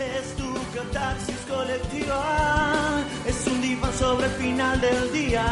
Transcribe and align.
Es 0.00 0.34
tu 0.34 0.50
catarsis 0.74 1.36
colectiva, 1.46 3.04
es 3.26 3.46
un 3.46 3.60
diván 3.60 3.92
sobre 3.98 4.26
el 4.28 4.32
final 4.32 4.80
del 4.80 5.12
día. 5.12 5.44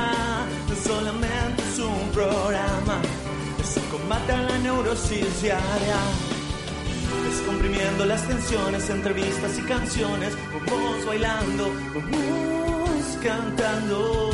No 0.67 0.74
solamente 0.74 1.63
es 1.71 1.79
un 1.79 2.09
programa, 2.15 2.99
es 3.61 3.76
un 3.76 3.83
combate 3.90 4.33
a 4.33 4.42
la 4.45 4.58
neurosis 4.58 5.42
diaria. 5.42 6.01
Es 7.31 7.40
comprimiendo 7.42 8.06
las 8.06 8.26
tensiones, 8.26 8.88
entrevistas 8.88 9.58
y 9.58 9.63
canciones, 9.63 10.33
vamos 10.67 11.04
bailando, 11.04 11.71
vamos 11.94 13.19
cantando. 13.22 14.30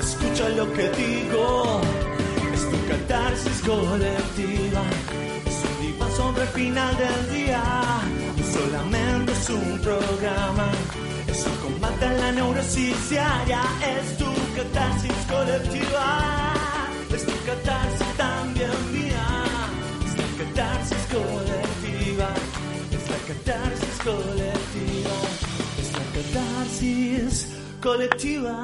Escucha 0.00 0.50
lo 0.50 0.70
que 0.74 0.90
digo, 0.90 1.80
es 2.52 2.70
tu 2.70 2.88
catarsis 2.88 3.62
colectiva, 3.62 4.82
es 5.46 5.64
un 5.64 5.86
diván 5.86 6.12
sobre 6.14 6.42
el 6.42 6.48
final 6.48 6.94
del 6.98 7.32
día. 7.32 7.62
Solamente 8.52 9.32
es 9.32 9.50
un 9.50 9.78
programa, 9.80 10.70
es 11.26 11.46
un 11.46 11.56
combate 11.56 12.04
a 12.04 12.12
la 12.12 12.32
neurosis 12.32 13.08
diaria, 13.08 13.62
es 13.96 14.18
tu 14.18 14.26
catarsis 14.54 15.12
colectiva, 15.30 16.52
es 17.14 17.24
tu 17.24 17.32
catarsis 17.46 18.16
también 18.16 18.92
mía, 18.92 19.26
es 20.04 20.12
la 20.18 20.26
catarsis 20.44 21.04
colectiva, 21.10 22.28
es 22.96 23.04
la 23.10 23.18
catarsis 23.28 23.96
colectiva, 24.04 25.16
es 25.80 25.88
la 25.98 26.04
catarsis 26.16 27.34
colectiva. 27.80 28.56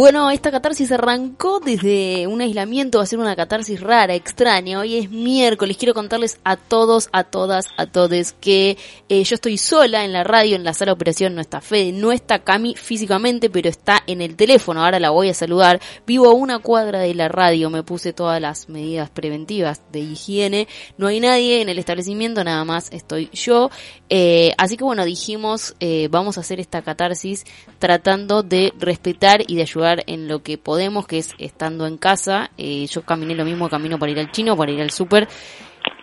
Bueno, 0.00 0.30
esta 0.30 0.50
catarsis 0.50 0.90
arrancó 0.92 1.60
desde 1.60 2.26
un 2.26 2.40
aislamiento, 2.40 2.96
va 2.96 3.04
a 3.04 3.06
ser 3.06 3.18
una 3.18 3.36
catarsis 3.36 3.82
rara, 3.82 4.14
extraña. 4.14 4.78
Hoy 4.78 4.96
es 4.96 5.10
miércoles, 5.10 5.76
quiero 5.76 5.92
contarles 5.92 6.40
a 6.42 6.56
todos, 6.56 7.10
a 7.12 7.24
todas, 7.24 7.66
a 7.76 7.84
todes 7.84 8.32
que 8.32 8.78
eh, 9.10 9.22
yo 9.24 9.34
estoy 9.34 9.58
sola 9.58 10.06
en 10.06 10.14
la 10.14 10.24
radio, 10.24 10.56
en 10.56 10.64
la 10.64 10.72
sala 10.72 10.92
de 10.92 10.94
operación, 10.94 11.34
no 11.34 11.42
está 11.42 11.60
Fede, 11.60 11.92
no 11.92 12.12
está 12.12 12.38
Cami 12.38 12.76
físicamente, 12.76 13.50
pero 13.50 13.68
está 13.68 14.02
en 14.06 14.22
el 14.22 14.36
teléfono, 14.36 14.82
ahora 14.82 14.98
la 15.00 15.10
voy 15.10 15.28
a 15.28 15.34
saludar. 15.34 15.82
Vivo 16.06 16.30
a 16.30 16.32
una 16.32 16.60
cuadra 16.60 17.00
de 17.00 17.12
la 17.14 17.28
radio, 17.28 17.68
me 17.68 17.82
puse 17.82 18.14
todas 18.14 18.40
las 18.40 18.70
medidas 18.70 19.10
preventivas 19.10 19.82
de 19.92 20.00
higiene, 20.00 20.66
no 20.96 21.08
hay 21.08 21.20
nadie 21.20 21.60
en 21.60 21.68
el 21.68 21.78
establecimiento, 21.78 22.42
nada 22.42 22.64
más 22.64 22.88
estoy 22.90 23.28
yo. 23.34 23.70
Eh, 24.08 24.54
así 24.56 24.78
que 24.78 24.84
bueno, 24.84 25.04
dijimos, 25.04 25.76
eh, 25.78 26.08
vamos 26.10 26.38
a 26.38 26.40
hacer 26.40 26.58
esta 26.58 26.80
catarsis 26.80 27.44
tratando 27.78 28.42
de 28.42 28.72
respetar 28.78 29.42
y 29.46 29.56
de 29.56 29.62
ayudar 29.62 29.89
en 30.06 30.28
lo 30.28 30.42
que 30.42 30.58
podemos, 30.58 31.06
que 31.06 31.18
es 31.18 31.34
estando 31.38 31.86
en 31.86 31.96
casa. 31.96 32.50
Eh, 32.58 32.86
yo 32.86 33.02
caminé 33.02 33.34
lo 33.34 33.44
mismo 33.44 33.68
camino 33.68 33.98
para 33.98 34.12
ir 34.12 34.18
al 34.18 34.30
chino, 34.30 34.56
para 34.56 34.72
ir 34.72 34.80
al 34.80 34.90
súper. 34.90 35.28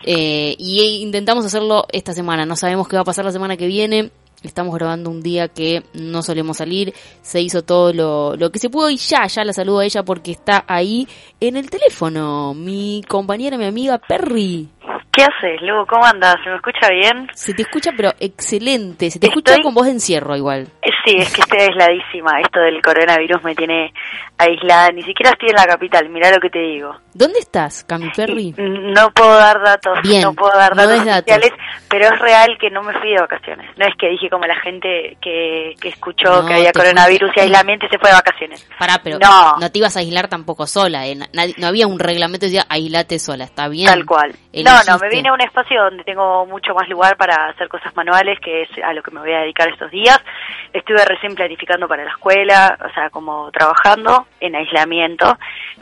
Eh, 0.04 0.56
y 0.58 1.02
intentamos 1.02 1.46
hacerlo 1.46 1.86
esta 1.92 2.14
semana. 2.14 2.46
No 2.46 2.56
sabemos 2.56 2.88
qué 2.88 2.96
va 2.96 3.02
a 3.02 3.06
pasar 3.06 3.26
la 3.26 3.32
semana 3.32 3.58
que 3.58 3.68
viene. 3.68 4.12
Estamos 4.44 4.76
grabando 4.76 5.10
un 5.10 5.22
día 5.22 5.48
que 5.48 5.84
no 5.94 6.22
solemos 6.22 6.58
salir. 6.58 6.94
Se 7.22 7.42
hizo 7.42 7.64
todo 7.64 7.92
lo, 7.92 8.36
lo 8.36 8.52
que 8.52 8.60
se 8.60 8.70
pudo 8.70 8.90
y 8.90 8.98
ya, 8.98 9.26
ya 9.26 9.44
la 9.44 9.54
saludo 9.54 9.80
a 9.80 9.86
ella 9.86 10.04
porque 10.04 10.32
está 10.32 10.64
ahí 10.68 11.08
en 11.40 11.58
el 11.58 11.70
teléfono. 11.70 12.54
Mi 12.54 13.02
compañera, 13.08 13.58
mi 13.58 13.66
amiga 13.66 13.98
Perry. 13.98 14.70
¿Qué 15.12 15.24
haces, 15.24 15.60
Lu? 15.64 15.84
¿Cómo 15.88 16.06
andas? 16.06 16.36
¿Se 16.44 16.50
me 16.52 16.58
escucha 16.58 16.90
bien? 16.92 17.28
Se 17.34 17.52
te 17.56 17.64
escucha, 17.64 17.92
pero 17.98 18.14
excelente. 18.20 19.10
Se 19.10 19.18
te 19.18 19.26
escucha 19.26 19.56
con 19.64 19.74
voz 19.74 19.86
de 19.86 19.94
encierro 19.94 20.36
igual. 20.36 20.68
Sí, 21.08 21.16
es 21.18 21.34
que 21.34 21.42
estoy 21.42 21.60
aisladísima. 21.60 22.40
Esto 22.42 22.60
del 22.60 22.82
coronavirus 22.82 23.44
me 23.44 23.56
tiene 23.56 23.94
aislada. 24.38 24.92
Ni 24.92 25.04
siquiera 25.04 25.32
estoy 25.32 25.50
en 25.50 25.56
la 25.56 25.66
capital. 25.66 26.10
Mirá 26.10 26.32
lo 26.32 26.40
que 26.40 26.50
te 26.50 26.60
digo. 26.60 26.96
¿Dónde 27.14 27.40
estás, 27.40 27.84
Cami 27.86 28.10
Perry? 28.16 28.54
No 28.58 29.10
puedo 29.12 29.36
dar 29.38 29.60
datos. 29.64 30.00
Bien, 30.04 30.22
no 30.22 30.34
puedo 30.34 30.56
dar 30.56 30.76
no 30.76 30.84
datos 30.84 30.98
des 30.98 31.06
datos. 31.06 31.22
oficiales, 31.36 31.52
pero 31.90 32.06
es 32.06 32.20
real 32.20 32.58
que 32.60 32.70
no 32.70 32.84
me 32.84 32.94
fui 33.00 33.10
de 33.10 33.22
vacaciones. 33.22 33.72
No 33.78 33.86
es 33.88 33.96
que 33.98 34.10
dije 34.10 34.30
como 34.30 34.46
la 34.46 34.60
gente 34.60 35.18
que, 35.22 35.74
que 35.82 35.90
escuchó 35.90 36.42
No, 36.44 36.48
que 36.48 36.54
había 36.56 36.72
coronavirus 36.74 37.32
y 37.36 37.40
aislamiento 37.40 37.86
y 37.88 37.90
se 37.90 37.98
fue 37.98 38.10
de 38.10 38.16
vacaciones. 38.16 38.70
Pará, 38.78 39.00
pero 39.04 39.18
No. 39.18 39.56
no. 39.60 39.72
te 39.72 39.80
ibas 39.80 39.96
a 39.98 40.00
aislar 40.02 40.28
tampoco 40.28 40.68
sola. 40.68 41.08
eh. 41.08 41.16
Nadie- 41.34 41.56
no 41.58 41.68
había 41.68 41.88
un 41.88 41.98
reglamento 42.00 42.42
que 42.46 42.52
decía 42.52 42.66
aislate 42.70 43.18
sola. 43.18 43.46
Está 43.46 43.68
bien. 43.68 43.88
Tal 43.88 44.06
cual. 44.06 44.32
No, 44.32 44.38
Elegiste. 44.54 44.92
no, 44.92 45.00
me 45.00 45.10
vine 45.10 45.30
a 45.30 45.34
un 45.34 45.42
espacio 45.42 45.82
donde 45.84 46.04
tengo 46.04 46.46
mucho 46.46 46.74
más 46.76 46.88
lugar 46.90 47.18
para 47.18 47.50
hacer 47.50 47.68
cosas 47.68 47.96
manuales, 47.96 48.38
que 48.44 48.64
es 48.64 48.70
a 48.84 48.94
lo 48.94 49.02
que 49.02 49.10
me 49.12 49.22
voy 49.22 49.34
a 49.34 49.40
dedicar 49.40 49.68
estos 49.70 49.90
días. 49.90 50.20
Estuve 50.74 50.97
recién 51.06 51.36
planificando 51.36 51.88
para 51.88 52.04
la 52.04 52.12
escuela, 52.12 52.78
o 52.84 52.94
sea, 52.94 53.10
como 53.10 53.52
trabajando 53.52 54.28
en 54.40 54.56
aislamiento, 54.56 55.38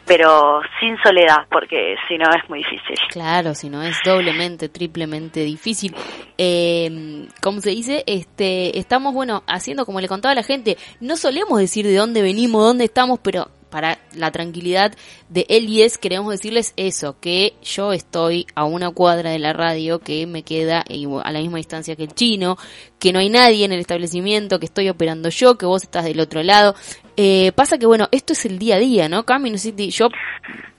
pero 0.05 0.61
sin 0.79 0.97
soledad, 1.03 1.45
porque 1.49 1.95
si 2.07 2.17
no 2.17 2.25
es 2.29 2.49
muy 2.49 2.59
difícil. 2.59 2.95
Claro, 3.09 3.53
si 3.53 3.69
no 3.69 3.81
es 3.83 3.97
doblemente, 4.03 4.69
triplemente 4.69 5.41
difícil. 5.41 5.95
Eh, 6.37 7.27
¿Cómo 7.41 7.61
se 7.61 7.71
dice? 7.71 8.03
Este, 8.07 8.77
estamos, 8.77 9.13
bueno, 9.13 9.43
haciendo 9.47 9.85
como 9.85 10.01
le 10.01 10.07
contaba 10.07 10.33
a 10.33 10.35
la 10.35 10.43
gente, 10.43 10.77
no 10.99 11.15
solemos 11.17 11.59
decir 11.59 11.85
de 11.85 11.95
dónde 11.95 12.21
venimos, 12.21 12.63
dónde 12.63 12.85
estamos, 12.85 13.19
pero 13.19 13.49
para 13.75 13.99
la 14.13 14.31
tranquilidad 14.31 14.93
de 15.27 15.45
él 15.49 15.67
y 15.67 15.81
es, 15.81 15.97
queremos 15.97 16.31
decirles 16.31 16.73
eso, 16.77 17.19
que 17.19 17.55
yo 17.61 17.91
estoy 17.91 18.47
a 18.55 18.63
una 18.63 18.89
cuadra 18.91 19.31
de 19.31 19.39
la 19.39 19.51
radio, 19.51 19.99
que 19.99 20.25
me 20.27 20.43
queda 20.43 20.79
a 20.81 21.31
la 21.33 21.39
misma 21.39 21.57
distancia 21.57 21.97
que 21.97 22.03
el 22.03 22.13
chino, 22.13 22.57
que 23.05 23.13
no 23.13 23.19
hay 23.19 23.29
nadie 23.29 23.65
en 23.65 23.71
el 23.71 23.79
establecimiento, 23.81 24.57
que 24.57 24.65
estoy 24.65 24.89
operando 24.89 25.29
yo, 25.29 25.59
que 25.59 25.67
vos 25.67 25.83
estás 25.83 26.05
del 26.05 26.19
otro 26.19 26.41
lado. 26.41 26.73
Eh, 27.17 27.51
pasa 27.55 27.77
que, 27.77 27.85
bueno, 27.85 28.07
esto 28.11 28.33
es 28.33 28.45
el 28.47 28.57
día 28.57 28.77
a 28.77 28.79
día, 28.79 29.07
¿no, 29.07 29.25
Cami? 29.25 29.51
No 29.51 29.59
sé 29.59 29.73
si 29.77 29.91
yo 29.91 30.09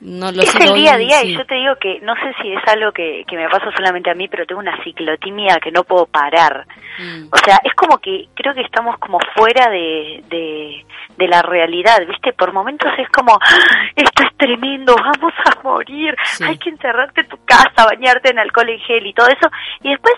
no 0.00 0.32
lo 0.32 0.42
es 0.42 0.52
el 0.56 0.74
día 0.74 0.94
a 0.94 0.98
día 0.98 1.20
sí. 1.20 1.28
y 1.28 1.36
yo 1.36 1.46
te 1.46 1.54
digo 1.54 1.74
que 1.80 2.00
no 2.00 2.14
sé 2.16 2.34
si 2.42 2.52
es 2.52 2.62
algo 2.66 2.90
que, 2.90 3.22
que 3.28 3.36
me 3.36 3.48
pasa 3.48 3.66
solamente 3.76 4.10
a 4.10 4.14
mí, 4.14 4.26
pero 4.26 4.44
tengo 4.44 4.60
una 4.60 4.76
ciclotimia 4.82 5.58
que 5.62 5.70
no 5.70 5.84
puedo 5.84 6.06
parar. 6.06 6.66
Mm. 6.98 7.28
O 7.30 7.36
sea, 7.38 7.60
es 7.62 7.72
como 7.74 7.98
que 7.98 8.26
creo 8.34 8.52
que 8.54 8.62
estamos 8.62 8.98
como 8.98 9.18
fuera 9.36 9.70
de, 9.70 10.24
de, 10.28 10.84
de 11.16 11.28
la 11.28 11.42
realidad, 11.42 12.00
¿viste? 12.08 12.32
Por 12.32 12.52
momentos 12.52 12.90
es 12.98 13.08
como, 13.10 13.34
"Ah, 13.40 13.86
esto 13.94 14.24
es 14.24 14.36
tremendo, 14.36 14.96
vamos 14.96 15.32
a 15.44 15.62
morir, 15.62 16.16
Sí. 16.24 16.42
hay 16.42 16.58
que 16.58 16.70
encerrarte 16.70 17.20
en 17.20 17.28
tu 17.28 17.38
casa, 17.44 17.86
bañarte 17.86 18.30
en 18.30 18.40
alcohol 18.40 18.68
en 18.68 18.80
gel 18.80 19.06
y 19.06 19.12
todo 19.14 19.28
eso. 19.28 19.48
Y 19.84 19.90
después, 19.90 20.14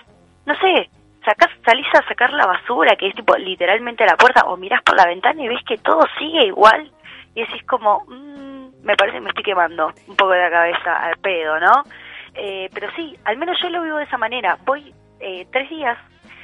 no 0.47 0.55
sé, 0.55 0.89
sacás, 1.29 1.51
salís 1.65 1.87
a 1.95 2.07
sacar 2.09 2.33
la 2.33 2.47
basura, 2.47 2.97
que 2.97 3.09
es 3.09 3.15
tipo 3.15 3.37
literalmente 3.37 4.07
la 4.07 4.17
puerta, 4.17 4.43
o 4.47 4.57
mirás 4.57 4.83
por 4.83 4.97
la 4.97 5.07
ventana 5.07 5.43
y 5.43 5.49
ves 5.49 5.63
que 5.67 5.77
todo 5.79 6.01
sigue 6.19 6.47
igual. 6.47 6.91
Y 7.35 7.43
decís 7.43 7.63
como, 7.65 8.05
"Mm, 8.09 8.83
me 8.83 8.97
parece 8.97 9.19
que 9.19 9.21
me 9.23 9.29
estoy 9.29 9.45
quemando 9.45 9.93
un 10.07 10.17
poco 10.17 10.33
de 10.33 10.41
la 10.41 10.51
cabeza 10.51 10.97
al 11.05 11.17
pedo, 11.19 11.61
¿no? 11.61 11.83
Eh, 12.35 12.71
pero 12.73 12.89
sí, 12.97 13.15
al 13.25 13.37
menos 13.37 13.59
yo 13.61 13.69
lo 13.69 13.83
vivo 13.83 13.99
de 13.99 14.05
esa 14.05 14.17
manera. 14.19 14.57
Voy 14.65 14.93
eh, 15.21 15.47
tres 15.53 15.69
días 15.69 15.99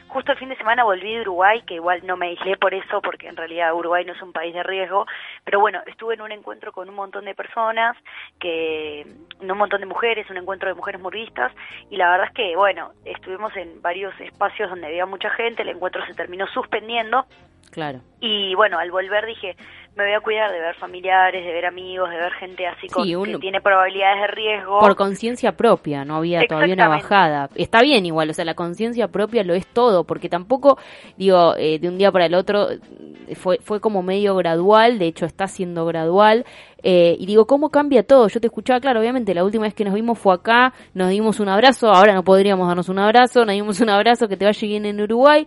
Justo 0.09 0.31
el 0.33 0.39
fin 0.39 0.49
de 0.49 0.57
semana 0.57 0.85
volví 0.85 1.13
de 1.13 1.23
Uruguay, 1.23 1.63
que 1.67 1.75
igual 1.75 2.07
no 2.07 2.17
me 2.17 2.29
aislé 2.29 2.57
por 2.57 2.73
eso, 2.73 3.03
porque 3.03 3.27
en 3.27 3.37
realidad 3.37 3.75
Uruguay 3.75 4.05
no 4.05 4.13
es 4.13 4.23
un 4.23 4.33
país 4.33 4.55
de 4.55 4.63
riesgo, 4.63 5.07
pero 5.45 5.59
bueno, 5.59 5.81
estuve 5.87 6.15
en 6.15 6.21
un 6.21 6.31
encuentro 6.31 6.71
con 6.73 6.89
un 6.89 6.95
montón 6.95 7.25
de 7.25 7.35
personas, 7.35 7.97
que 8.39 9.05
un 9.41 9.59
montón 9.59 9.81
de 9.81 9.87
mujeres, 9.87 10.31
un 10.31 10.37
encuentro 10.37 10.69
de 10.69 10.75
mujeres 10.75 11.01
murdistas, 11.01 11.53
y 11.91 11.97
la 11.97 12.11
verdad 12.11 12.29
es 12.29 12.35
que, 12.35 12.55
bueno, 12.55 12.93
estuvimos 13.05 13.57
en 13.57 13.83
varios 13.83 14.19
espacios 14.21 14.71
donde 14.71 14.87
había 14.87 15.05
mucha 15.07 15.31
gente, 15.31 15.63
el 15.63 15.71
encuentro 15.71 16.05
se 16.07 16.15
terminó 16.15 16.47
suspendiendo, 16.47 17.27
Claro. 17.73 18.01
y 18.21 18.55
bueno, 18.55 18.79
al 18.79 18.93
volver 18.93 19.27
dije, 19.27 19.57
me 19.97 20.05
voy 20.05 20.13
a 20.13 20.21
cuidar 20.21 20.51
de 20.51 20.61
ver 20.61 20.75
familiares, 20.77 21.45
de 21.45 21.53
ver 21.53 21.67
amigos, 21.67 22.11
de 22.11 22.17
ver 22.17 22.33
gente 22.33 22.67
así 22.67 22.89
con, 22.89 23.05
Sí, 23.05 23.15
que 23.25 23.39
tiene 23.39 23.61
probabilidades 23.61 24.23
de 24.23 24.27
riesgo. 24.29 24.81
Por 24.81 24.97
conciencia 24.97 25.53
propia, 25.53 26.05
no 26.05 26.17
había 26.17 26.47
todavía 26.47 26.75
una 26.75 26.89
bajada. 26.89 27.49
Está 27.55 27.81
bien 27.81 28.05
igual, 28.05 28.31
o 28.31 28.33
sea, 28.33 28.45
la 28.45 28.55
conciencia 28.55 29.09
propia 29.09 29.45
lo 29.45 29.55
es 29.55 29.67
todo, 29.67 30.05
porque 30.05 30.29
tampoco, 30.29 30.79
digo, 31.17 31.55
eh, 31.57 31.79
de 31.79 31.89
un 31.89 31.97
día 31.97 32.11
para 32.11 32.27
el 32.27 32.35
otro 32.35 32.73
eh, 32.73 33.35
fue, 33.37 33.59
fue 33.59 33.81
como 33.81 34.03
medio 34.03 34.35
gradual, 34.35 34.99
de 34.99 35.07
hecho 35.07 35.27
está 35.27 35.47
siendo 35.47 35.87
gradual, 35.87 36.45
eh, 36.83 37.17
y 37.19 37.27
digo, 37.27 37.47
¿cómo 37.47 37.71
cambia 37.71 38.03
todo? 38.03 38.27
Yo 38.29 38.41
te 38.41 38.49
escuchaba, 38.49 38.81
claro, 38.81 39.01
obviamente 39.01 39.33
la 39.33 39.45
última 39.45 39.63
vez 39.65 39.75
que 39.75 39.85
nos 39.85 39.95
vimos 39.95 40.19
fue 40.19 40.35
acá, 40.35 40.75
nos 40.93 41.09
dimos 41.09 41.39
un 41.39 41.49
abrazo, 41.49 41.89
ahora 41.89 42.15
no 42.15 42.25
podríamos 42.25 42.67
darnos 42.67 42.89
un 42.89 42.99
abrazo, 42.99 43.45
nos 43.45 43.55
dimos 43.55 43.81
un 43.81 43.91
abrazo, 43.91 44.29
que 44.29 44.37
te 44.37 44.45
vaya 44.45 44.69
bien 44.69 44.85
en 44.87 45.01
Uruguay, 45.01 45.47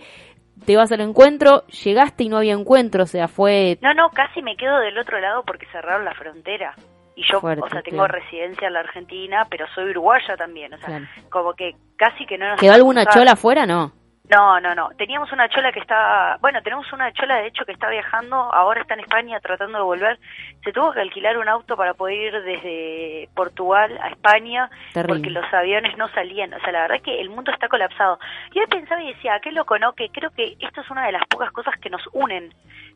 te 0.65 0.75
vas 0.75 0.91
al 0.91 1.01
encuentro, 1.01 1.65
llegaste 1.67 2.23
y 2.23 2.29
no 2.29 2.37
había 2.37 2.53
encuentro, 2.53 3.03
o 3.03 3.07
sea, 3.07 3.27
fue... 3.27 3.77
No, 3.81 3.93
no, 3.93 4.09
casi 4.09 4.41
me 4.41 4.55
quedo 4.57 4.77
del 4.79 4.97
otro 4.97 5.19
lado 5.19 5.43
porque 5.45 5.65
cerraron 5.71 6.05
la 6.05 6.13
frontera. 6.13 6.73
Y 7.15 7.23
yo, 7.31 7.39
Fuerte, 7.41 7.63
o 7.65 7.69
sea, 7.69 7.81
tengo 7.81 8.05
claro. 8.05 8.13
residencia 8.19 8.67
en 8.67 8.73
la 8.73 8.81
Argentina, 8.81 9.47
pero 9.49 9.65
soy 9.73 9.89
uruguaya 9.89 10.35
también. 10.37 10.73
O 10.73 10.77
sea, 10.77 10.87
Claro. 10.87 11.05
como 11.29 11.53
que 11.53 11.75
casi 11.95 12.25
que 12.27 12.37
no 12.37 12.47
nos 12.47 12.59
¿Quedó 12.59 12.73
alguna 12.73 13.05
chola 13.07 13.31
afuera? 13.31 13.65
No. 13.65 13.91
No, 14.29 14.59
no, 14.59 14.75
no. 14.75 14.89
Teníamos 14.97 15.31
una 15.31 15.47
chola 15.47 15.71
que 15.71 15.79
está, 15.79 16.37
bueno, 16.41 16.61
tenemos 16.61 16.91
una 16.91 17.13
chola 17.13 17.37
de 17.37 17.47
hecho 17.47 17.63
que 17.65 17.71
está 17.71 17.89
viajando, 17.89 18.35
ahora 18.35 18.81
está 18.81 18.93
en 18.93 18.99
España 18.99 19.39
tratando 19.39 19.77
de 19.77 19.83
volver. 19.85 20.19
Se 20.63 20.73
tuvo 20.73 20.91
que 20.91 20.99
alquilar 20.99 21.37
un 21.37 21.47
auto 21.47 21.77
para 21.77 21.93
poder 21.93 22.15
ir 22.15 22.43
desde 22.43 23.29
Portugal 23.33 23.97
a 24.01 24.09
España 24.09 24.69
porque 25.07 25.29
los 25.29 25.45
aviones 25.53 25.97
no 25.97 26.09
salían. 26.09 26.53
O 26.53 26.59
sea, 26.59 26.73
la 26.73 26.81
verdad 26.81 26.97
es 26.97 27.03
que 27.03 27.21
el 27.21 27.29
mundo 27.29 27.51
está 27.51 27.69
colapsado. 27.69 28.19
Y 28.51 28.59
yo 28.59 28.67
pensaba 28.67 29.01
y 29.01 29.13
decía, 29.13 29.39
qué 29.41 29.51
loco, 29.51 29.79
¿no? 29.79 29.93
Que 29.93 30.09
creo 30.09 30.29
que 30.31 30.57
esto 30.59 30.81
es 30.81 30.89
una 30.91 31.05
de 31.05 31.13
las 31.13 31.25
pocas 31.27 31.51
cosas 31.51 31.75
que 31.79 31.89
nos 31.89 32.01
unen. 32.11 32.53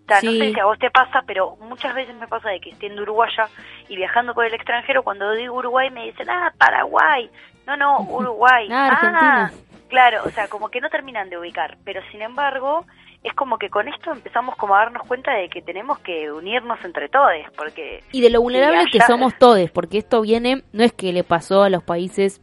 No 0.10 0.20
sé 0.20 0.54
si 0.54 0.60
a 0.60 0.66
vos 0.66 0.78
te 0.80 0.92
pasa, 0.92 1.24
pero 1.26 1.56
muchas 1.62 1.94
veces 1.96 2.14
me 2.16 2.28
pasa 2.28 2.50
de 2.50 2.60
que 2.60 2.74
siendo 2.76 3.04
uruguaya 3.04 3.48
y 3.88 3.96
viajando 3.96 4.34
por 4.34 4.46
el 4.46 4.54
extranjero, 4.54 5.04
cuando 5.04 5.32
digo 5.32 5.56
Uruguay 5.56 5.90
me 5.90 6.06
dicen, 6.06 6.30
ah, 6.30 6.52
Paraguay. 6.58 7.30
No, 7.66 7.78
no, 7.78 8.00
Uruguay. 8.10 8.68
ah, 8.70 8.88
Argentina. 8.88 9.52
Claro, 9.92 10.22
o 10.26 10.30
sea, 10.30 10.48
como 10.48 10.70
que 10.70 10.80
no 10.80 10.90
terminan 10.90 11.30
de 11.30 11.38
ubicar, 11.38 11.78
pero 11.84 12.02
sin 12.14 12.22
embargo, 12.22 12.86
es 13.26 13.34
como 13.34 13.58
que 13.58 13.70
con 13.70 13.90
esto 13.90 14.14
empezamos 14.14 14.56
como 14.56 14.74
a 14.74 14.80
darnos 14.80 15.06
cuenta 15.06 15.34
de 15.34 15.50
que 15.50 15.62
tenemos 15.62 16.00
que 16.00 16.32
unirnos 16.32 16.80
entre 16.86 17.10
todos, 17.10 17.34
porque... 17.58 18.02
Y 18.14 18.22
de 18.22 18.30
lo 18.30 18.42
vulnerables 18.42 18.86
que 18.90 19.02
somos 19.02 19.38
todos, 19.38 19.70
porque 19.70 19.98
esto 19.98 20.22
viene, 20.22 20.64
no 20.72 20.86
es 20.86 20.94
que 20.94 21.12
le 21.12 21.26
pasó 21.26 21.64
a 21.64 21.70
los 21.70 21.84
países 21.84 22.40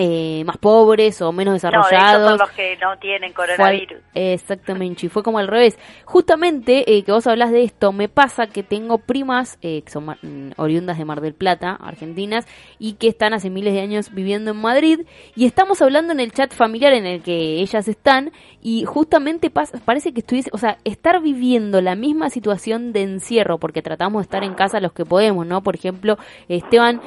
eh, 0.00 0.44
más 0.44 0.58
pobres 0.58 1.20
o 1.22 1.32
menos 1.32 1.54
desarrollados. 1.54 2.22
No, 2.22 2.28
son 2.30 2.38
los 2.38 2.50
que 2.50 2.76
no 2.76 2.96
tienen 2.98 3.32
coronavirus. 3.32 3.98
exactamente, 4.14 5.06
y 5.06 5.08
fue 5.08 5.24
como 5.24 5.38
al 5.38 5.48
revés. 5.48 5.76
Justamente 6.04 6.96
eh, 6.96 7.02
que 7.02 7.10
vos 7.10 7.26
hablas 7.26 7.50
de 7.50 7.64
esto, 7.64 7.92
me 7.92 8.08
pasa 8.08 8.46
que 8.46 8.62
tengo 8.62 8.98
primas 8.98 9.58
eh, 9.60 9.82
que 9.82 9.90
son 9.90 10.06
mm, 10.06 10.52
oriundas 10.56 10.98
de 10.98 11.04
Mar 11.04 11.20
del 11.20 11.34
Plata, 11.34 11.76
argentinas, 11.80 12.46
y 12.78 12.92
que 12.94 13.08
están 13.08 13.34
hace 13.34 13.50
miles 13.50 13.74
de 13.74 13.80
años 13.80 14.14
viviendo 14.14 14.52
en 14.52 14.58
Madrid, 14.58 15.00
y 15.34 15.46
estamos 15.46 15.82
hablando 15.82 16.12
en 16.12 16.20
el 16.20 16.30
chat 16.30 16.54
familiar 16.54 16.92
en 16.92 17.04
el 17.04 17.22
que 17.22 17.60
ellas 17.60 17.88
están, 17.88 18.30
y 18.62 18.84
justamente 18.84 19.50
parece 19.50 20.12
que 20.12 20.20
estuviese, 20.20 20.50
o 20.52 20.58
sea, 20.58 20.78
estar 20.84 21.20
viviendo 21.20 21.80
la 21.80 21.96
misma 21.96 22.30
situación 22.30 22.92
de 22.92 23.02
encierro, 23.02 23.58
porque 23.58 23.82
tratamos 23.82 24.20
de 24.20 24.24
estar 24.24 24.44
en 24.44 24.54
casa 24.54 24.78
los 24.78 24.92
que 24.92 25.04
podemos, 25.04 25.44
¿no? 25.44 25.62
Por 25.62 25.74
ejemplo, 25.74 26.18
Esteban 26.48 27.00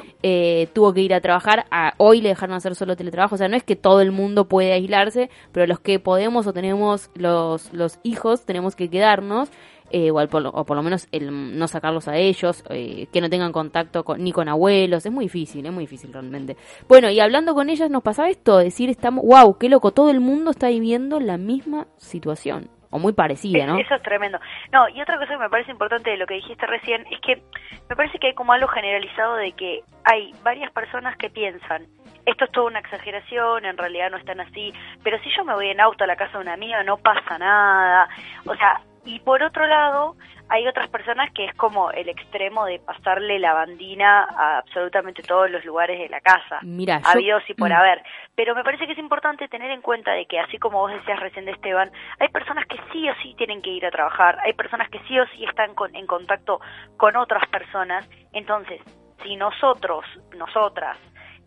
tuvo 0.72 0.92
que 0.92 1.00
ir 1.00 1.14
a 1.14 1.20
trabajar, 1.20 1.64
a, 1.70 1.94
hoy 1.96 2.20
le 2.20 2.28
dejaron 2.30 2.54
hacer 2.54 2.74
solo 2.82 2.96
teletrabajo, 2.96 3.36
o 3.36 3.38
sea, 3.38 3.48
no 3.48 3.56
es 3.56 3.62
que 3.62 3.76
todo 3.76 4.00
el 4.00 4.10
mundo 4.10 4.48
puede 4.48 4.72
aislarse, 4.72 5.30
pero 5.52 5.66
los 5.68 5.78
que 5.78 6.00
podemos 6.00 6.48
o 6.48 6.52
tenemos 6.52 7.10
los, 7.14 7.72
los 7.72 8.00
hijos 8.02 8.44
tenemos 8.44 8.74
que 8.74 8.90
quedarnos. 8.90 9.50
Eh, 9.94 10.10
o, 10.10 10.26
por, 10.26 10.46
o, 10.46 10.64
por, 10.64 10.74
lo 10.74 10.82
menos 10.82 11.06
el 11.12 11.58
no 11.58 11.68
sacarlos 11.68 12.08
a 12.08 12.16
ellos, 12.16 12.64
eh, 12.70 13.08
que 13.12 13.20
no 13.20 13.28
tengan 13.28 13.52
contacto 13.52 14.02
ni 14.16 14.32
con 14.32 14.48
abuelos, 14.48 15.04
es 15.04 15.12
muy 15.12 15.26
difícil, 15.26 15.66
es 15.66 15.72
muy 15.72 15.82
difícil 15.84 16.10
realmente. 16.10 16.56
Bueno, 16.88 17.10
y 17.10 17.20
hablando 17.20 17.54
con 17.54 17.68
ellas 17.68 17.90
nos 17.90 18.02
pasaba 18.02 18.30
esto, 18.30 18.56
decir, 18.56 18.88
estamos, 18.88 19.22
wow, 19.22 19.58
qué 19.58 19.68
loco, 19.68 19.90
todo 19.90 20.08
el 20.08 20.20
mundo 20.20 20.50
está 20.50 20.68
viviendo 20.68 21.20
la 21.20 21.36
misma 21.36 21.88
situación 21.98 22.70
o 22.92 22.98
muy 22.98 23.12
parecida, 23.12 23.66
¿no? 23.66 23.78
Eso 23.78 23.94
es 23.94 24.02
tremendo. 24.02 24.38
No, 24.72 24.88
y 24.88 25.00
otra 25.02 25.18
cosa 25.18 25.32
que 25.32 25.38
me 25.38 25.50
parece 25.50 25.72
importante 25.72 26.10
de 26.10 26.16
lo 26.16 26.26
que 26.26 26.34
dijiste 26.34 26.66
recién 26.66 27.04
es 27.10 27.20
que 27.20 27.42
me 27.88 27.96
parece 27.96 28.18
que 28.18 28.28
hay 28.28 28.34
como 28.34 28.52
algo 28.52 28.68
generalizado 28.68 29.36
de 29.36 29.52
que 29.52 29.80
hay 30.04 30.32
varias 30.42 30.70
personas 30.72 31.16
que 31.16 31.28
piensan 31.28 31.86
esto 32.26 32.44
es 32.44 32.52
toda 32.52 32.66
una 32.66 32.78
exageración, 32.78 33.64
en 33.64 33.76
realidad 33.76 34.10
no 34.10 34.16
están 34.16 34.40
así, 34.40 34.72
pero 35.02 35.18
si 35.22 35.30
yo 35.36 35.44
me 35.44 35.54
voy 35.54 35.68
en 35.68 35.80
auto 35.80 36.04
a 36.04 36.06
la 36.06 36.16
casa 36.16 36.38
de 36.38 36.44
una 36.44 36.54
amiga 36.54 36.82
no 36.84 36.96
pasa 36.96 37.38
nada, 37.38 38.08
o 38.46 38.54
sea, 38.54 38.80
y 39.04 39.18
por 39.20 39.42
otro 39.42 39.66
lado, 39.66 40.14
hay 40.48 40.66
otras 40.68 40.88
personas 40.88 41.32
que 41.32 41.46
es 41.46 41.54
como 41.54 41.90
el 41.90 42.08
extremo 42.08 42.64
de 42.66 42.78
pasarle 42.78 43.38
la 43.38 43.52
bandina 43.52 44.28
a 44.36 44.58
absolutamente 44.58 45.22
todos 45.22 45.50
los 45.50 45.64
lugares 45.64 45.98
de 45.98 46.08
la 46.08 46.20
casa. 46.20 46.60
Mira, 46.62 47.00
habidos 47.04 47.42
y 47.48 47.54
por 47.54 47.70
mm. 47.70 47.72
haber. 47.72 48.02
Pero 48.36 48.54
me 48.54 48.62
parece 48.62 48.86
que 48.86 48.92
es 48.92 48.98
importante 48.98 49.48
tener 49.48 49.70
en 49.70 49.82
cuenta 49.82 50.12
de 50.12 50.26
que, 50.26 50.38
así 50.38 50.58
como 50.58 50.78
vos 50.78 50.92
decías 50.92 51.18
recién 51.18 51.46
de 51.46 51.52
Esteban, 51.52 51.90
hay 52.20 52.28
personas 52.28 52.66
que 52.66 52.76
sí 52.92 53.08
o 53.08 53.14
sí 53.22 53.34
tienen 53.36 53.60
que 53.60 53.70
ir 53.70 53.84
a 53.86 53.90
trabajar, 53.90 54.38
hay 54.44 54.52
personas 54.52 54.88
que 54.88 55.00
sí 55.08 55.18
o 55.18 55.26
sí 55.28 55.44
están 55.44 55.74
en 55.94 56.06
contacto 56.06 56.60
con 56.96 57.16
otras 57.16 57.48
personas. 57.48 58.08
Entonces, 58.32 58.80
si 59.24 59.34
nosotros, 59.36 60.04
nosotras, 60.36 60.96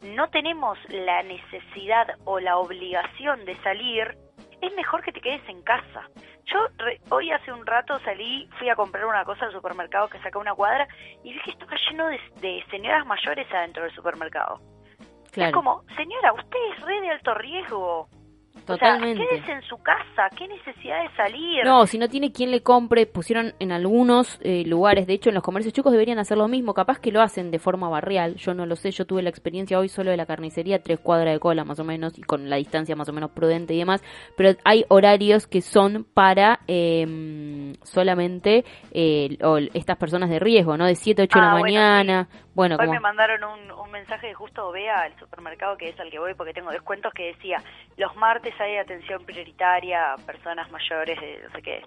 no 0.05 0.29
tenemos 0.29 0.77
la 0.89 1.23
necesidad 1.23 2.07
o 2.25 2.39
la 2.39 2.57
obligación 2.57 3.43
de 3.45 3.55
salir, 3.63 4.17
es 4.61 4.73
mejor 4.75 5.01
que 5.03 5.11
te 5.11 5.21
quedes 5.21 5.47
en 5.49 5.61
casa. 5.63 6.09
Yo 6.45 6.59
hoy 7.09 7.31
hace 7.31 7.51
un 7.51 7.65
rato 7.65 7.99
salí, 7.99 8.47
fui 8.59 8.69
a 8.69 8.75
comprar 8.75 9.05
una 9.05 9.25
cosa 9.25 9.45
al 9.45 9.51
supermercado 9.51 10.07
que 10.09 10.19
saca 10.19 10.37
una 10.37 10.53
cuadra 10.53 10.87
y 11.23 11.33
vi 11.33 11.41
que 11.41 11.51
estaba 11.51 11.75
lleno 11.89 12.07
de, 12.07 12.63
señoras 12.69 13.05
mayores 13.05 13.47
adentro 13.51 13.83
del 13.83 13.93
supermercado. 13.93 14.59
Es 15.33 15.51
como, 15.51 15.83
señora, 15.97 16.31
usted 16.33 16.59
es 16.71 16.85
re 16.85 17.01
de 17.01 17.09
alto 17.09 17.33
riesgo. 17.33 18.07
Totalmente. 18.65 19.23
O 19.23 19.27
sea, 19.27 19.35
quédese 19.35 19.51
en 19.51 19.61
su 19.63 19.77
casa, 19.77 20.29
qué 20.37 20.47
necesidad 20.47 21.01
de 21.03 21.15
salir. 21.15 21.63
No, 21.65 21.85
si 21.85 21.97
no 21.97 22.07
tiene 22.07 22.31
quien 22.31 22.51
le 22.51 22.61
compre, 22.63 23.05
pusieron 23.05 23.53
en 23.59 23.71
algunos 23.71 24.39
eh, 24.41 24.63
lugares, 24.65 25.07
de 25.07 25.13
hecho 25.13 25.29
en 25.29 25.35
los 25.35 25.43
comercios 25.43 25.73
chicos 25.73 25.91
deberían 25.91 26.19
hacer 26.19 26.37
lo 26.37 26.47
mismo, 26.47 26.73
capaz 26.73 26.99
que 26.99 27.11
lo 27.11 27.21
hacen 27.21 27.51
de 27.51 27.59
forma 27.59 27.89
barrial, 27.89 28.35
yo 28.35 28.53
no 28.53 28.65
lo 28.65 28.75
sé, 28.75 28.91
yo 28.91 29.05
tuve 29.05 29.21
la 29.21 29.29
experiencia 29.29 29.77
hoy 29.77 29.89
solo 29.89 30.11
de 30.11 30.17
la 30.17 30.25
carnicería, 30.25 30.81
tres 30.81 30.99
cuadras 30.99 31.33
de 31.33 31.39
cola 31.39 31.63
más 31.63 31.79
o 31.79 31.83
menos, 31.83 32.17
y 32.17 32.23
con 32.23 32.49
la 32.49 32.55
distancia 32.55 32.95
más 32.95 33.09
o 33.09 33.13
menos 33.13 33.31
prudente 33.31 33.73
y 33.73 33.79
demás, 33.79 34.03
pero 34.35 34.57
hay 34.63 34.85
horarios 34.87 35.47
que 35.47 35.61
son 35.61 36.05
para 36.13 36.59
eh, 36.67 37.73
solamente 37.83 38.65
eh, 38.91 39.37
estas 39.73 39.97
personas 39.97 40.29
de 40.29 40.39
riesgo, 40.39 40.77
¿no? 40.77 40.85
De 40.85 40.95
7 40.95 41.21
a 41.21 41.25
8 41.25 41.39
de 41.39 41.45
la 41.45 41.51
ah, 41.51 41.59
mañana, 41.59 42.27
bueno, 42.55 42.77
Hoy 42.79 42.87
me 42.87 43.01
mandaron 43.01 43.43
un, 43.43 43.71
un 43.71 43.91
mensaje 43.91 44.27
de 44.27 44.33
justo 44.33 44.71
vea 44.71 45.01
al 45.01 45.19
supermercado 45.19 45.75
que 45.75 45.89
es 45.89 45.99
al 45.99 46.09
que 46.09 46.19
voy 46.19 46.33
porque 46.35 46.53
tengo 46.53 46.71
descuentos 46.71 47.13
que 47.13 47.27
decía, 47.27 47.57
los 47.97 48.15
martes 48.15 48.44
hay 48.59 48.77
atención 48.77 49.23
prioritaria 49.25 50.13
a 50.13 50.17
personas 50.17 50.69
mayores 50.71 51.19
de 51.19 51.41
no 51.43 51.51
sé 51.51 51.61
qué, 51.61 51.81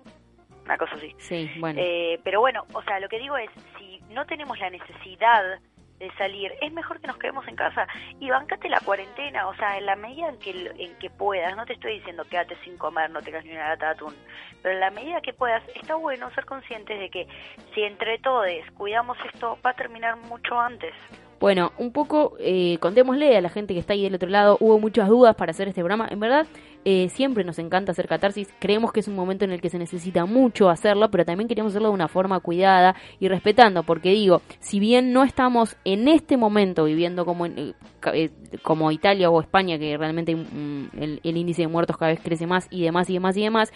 una 0.64 0.76
cosa 0.76 0.94
así. 0.96 1.14
Sí, 1.18 1.50
bueno. 1.58 1.80
Eh, 1.82 2.20
pero 2.24 2.40
bueno, 2.40 2.64
o 2.72 2.82
sea, 2.82 3.00
lo 3.00 3.08
que 3.08 3.18
digo 3.18 3.36
es, 3.36 3.50
si 3.78 4.00
no 4.10 4.26
tenemos 4.26 4.58
la 4.58 4.70
necesidad 4.70 5.60
de 5.98 6.10
salir, 6.12 6.52
es 6.60 6.72
mejor 6.72 7.00
que 7.00 7.08
nos 7.08 7.18
quedemos 7.18 7.46
en 7.48 7.56
casa 7.56 7.86
y 8.20 8.30
bancate 8.30 8.68
la 8.68 8.78
cuarentena, 8.80 9.48
o 9.48 9.54
sea, 9.56 9.78
en 9.78 9.86
la 9.86 9.96
medida 9.96 10.28
en 10.28 10.38
que, 10.38 10.50
en 10.78 10.94
que 10.98 11.10
puedas, 11.10 11.56
no 11.56 11.66
te 11.66 11.72
estoy 11.72 11.94
diciendo 11.94 12.24
quédate 12.24 12.56
sin 12.62 12.78
comer, 12.78 13.10
no 13.10 13.20
tengas 13.20 13.44
ni 13.44 13.52
una 13.52 13.70
lata 13.70 13.86
de 13.86 13.92
atún, 13.92 14.14
pero 14.62 14.74
en 14.74 14.80
la 14.80 14.90
medida 14.90 15.20
que 15.20 15.32
puedas, 15.32 15.62
está 15.74 15.96
bueno 15.96 16.30
ser 16.34 16.44
conscientes 16.44 17.00
de 17.00 17.10
que 17.10 17.26
si 17.74 17.82
entre 17.82 18.18
todos 18.18 18.46
cuidamos 18.74 19.18
esto, 19.32 19.58
va 19.64 19.70
a 19.70 19.74
terminar 19.74 20.16
mucho 20.16 20.58
antes. 20.60 20.94
Bueno, 21.40 21.72
un 21.78 21.92
poco 21.92 22.34
eh, 22.40 22.78
contémosle 22.80 23.36
a 23.36 23.40
la 23.40 23.48
gente 23.48 23.74
que 23.74 23.80
está 23.80 23.92
ahí 23.92 24.02
del 24.02 24.16
otro 24.16 24.28
lado, 24.28 24.56
hubo 24.60 24.78
muchas 24.80 25.08
dudas 25.08 25.36
para 25.36 25.50
hacer 25.50 25.68
este 25.68 25.80
programa, 25.80 26.08
en 26.10 26.18
verdad 26.18 26.46
eh, 26.84 27.08
siempre 27.10 27.44
nos 27.44 27.58
encanta 27.58 27.92
hacer 27.92 28.08
catarsis, 28.08 28.48
creemos 28.58 28.92
que 28.92 29.00
es 29.00 29.08
un 29.08 29.14
momento 29.14 29.44
en 29.44 29.52
el 29.52 29.60
que 29.60 29.68
se 29.68 29.78
necesita 29.78 30.24
mucho 30.24 30.70
hacerlo, 30.70 31.10
pero 31.10 31.24
también 31.24 31.46
queremos 31.46 31.72
hacerlo 31.72 31.88
de 31.88 31.94
una 31.94 32.08
forma 32.08 32.40
cuidada 32.40 32.94
y 33.20 33.28
respetando, 33.28 33.82
porque 33.82 34.10
digo, 34.10 34.42
si 34.58 34.80
bien 34.80 35.12
no 35.12 35.22
estamos 35.22 35.76
en 35.84 36.08
este 36.08 36.36
momento 36.36 36.84
viviendo 36.84 37.24
como, 37.24 37.46
eh, 37.46 37.74
eh, 38.14 38.30
como 38.62 38.90
Italia 38.90 39.30
o 39.30 39.40
España, 39.40 39.78
que 39.78 39.96
realmente 39.96 40.34
mm, 40.34 40.88
el, 40.98 41.20
el 41.22 41.36
índice 41.36 41.62
de 41.62 41.68
muertos 41.68 41.96
cada 41.96 42.12
vez 42.12 42.20
crece 42.20 42.46
más 42.46 42.66
y 42.70 42.82
demás 42.82 43.10
y 43.10 43.14
demás 43.14 43.36
y 43.36 43.42
demás, 43.42 43.72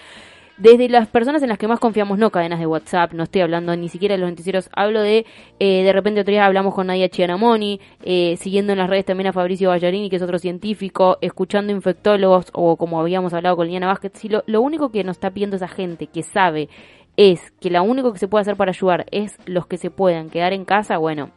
desde 0.57 0.89
las 0.89 1.09
personas 1.09 1.43
en 1.43 1.49
las 1.49 1.59
que 1.59 1.69
más 1.69 1.81
confiamos, 1.81 2.19
no 2.19 2.31
cadenas 2.31 2.59
de 2.59 2.67
WhatsApp, 2.67 3.13
no 3.13 3.25
estoy 3.25 3.43
hablando 3.43 3.75
ni 3.77 3.89
siquiera 3.89 4.15
de 4.15 4.21
los 4.21 4.31
noticieros, 4.31 4.69
hablo 4.75 5.01
de, 5.01 5.27
eh, 5.59 5.83
de 5.83 5.93
repente 5.93 6.21
otro 6.21 6.33
día 6.33 6.45
hablamos 6.45 6.75
con 6.75 6.87
Nadia 6.87 7.09
Chianamoni, 7.09 7.81
eh, 8.03 8.37
siguiendo 8.39 8.73
en 8.73 8.79
las 8.79 8.91
redes 8.91 9.05
también 9.05 9.29
a 9.29 9.33
Fabricio 9.33 9.71
Ballarini, 9.71 10.11
que 10.11 10.17
es 10.17 10.23
otro 10.23 10.39
científico, 10.39 11.19
escuchando 11.21 11.73
infectólogos, 11.73 12.47
o 12.53 12.77
como 12.77 13.01
habíamos 13.01 13.33
hablado 13.35 13.57
con 13.57 13.67
Liliana 13.67 13.87
Vázquez, 13.89 14.13
si 14.15 14.29
lo, 14.29 14.45
lo 14.47 14.61
único 14.61 14.91
que 14.91 15.05
nos 15.05 15.17
está 15.17 15.31
pidiendo 15.31 15.57
esa 15.57 15.69
gente 15.69 16.07
que 16.07 16.23
sabe 16.23 16.69
es 17.17 17.53
que 17.61 17.71
lo 17.71 17.83
único 17.83 18.13
que 18.13 18.19
se 18.19 18.29
puede 18.29 18.43
hacer 18.43 18.57
para 18.57 18.71
ayudar 18.71 19.07
es 19.11 19.39
los 19.47 19.67
que 19.67 19.79
se 19.79 19.91
puedan 19.91 20.31
quedar 20.31 20.53
en 20.53 20.65
casa, 20.65 20.99
bueno, 20.99 21.31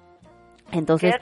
entonces 0.72 1.16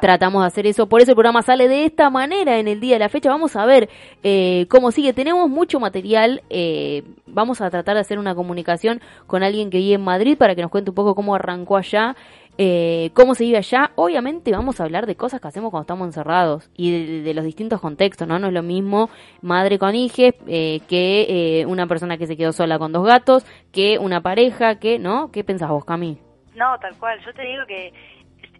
tratamos 0.00 0.42
de 0.42 0.46
hacer 0.46 0.66
eso. 0.66 0.88
Por 0.88 1.00
eso 1.00 1.12
el 1.12 1.14
programa 1.14 1.42
sale 1.42 1.68
de 1.68 1.84
esta 1.84 2.10
manera 2.10 2.58
en 2.58 2.68
el 2.68 2.80
día 2.80 2.94
de 2.94 3.00
la 3.00 3.08
fecha. 3.08 3.30
Vamos 3.30 3.56
a 3.56 3.64
ver 3.64 3.88
eh, 4.22 4.66
cómo 4.68 4.90
sigue. 4.90 5.12
Tenemos 5.12 5.48
mucho 5.48 5.80
material. 5.80 6.42
Eh, 6.50 7.04
vamos 7.26 7.60
a 7.60 7.70
tratar 7.70 7.94
de 7.94 8.00
hacer 8.00 8.18
una 8.18 8.34
comunicación 8.34 9.00
con 9.26 9.42
alguien 9.42 9.70
que 9.70 9.78
vive 9.78 9.94
en 9.94 10.02
Madrid 10.02 10.36
para 10.36 10.54
que 10.54 10.62
nos 10.62 10.70
cuente 10.70 10.90
un 10.90 10.94
poco 10.94 11.14
cómo 11.14 11.34
arrancó 11.34 11.76
allá. 11.76 12.16
Eh, 12.60 13.10
cómo 13.14 13.36
se 13.36 13.44
vive 13.44 13.58
allá. 13.58 13.92
Obviamente 13.94 14.50
vamos 14.50 14.80
a 14.80 14.84
hablar 14.84 15.06
de 15.06 15.14
cosas 15.14 15.40
que 15.40 15.46
hacemos 15.46 15.70
cuando 15.70 15.82
estamos 15.82 16.06
encerrados 16.08 16.68
y 16.76 17.22
de, 17.22 17.32
los 17.32 17.44
distintos 17.44 17.80
contextos, 17.80 18.26
¿no? 18.26 18.40
No 18.40 18.48
es 18.48 18.52
lo 18.52 18.64
mismo 18.64 19.10
madre 19.42 19.78
con 19.78 19.94
hijes 19.94 20.34
que 20.44 21.64
una 21.68 21.86
persona 21.86 22.18
que 22.18 22.26
se 22.26 22.36
quedó 22.36 22.52
sola 22.52 22.80
con 22.80 22.90
dos 22.90 23.06
gatos, 23.06 23.46
que 23.70 23.98
una 23.98 24.22
pareja, 24.22 24.80
que, 24.80 24.98
¿no? 24.98 25.30
¿Qué 25.30 25.44
pensás 25.44 25.70
vos, 25.70 25.84
Cami? 25.84 26.18
No, 26.58 26.76
tal 26.80 26.98
cual. 26.98 27.20
Yo 27.24 27.32
te 27.32 27.42
digo 27.42 27.64
que 27.66 27.92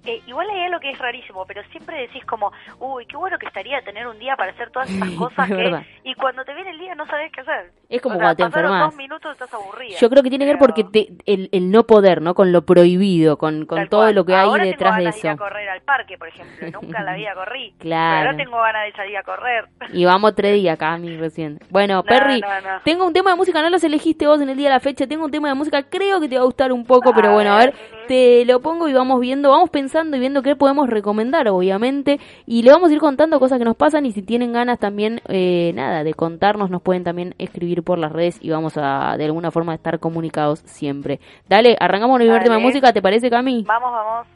eh, 0.05 0.21
igual 0.27 0.49
hay 0.51 0.63
algo 0.65 0.81
que 0.81 0.91
es 0.91 0.99
rarísimo, 0.99 1.45
pero 1.47 1.63
siempre 1.71 2.01
decís 2.01 2.25
como, 2.25 2.53
uy, 2.79 3.07
qué 3.07 3.17
bueno 3.17 3.39
que 3.39 3.47
estaría 3.47 3.81
tener 3.83 4.07
un 4.07 4.19
día 4.19 4.37
para 4.37 4.53
hacer 4.53 4.71
todas 4.71 4.91
esas 4.91 5.11
cosas 5.19 5.49
Es 5.51 5.57
que, 5.57 5.63
verdad. 5.63 5.83
y 6.05 6.15
cuando 6.15 6.45
te 6.45 6.55
viene 6.55 6.71
el 6.71 6.79
día 6.79 6.95
no 6.95 7.07
sabes 7.07 7.31
qué 7.33 7.41
hacer. 7.43 7.73
Es 7.89 8.01
como 8.03 8.17
O 8.17 8.19
sea, 8.19 8.27
cuando 8.35 8.37
te 8.37 8.43
enfermas. 8.45 8.81
dos 8.91 8.97
minutos 8.97 9.33
estás 9.33 9.53
aburrida. 9.55 9.97
Yo 9.99 10.11
creo 10.11 10.23
que 10.23 10.29
tiene 10.31 10.45
que 10.45 10.51
ver 10.53 10.59
porque 10.59 10.85
te- 10.85 11.09
el, 11.27 11.49
el 11.53 11.71
no 11.71 11.85
poder, 11.85 12.21
¿no? 12.23 12.35
Con 12.35 12.53
lo 12.53 12.63
prohibido, 12.67 13.39
con, 13.39 13.65
con 13.67 13.79
Tal 13.79 13.89
todo 13.89 14.03
cual. 14.03 14.15
lo 14.15 14.25
que 14.25 14.35
hay 14.35 14.47
Ahora 14.49 14.65
detrás 14.65 14.79
tengo 14.79 14.97
de 14.99 15.05
ganas 15.05 15.17
ir 15.17 15.27
eso. 15.27 15.31
a 15.31 15.37
correr 15.37 15.69
al 15.71 15.81
parque, 15.83 16.19
por 16.19 16.29
ejemplo. 16.29 16.81
Nunca 16.81 16.99
en 16.99 17.05
la 17.07 17.15
vida 17.15 17.35
corrí. 17.35 17.75
Claro. 17.79 18.19
Pero 18.21 18.31
ahora 18.31 18.37
tengo 18.45 18.57
ganas 18.61 18.85
de 18.87 18.93
salir 18.93 19.17
a 19.17 19.23
correr. 19.23 19.65
Y 19.93 20.05
vamos 20.05 20.35
tres 20.35 20.55
días, 20.55 20.79
Cami, 20.79 21.17
recién. 21.19 21.59
Bueno, 21.71 21.95
No, 21.97 22.03
Perry, 22.05 22.41
no, 22.41 22.49
no. 22.61 22.81
tengo 22.85 23.07
un 23.07 23.13
tema 23.13 23.31
de 23.31 23.37
música, 23.37 23.63
no 23.63 23.71
los 23.71 23.83
elegiste 23.85 24.27
vos 24.27 24.41
en 24.41 24.49
el 24.51 24.57
día 24.57 24.69
de 24.69 24.75
la 24.75 24.81
fecha, 24.81 25.07
tengo 25.07 25.25
un 25.25 25.31
tema 25.31 25.49
de 25.49 25.55
música, 25.55 25.83
creo 25.85 26.21
que 26.21 26.29
te 26.29 26.37
va 26.37 26.43
a 26.43 26.45
gustar 26.47 26.73
un 26.73 26.85
poco, 26.85 27.13
pero 27.15 27.33
bueno, 27.33 27.53
a 27.55 27.59
ver. 27.59 27.75
Te 28.09 28.45
lo 28.47 28.61
pongo 28.61 28.89
y 28.89 28.95
vamos 28.95 29.21
viendo, 29.21 29.51
vamos 29.51 29.71
pensando 29.71 30.17
y 30.17 30.21
viendo 30.21 30.43
qué 30.43 30.57
podemos 30.57 30.89
recomendar, 30.89 31.47
obviamente, 31.49 32.19
y 32.47 32.63
le 32.63 32.73
vamos 32.73 32.91
a 32.91 32.95
ir 32.95 32.99
contando 32.99 33.39
cosas 33.39 33.59
que 33.59 33.65
nos 33.65 33.77
pasan 33.77 34.07
y 34.07 34.13
si 34.13 34.23
tienen 34.23 34.53
ganas 34.53 34.79
también, 34.79 35.21
eh, 35.29 35.73
nada, 35.75 36.03
de 36.03 36.15
contarnos, 36.15 36.71
nos 36.71 36.83
pueden 36.83 37.05
también 37.05 37.35
escribir 37.39 37.83
por 37.83 37.99
las 37.99 38.11
redes 38.11 38.39
y 38.41 38.51
vamos 38.51 38.77
a, 38.77 39.15
de 39.19 39.27
alguna 39.27 39.51
forma, 39.51 39.75
estar 39.75 40.01
comunicados 40.01 40.61
siempre. 40.65 41.21
Dale, 41.49 41.77
arrancamos 41.79 42.15
con 42.15 42.23
el 42.23 42.29
primer 42.29 42.43
tema 42.43 42.57
de 42.57 42.63
Dale. 42.63 42.67
música, 42.67 42.93
¿te 42.93 43.03
parece, 43.03 43.31
Cami? 43.31 43.65
Vamos, 43.69 43.93
vamos. 43.93 44.27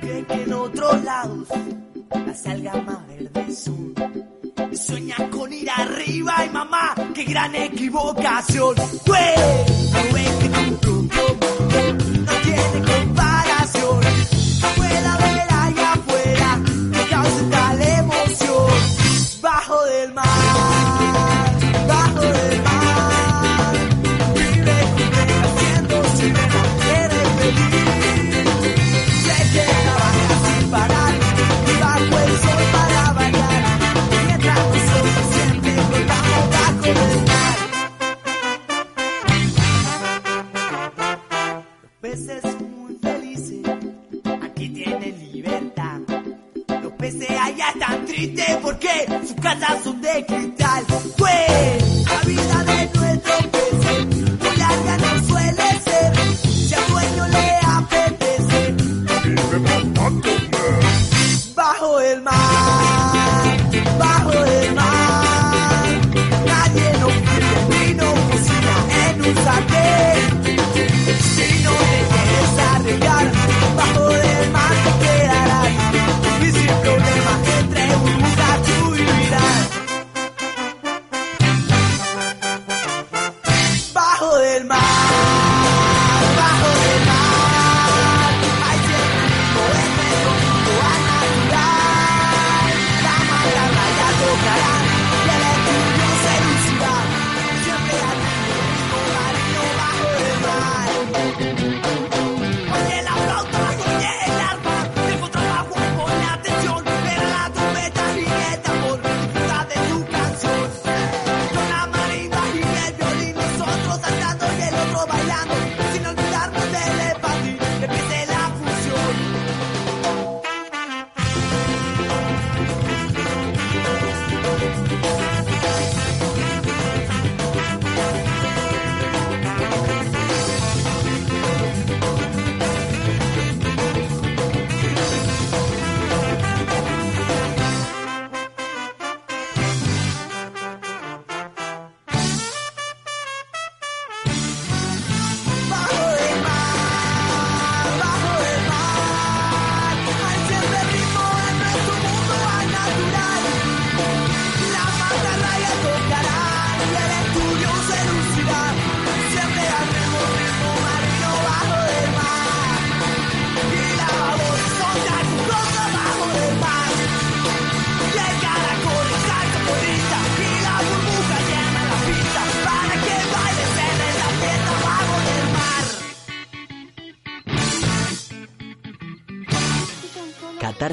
Que 0.00 0.42
en 0.42 0.52
otros 0.52 1.04
lados 1.04 1.48
las 2.26 2.46
algas 2.46 2.84
más 2.84 3.06
verdes 3.06 3.58
son. 3.58 3.94
Sueña 4.76 5.16
con 5.30 5.52
ir 5.52 5.68
arriba 5.70 6.44
y 6.46 6.50
mamá, 6.50 6.94
qué 7.14 7.24
gran 7.24 7.54
equivocación. 7.54 8.74
Pues, 9.04 9.40
no 10.50 10.67
porque 48.62 49.06
sus 49.26 49.34
casas 49.40 49.84
son 49.84 50.00
de 50.00 50.26
cristal. 50.26 50.84
Pues 51.16 51.87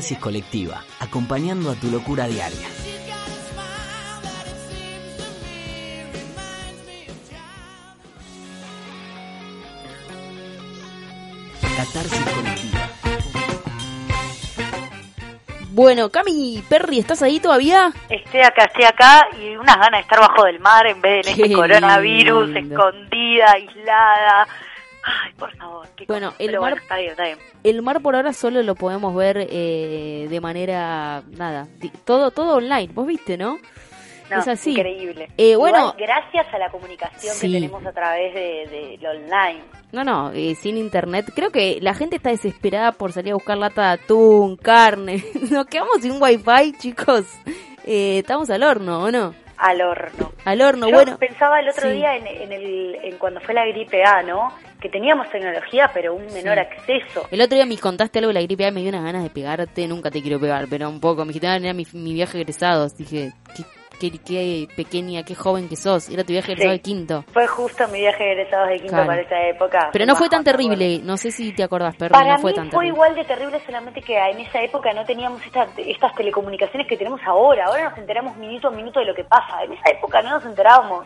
Catarsis 0.06 0.22
colectiva, 0.24 0.84
acompañando 1.00 1.72
a 1.72 1.74
tu 1.74 1.90
locura 1.90 2.28
diaria. 2.28 2.68
Catarsis 11.76 12.26
colectiva. 12.36 12.90
Bueno, 15.72 16.10
Cami, 16.12 16.64
Perry, 16.70 17.00
¿estás 17.00 17.24
ahí 17.24 17.40
todavía? 17.40 17.92
Estoy 18.08 18.42
acá, 18.42 18.66
estoy 18.66 18.84
acá 18.86 19.28
y 19.42 19.56
unas 19.56 19.76
ganas 19.78 19.98
de 19.98 20.02
estar 20.02 20.20
bajo 20.20 20.44
del 20.44 20.60
mar 20.60 20.86
en 20.86 21.02
vez 21.02 21.26
de 21.26 21.32
en 21.32 21.42
este 21.42 21.56
coronavirus, 21.56 22.50
lindo. 22.50 22.76
escondida, 22.76 23.54
aislada. 23.54 24.48
Por 25.38 25.56
favor. 25.58 25.88
Bueno, 26.08 26.28
cosa. 26.32 26.44
el 26.44 26.48
Pero 26.48 26.62
mar- 26.62 26.72
bueno, 26.72 26.82
está 26.84 26.98
bien, 26.98 27.12
está 27.12 27.24
bien. 27.26 27.38
El 27.64 27.82
mar 27.82 28.02
por 28.02 28.16
ahora 28.16 28.32
solo 28.34 28.64
lo 28.64 28.76
podemos 28.76 29.14
ver 29.16 29.48
eh, 29.50 30.28
de 30.30 30.42
manera, 30.42 31.24
nada, 31.32 31.68
todo 32.06 32.32
todo 32.32 32.56
online, 32.56 32.90
vos 32.94 33.06
viste, 33.08 33.38
¿no? 33.38 33.58
No, 34.32 34.40
es 34.40 34.48
así. 34.48 34.72
Increíble. 34.72 35.30
Eh, 35.38 35.56
bueno, 35.56 35.78
Igual, 35.78 35.96
gracias 36.00 36.52
a 36.54 36.58
la 36.58 36.72
comunicación 36.72 37.36
Sí. 37.36 37.48
que 37.48 37.54
tenemos 37.54 37.86
a 37.86 37.92
través 37.92 38.34
de, 38.34 38.42
de 38.72 38.98
lo 39.00 39.12
online. 39.12 39.62
no, 39.92 40.04
no, 40.04 40.32
eh, 40.32 40.56
sin 40.56 40.78
internet. 40.78 41.28
Creo 41.36 41.52
que 41.52 41.78
la 41.82 41.94
gente 41.94 42.16
está 42.16 42.30
desesperada 42.32 42.92
por 42.94 43.12
salir 43.12 43.34
a 43.34 43.36
buscar 43.36 43.58
lata 43.58 43.84
de 43.96 44.04
atún, 44.04 44.56
carne. 44.58 45.24
Nos 45.52 45.66
quedamos 45.68 46.02
sin 46.02 46.20
wifi, 46.22 46.74
chicos. 46.80 47.26
Eh, 47.86 48.20
estamos 48.20 48.50
al 48.50 48.64
horno, 48.64 49.04
¿o 49.04 49.12
no? 49.12 49.36
Al 49.58 49.82
horno. 49.82 50.32
Al 50.44 50.62
horno, 50.62 50.88
Yo 50.90 50.94
bueno. 50.96 51.18
pensaba 51.18 51.60
el 51.60 51.70
otro 51.70 51.90
sí. 51.90 51.96
día 51.96 52.16
en, 52.18 52.28
en 52.28 52.52
el, 52.52 52.96
en 53.04 53.18
cuando 53.18 53.40
fue 53.42 53.54
la 53.54 53.66
gripe 53.66 54.04
A, 54.04 54.22
¿no? 54.24 54.54
Que 54.82 54.90
teníamos 54.90 55.30
tecnología, 55.30 55.90
pero 55.94 56.14
un 56.14 56.26
menor 56.34 56.56
Sí. 56.56 56.60
acceso. 56.60 57.28
El 57.32 57.42
otro 57.42 57.56
día 57.56 57.66
me 57.66 57.78
contaste 57.78 58.20
algo 58.20 58.30
de 58.30 58.34
la 58.36 58.42
gripe 58.42 58.66
A 58.66 58.68
y 58.68 58.72
me 58.72 58.82
dio 58.82 58.90
unas 58.90 59.04
ganas 59.04 59.24
de 59.24 59.30
pegarte. 59.30 59.88
Nunca 59.88 60.12
te 60.12 60.22
quiero 60.22 60.40
pegar, 60.40 60.66
pero 60.70 60.90
un 60.90 61.00
poco. 61.00 61.22
Me 61.24 61.30
dijiste, 61.30 61.48
ah, 61.48 61.56
era 61.56 61.74
mi, 61.74 61.88
mi 61.94 62.14
viaje 62.14 62.40
egresados. 62.40 62.98
Dije, 62.98 63.32
¿qué, 63.56 63.64
qué, 64.00 64.12
qué 64.20 64.68
pequeña, 64.76 65.24
qué 65.24 65.36
joven 65.36 65.68
que 65.70 65.76
sos. 65.76 66.10
Era 66.10 66.24
tu 66.24 66.34
viaje 66.34 66.52
egresado 66.54 66.72
Sí. 66.74 66.78
de 66.78 66.82
quinto. 66.82 67.26
Fue 67.34 67.48
justo 67.48 67.88
mi 67.90 68.00
viaje 68.00 68.24
de 68.24 68.32
egresados 68.34 68.68
de 68.70 68.76
quinto 68.78 68.90
Claro. 68.92 69.08
para 69.08 69.22
esa 69.22 69.42
época. 69.48 69.90
Pero 69.94 70.06
no 70.06 70.16
fue 70.16 70.30
tan 70.30 70.44
terrible. 70.44 71.00
No 71.04 71.18
sé 71.18 71.32
si 71.32 71.52
te 71.54 71.64
acordás, 71.64 71.96
Perry. 71.96 72.12
Para 72.14 72.34
no 72.34 72.40
fue 72.40 72.52
mí 72.52 72.56
tan 72.56 72.66
fue 72.66 72.72
terrible. 72.80 72.88
igual 72.96 73.16
de 73.16 73.24
terrible, 73.26 73.62
solamente 73.66 74.02
que 74.02 74.18
en 74.18 74.40
esa 74.40 74.62
época 74.62 74.94
no 74.94 75.06
teníamos 75.06 75.44
esta- 75.46 75.68
estas 75.78 76.14
telecomunicaciones 76.16 76.88
que 76.88 76.98
tenemos 76.98 77.22
ahora. 77.26 77.66
Ahora 77.66 77.90
nos 77.90 77.98
enteramos 77.98 78.36
minuto 78.38 78.68
a 78.68 78.72
minuto 78.72 79.00
de 79.00 79.06
lo 79.06 79.16
que 79.16 79.24
pasa. 79.24 79.64
En 79.64 79.74
esa 79.74 79.90
época 79.92 80.22
no 80.22 80.32
nos 80.32 80.46
enterábamos. 80.46 81.06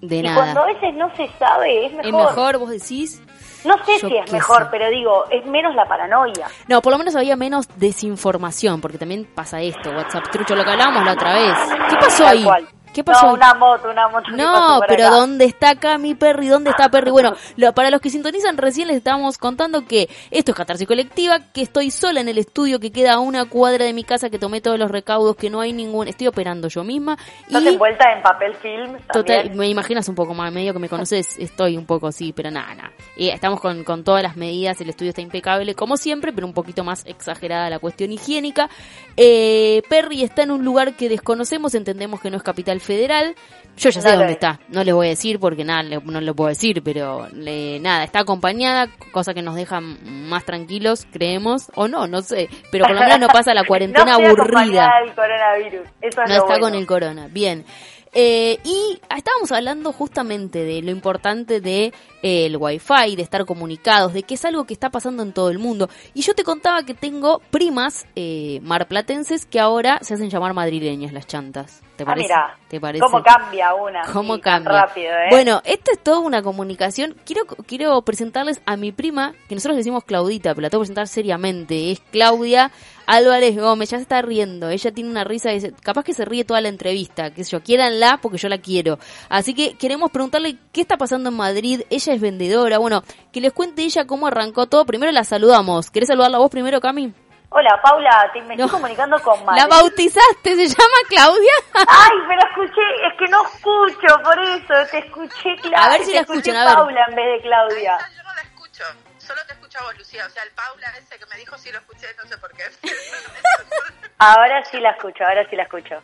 De 0.00 0.16
y 0.16 0.22
nada. 0.22 0.34
cuando 0.36 0.62
a 0.62 0.66
veces 0.66 0.94
no 0.94 1.14
se 1.14 1.28
sabe, 1.38 1.84
es 1.84 1.92
mejor. 1.92 2.06
¿Es 2.06 2.12
mejor, 2.14 2.58
vos 2.58 2.70
decís? 2.70 3.22
No 3.64 3.76
sé 3.84 3.98
Yo 4.00 4.08
si 4.08 4.16
es 4.16 4.32
mejor, 4.32 4.62
sé. 4.64 4.68
pero 4.70 4.88
digo, 4.90 5.24
es 5.30 5.44
menos 5.46 5.74
la 5.74 5.86
paranoia. 5.86 6.46
No, 6.68 6.80
por 6.80 6.92
lo 6.92 6.98
menos 6.98 7.14
había 7.16 7.36
menos 7.36 7.66
desinformación, 7.76 8.80
porque 8.80 8.98
también 8.98 9.28
pasa 9.34 9.60
esto, 9.60 9.90
WhatsApp 9.90 10.30
trucho, 10.30 10.54
lo 10.54 10.64
que 10.64 10.70
hablábamos 10.70 11.04
la 11.04 11.12
otra 11.12 11.34
vez. 11.34 11.54
¿Qué 11.90 11.96
pasó 11.96 12.24
Tal 12.24 12.36
ahí? 12.38 12.44
cual. 12.44 12.68
¿Qué 12.92 13.04
pasó 13.04 13.26
No, 13.28 13.34
una 13.34 13.54
moto, 13.54 13.88
una 13.90 14.08
moto. 14.08 14.30
No, 14.32 14.80
pero 14.88 15.06
acá. 15.06 15.14
¿dónde 15.14 15.44
está 15.44 15.70
acá 15.70 15.96
mi 15.98 16.14
Perry? 16.14 16.48
¿Dónde 16.48 16.70
está 16.70 16.88
Perry? 16.88 17.10
Bueno, 17.10 17.34
lo- 17.56 17.72
para 17.72 17.90
los 17.90 18.00
que 18.00 18.10
sintonizan 18.10 18.56
recién 18.56 18.88
les 18.88 18.96
estábamos 18.96 19.38
contando 19.38 19.84
que 19.86 20.08
esto 20.30 20.50
es 20.52 20.56
Catarsis 20.56 20.88
Colectiva, 20.88 21.38
que 21.52 21.62
estoy 21.62 21.90
sola 21.90 22.20
en 22.20 22.28
el 22.28 22.38
estudio, 22.38 22.80
que 22.80 22.90
queda 22.90 23.12
a 23.14 23.18
una 23.20 23.44
cuadra 23.44 23.84
de 23.84 23.92
mi 23.92 24.02
casa, 24.04 24.28
que 24.30 24.38
tomé 24.38 24.60
todos 24.60 24.78
los 24.78 24.90
recaudos, 24.90 25.36
que 25.36 25.50
no 25.50 25.60
hay 25.60 25.72
ningún... 25.72 26.08
Estoy 26.08 26.26
operando 26.26 26.68
yo 26.68 26.82
misma. 26.82 27.16
¿Estás 27.46 27.62
y 27.62 27.68
envuelta 27.68 28.12
en 28.12 28.22
papel 28.22 28.54
film 28.56 28.98
Total, 29.12 29.50
me 29.54 29.68
imaginas 29.68 30.08
un 30.08 30.14
poco 30.16 30.34
más, 30.34 30.52
medio 30.52 30.72
que 30.72 30.78
me 30.80 30.88
conoces, 30.88 31.36
estoy 31.38 31.76
un 31.76 31.86
poco 31.86 32.08
así, 32.08 32.32
pero 32.32 32.50
nada, 32.50 32.74
nada. 32.74 32.90
Y 33.16 33.28
estamos 33.28 33.60
con, 33.60 33.84
con 33.84 34.02
todas 34.02 34.22
las 34.22 34.36
medidas, 34.36 34.80
el 34.80 34.88
estudio 34.90 35.10
está 35.10 35.20
impecable 35.20 35.74
como 35.74 35.96
siempre, 35.96 36.32
pero 36.32 36.46
un 36.46 36.54
poquito 36.54 36.82
más 36.82 37.06
exagerada 37.06 37.70
la 37.70 37.78
cuestión 37.78 38.10
higiénica. 38.10 38.68
Eh, 39.16 39.82
Perry 39.88 40.22
está 40.22 40.42
en 40.42 40.50
un 40.50 40.64
lugar 40.64 40.94
que 40.94 41.08
desconocemos, 41.08 41.74
entendemos 41.74 42.20
que 42.20 42.30
no 42.30 42.36
es 42.36 42.42
capital 42.42 42.79
federal. 42.80 43.34
Yo 43.76 43.88
ya 43.88 44.02
sé 44.02 44.10
dónde 44.10 44.26
es. 44.26 44.32
está, 44.32 44.60
no 44.68 44.84
les 44.84 44.94
voy 44.94 45.06
a 45.06 45.10
decir 45.10 45.38
porque 45.40 45.64
nada, 45.64 45.82
le- 45.82 46.00
no 46.00 46.20
lo 46.20 46.34
puedo 46.34 46.48
decir, 46.48 46.82
pero 46.82 47.28
le- 47.32 47.80
nada, 47.80 48.04
está 48.04 48.20
acompañada, 48.20 48.88
cosa 49.12 49.32
que 49.32 49.40
nos 49.40 49.54
deja 49.54 49.80
más 49.80 50.44
tranquilos, 50.44 51.06
creemos, 51.10 51.70
o 51.76 51.88
no, 51.88 52.06
no 52.06 52.20
sé, 52.20 52.50
pero 52.70 52.84
por 52.86 52.94
lo 52.96 53.00
menos 53.00 53.20
no 53.20 53.28
pasa 53.32 53.54
la 53.54 53.64
cuarentena 53.64 54.18
no 54.18 54.26
aburrida. 54.26 54.90
del 55.04 55.14
coronavirus. 55.14 55.88
Eso 56.02 56.22
es 56.22 56.28
No 56.28 56.34
lo 56.34 56.34
está 56.34 56.44
bueno. 56.46 56.60
con 56.60 56.74
el 56.74 56.86
corona. 56.86 57.28
Bien. 57.28 57.64
Eh, 58.12 58.58
y 58.64 59.00
estábamos 59.16 59.52
hablando 59.52 59.92
justamente 59.92 60.64
de 60.64 60.82
lo 60.82 60.90
importante 60.90 61.60
de 61.60 61.94
eh, 62.22 62.46
el 62.46 62.56
wifi, 62.58 63.14
de 63.14 63.22
estar 63.22 63.46
comunicados, 63.46 64.12
de 64.12 64.24
que 64.24 64.34
es 64.34 64.44
algo 64.44 64.64
que 64.64 64.74
está 64.74 64.90
pasando 64.90 65.22
en 65.22 65.32
todo 65.32 65.48
el 65.48 65.60
mundo. 65.60 65.88
Y 66.12 66.22
yo 66.22 66.34
te 66.34 66.42
contaba 66.42 66.82
que 66.82 66.92
tengo 66.92 67.40
primas 67.52 68.06
eh, 68.16 68.58
marplatenses 68.64 69.46
que 69.46 69.60
ahora 69.60 70.00
se 70.02 70.14
hacen 70.14 70.28
llamar 70.28 70.54
madrileñas 70.54 71.12
las 71.12 71.28
chantas. 71.28 71.82
¿Te 71.94 72.02
Ah, 72.02 72.06
parece? 72.06 72.24
mira, 72.26 72.58
¿Te 72.70 72.80
parece? 72.80 73.04
cómo 73.04 73.20
cambia 73.22 73.74
una. 73.74 74.02
¿Cómo 74.12 74.36
sí, 74.36 74.40
cambia? 74.42 74.82
rápido, 74.86 75.10
¿eh? 75.10 75.26
Bueno, 75.30 75.60
esto 75.64 75.90
es 75.92 75.98
toda 76.02 76.20
una 76.20 76.40
comunicación. 76.40 77.16
Quiero, 77.26 77.44
quiero 77.66 78.00
presentarles 78.02 78.62
a 78.64 78.76
mi 78.76 78.92
prima, 78.92 79.34
que 79.48 79.56
nosotros 79.56 79.74
le 79.74 79.78
decimos 79.80 80.04
Claudita, 80.04 80.50
pero 80.54 80.62
la 80.62 80.70
tengo 80.70 80.80
que 80.82 80.86
presentar 80.86 81.08
seriamente. 81.08 81.90
Es 81.90 82.00
Claudia 82.12 82.70
Álvarez 83.06 83.58
Gómez, 83.58 83.90
ya 83.90 83.96
se 83.98 84.02
está 84.02 84.22
riendo. 84.22 84.68
Ella 84.68 84.92
tiene 84.92 85.10
una 85.10 85.24
risa, 85.24 85.50
se- 85.58 85.72
capaz 85.72 86.04
que 86.04 86.14
se 86.14 86.24
ríe 86.24 86.44
toda 86.44 86.60
la 86.60 86.68
entrevista. 86.68 87.32
Que 87.34 87.42
sé 87.42 87.50
yo, 87.50 87.60
quieranla 87.60 88.20
porque 88.22 88.38
yo 88.38 88.48
la 88.48 88.58
quiero. 88.58 89.00
Así 89.28 89.52
que 89.52 89.74
queremos 89.74 90.12
preguntarle 90.12 90.56
qué 90.70 90.80
está 90.80 90.96
pasando 90.96 91.30
en 91.30 91.36
Madrid. 91.36 91.82
Ella 91.90 92.14
es 92.14 92.20
vendedora. 92.20 92.78
Bueno, 92.78 93.02
que 93.32 93.40
les 93.40 93.52
cuente 93.52 93.82
ella 93.82 94.06
cómo 94.06 94.28
arrancó 94.28 94.66
todo. 94.68 94.86
Primero 94.86 95.10
la 95.10 95.24
saludamos. 95.24 95.90
¿Querés 95.90 96.06
saludarla 96.06 96.38
vos 96.38 96.50
primero, 96.52 96.80
Cami? 96.80 97.12
Hola, 97.52 97.80
Paula, 97.82 98.30
te, 98.32 98.40
me 98.42 98.56
No. 98.56 98.64
estoy 98.64 98.80
comunicando 98.80 99.20
con 99.22 99.44
Madrid. 99.44 99.60
La 99.62 99.66
bautizaste, 99.66 100.54
se 100.54 100.68
llama 100.68 100.98
Claudia. 101.08 101.52
Ay, 101.74 102.16
pero 102.28 102.40
escuché, 102.48 102.80
es 103.08 103.18
que 103.18 103.26
no 103.26 103.42
escucho, 103.44 104.22
por 104.22 104.38
eso, 104.38 104.90
te 104.90 104.98
escuché 104.98 105.56
Claudia. 105.60 105.78
A 105.84 105.88
ver 105.90 106.00
si 106.00 106.06
te 106.10 106.14
la 106.14 106.20
escuché 106.20 106.38
escuchan, 106.38 106.56
a 106.56 106.64
ver. 106.66 106.74
Paula 106.74 107.04
en 107.08 107.14
vez 107.16 107.26
de 107.26 107.40
Claudia. 107.42 107.96
Esa 107.96 108.08
yo 108.16 108.22
no 108.22 108.34
la 108.34 108.42
escucho, 108.42 108.84
solo 109.18 109.40
te 109.48 109.52
escucho 109.54 109.78
a 109.80 109.82
vos, 109.82 109.98
Lucía. 109.98 110.26
O 110.26 110.30
sea, 110.30 110.42
el 110.44 110.50
Paula 110.52 110.86
ese 110.96 111.18
que 111.18 111.26
me 111.26 111.36
dijo 111.38 111.58
sí 111.58 111.72
lo 111.72 111.78
escuché, 111.78 112.06
no 112.22 112.28
sé 112.28 112.38
por 112.38 112.52
qué. 112.52 112.62
Ahora 114.18 114.64
sí 114.66 114.78
la 114.78 114.90
escucho, 114.90 115.24
ahora 115.24 115.48
sí 115.48 115.56
la 115.56 115.62
escucho. 115.62 115.94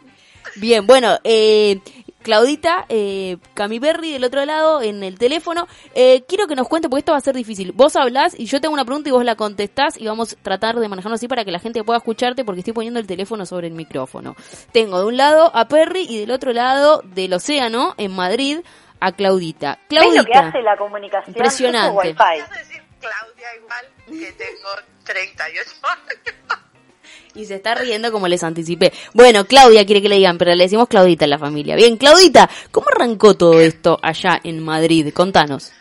Bien, 0.57 0.87
bueno, 0.87 1.19
eh, 1.23 1.79
Claudita, 2.27 2.87
eh, 2.89 3.37
Cami 3.55 3.79
Berry 3.79 4.11
del 4.11 4.25
otro 4.25 4.45
lado 4.45 4.83
en 4.83 5.05
el 5.05 5.17
teléfono. 5.17 5.69
Eh, 5.95 6.25
quiero 6.27 6.49
que 6.49 6.57
nos 6.57 6.67
cuente, 6.67 6.89
porque 6.89 6.99
esto 6.99 7.13
va 7.13 7.19
a 7.19 7.21
ser 7.21 7.37
difícil. 7.37 7.71
Vos 7.71 7.95
hablás 7.95 8.35
y 8.37 8.47
yo 8.47 8.61
tengo 8.61 8.75
una 8.75 8.85
pregunta 8.85 9.09
y 9.09 9.13
vos 9.13 9.25
la 9.25 9.37
contestás 9.37 9.97
y 9.97 10.09
vamos 10.09 10.33
a 10.33 10.37
tratar 10.43 10.75
de 10.75 10.89
manejarlo 10.89 11.15
así 11.15 11.29
para 11.29 11.45
que 11.45 11.53
la 11.53 11.61
gente 11.61 11.85
pueda 11.85 11.99
escucharte 11.99 12.45
porque 12.45 12.63
estoy 12.63 12.73
poniendo 12.73 12.99
el 12.99 13.07
teléfono 13.07 13.47
sobre 13.47 13.69
el 13.69 13.75
micrófono. 13.75 14.35
Tengo 14.73 14.99
de 14.99 15.05
un 15.05 15.17
lado 15.17 15.53
a 15.55 15.69
Perry 15.69 16.05
y 16.09 16.19
del 16.19 16.33
otro 16.33 16.53
lado 16.53 17.01
del 17.05 17.33
océano, 17.33 17.95
en 17.97 18.13
Madrid, 18.13 18.59
a 18.99 19.13
Claudita. 19.13 19.79
¿Ves 19.89 20.03
lo 20.07 20.25
que 20.25 20.33
Claudita, 20.33 20.49
hace 20.49 20.63
la 20.63 20.77
comunicación? 20.77 21.29
Impresionante. 21.29 22.17
Claudia 22.17 23.49
igual 23.57 23.87
que 24.07 24.33
tengo 24.33 24.69
38 25.05 25.71
años. 25.85 26.66
Y 27.37 27.45
se 27.47 27.57
está 27.57 27.75
riendo 27.75 28.11
como 28.11 28.29
les 28.29 28.43
anticipé. 28.43 28.93
Bueno, 29.13 29.45
Claudia 29.45 29.85
quiere 29.85 30.03
que 30.03 30.09
le 30.09 30.17
digan, 30.17 30.39
pero 30.39 30.55
le 30.55 30.65
decimos 30.65 30.89
Claudita 30.89 31.25
en 31.25 31.31
la 31.31 31.39
familia. 31.39 31.77
Bien, 31.77 31.97
Claudita, 31.97 32.49
¿cómo 32.71 32.87
arrancó 32.89 33.37
todo 33.37 33.61
esto 33.61 33.99
allá 34.03 34.41
en 34.43 34.65
Madrid? 34.65 35.13
Contanos. 35.13 35.73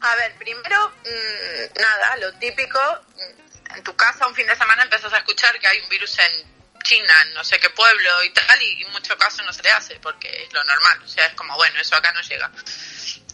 A 0.00 0.16
ver, 0.16 0.34
primero, 0.36 0.88
mm, 0.88 1.80
nada, 1.80 2.16
lo 2.16 2.32
típico, 2.34 2.80
mm, 3.14 3.76
en 3.76 3.84
tu 3.84 3.94
casa 3.94 4.26
un 4.26 4.34
fin 4.34 4.46
de 4.46 4.56
semana 4.56 4.82
empezás 4.82 5.12
a 5.12 5.18
escuchar 5.18 5.58
que 5.60 5.68
hay 5.68 5.78
un 5.80 5.88
virus 5.88 6.18
en 6.18 6.82
China, 6.82 7.14
en 7.26 7.34
no 7.34 7.44
sé 7.44 7.60
qué 7.60 7.70
pueblo 7.70 8.24
y 8.24 8.30
tal, 8.30 8.60
y, 8.62 8.82
y 8.82 8.84
mucho 8.86 9.16
caso 9.16 9.42
no 9.44 9.52
se 9.52 9.62
le 9.62 9.70
hace, 9.70 9.94
porque 10.00 10.28
es 10.42 10.52
lo 10.52 10.64
normal, 10.64 11.00
o 11.04 11.08
sea, 11.08 11.26
es 11.26 11.34
como, 11.34 11.54
bueno, 11.54 11.80
eso 11.80 11.94
acá 11.94 12.12
no 12.12 12.20
llega. 12.20 12.50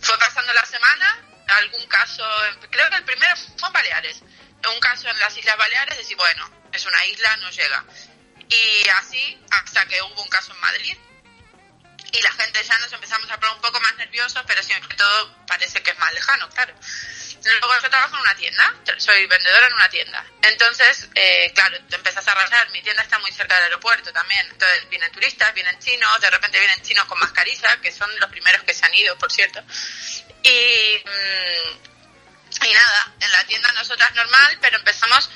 Fue 0.03 0.19
pasando 0.19 0.53
la 0.53 0.67
semana, 0.67 1.25
algún 1.49 1.87
caso, 1.87 2.23
creo 2.71 2.91
que 2.91 2.97
el 2.97 3.05
primero 3.05 3.35
fue 3.57 3.69
en 3.69 3.73
Baleares, 3.73 4.23
un 4.67 4.81
caso 4.81 5.09
en 5.09 5.19
las 5.19 5.37
Islas 5.37 5.57
Baleares, 5.57 5.97
decir, 5.97 6.17
bueno, 6.17 6.51
es 6.73 6.87
una 6.87 7.07
isla, 7.07 7.37
no 7.39 7.51
llega. 7.51 7.85
Y 8.49 8.89
así, 8.89 9.39
hasta 9.51 9.87
que 9.87 10.01
hubo 10.03 10.23
un 10.23 10.29
caso 10.29 10.53
en 10.53 10.61
Madrid, 10.61 10.97
y 12.13 12.23
la 12.23 12.33
gente 12.33 12.63
ya 12.65 12.79
nos 12.79 12.93
empezamos 12.93 13.31
a 13.31 13.39
poner 13.39 13.55
un 13.55 13.61
poco 13.61 13.81
más 13.81 13.95
nerviosos, 13.97 14.43
pero 14.47 14.63
siempre 14.63 14.97
todo 14.97 15.47
parece 15.47 15.83
que 15.83 15.91
es 15.91 15.99
más 15.99 16.13
lejano, 16.15 16.49
claro. 16.51 16.75
Luego 17.45 17.75
yo 17.83 17.91
trabajo 17.91 18.17
en 18.17 18.23
una 18.23 18.35
tienda, 18.35 18.75
soy 18.97 19.27
vendedora 19.27 19.67
en 19.67 19.73
una 19.75 19.89
tienda. 19.89 20.25
Entonces, 20.43 21.09
eh, 21.15 21.53
claro, 21.55 21.79
te 21.89 21.97
empezás 21.97 22.27
a 22.27 22.35
rayar, 22.35 22.71
mi 22.71 22.83
tienda 22.83 23.03
está 23.03 23.19
muy 23.19 23.31
cerca 23.33 23.55
del 23.57 23.65
aeropuerto 23.65 24.13
también. 24.13 24.47
Entonces 24.51 24.89
vienen 24.89 25.13
turistas, 25.13 25.55
vienen 25.55 25.79
chinos, 25.79 26.21
de 26.21 26.31
repente 26.31 26.59
vienen 26.59 26.83
chinos 26.83 27.05
con 27.05 27.19
mascarilla, 27.19 27.81
que 27.81 27.93
son 27.93 28.11
los 28.19 28.31
primeros 28.31 28.63
que 28.65 28.75
se 28.75 28.85
han 28.85 28.95
ido, 28.95 29.17
por 29.19 29.31
cierto. 29.31 29.63
Y, 30.43 31.03
mm, 31.05 31.98
y 32.51 32.73
nada, 32.73 33.13
en 33.21 33.33
la 33.33 33.45
tienda 33.45 33.73
nosotras 33.73 34.15
normal, 34.15 34.59
pero 34.61 34.79
empezamos 34.79 35.31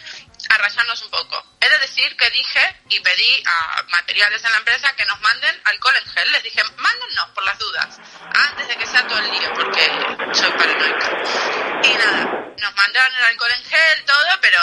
a 0.48 0.58
rayarnos 0.58 1.02
un 1.02 1.10
poco. 1.10 1.44
Es 1.60 1.70
de 1.70 1.78
decir 1.78 2.16
que 2.16 2.30
dije 2.30 2.80
y 2.88 3.00
pedí 3.00 3.42
a 3.46 3.82
materiales 3.88 4.42
en 4.44 4.52
la 4.52 4.58
empresa 4.58 4.94
que 4.96 5.04
nos 5.04 5.20
manden 5.20 5.60
alcohol 5.64 5.96
en 5.96 6.12
gel. 6.12 6.32
Les 6.32 6.42
dije, 6.42 6.62
mándennos 6.76 7.28
por 7.30 7.44
las 7.44 7.58
dudas, 7.58 7.98
antes 8.34 8.68
de 8.68 8.76
que 8.76 8.86
sea 8.86 9.06
todo 9.06 9.18
el 9.18 9.30
lío, 9.30 9.54
porque 9.54 9.86
soy 10.34 10.50
paranoica. 10.52 11.10
Y 11.84 11.94
nada, 11.94 12.24
nos 12.58 12.74
mandaron 12.74 13.16
el 13.16 13.24
alcohol 13.24 13.52
en 13.52 13.64
gel, 13.64 14.04
todo, 14.04 14.40
pero 14.40 14.58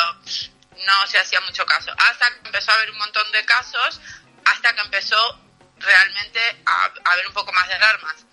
no 0.85 1.07
se 1.07 1.19
hacía 1.19 1.39
mucho 1.41 1.65
caso. 1.65 1.91
Hasta 1.97 2.29
que 2.29 2.47
empezó 2.47 2.71
a 2.71 2.75
haber 2.75 2.91
un 2.91 2.97
montón 2.97 3.31
de 3.31 3.45
casos, 3.45 4.01
hasta 4.45 4.73
que 4.73 4.81
empezó 4.81 5.39
realmente 5.77 6.61
a 6.65 6.91
haber 7.11 7.27
un 7.27 7.33
poco 7.33 7.51
más 7.53 7.67
de 7.67 7.75
alarmas. 7.75 8.28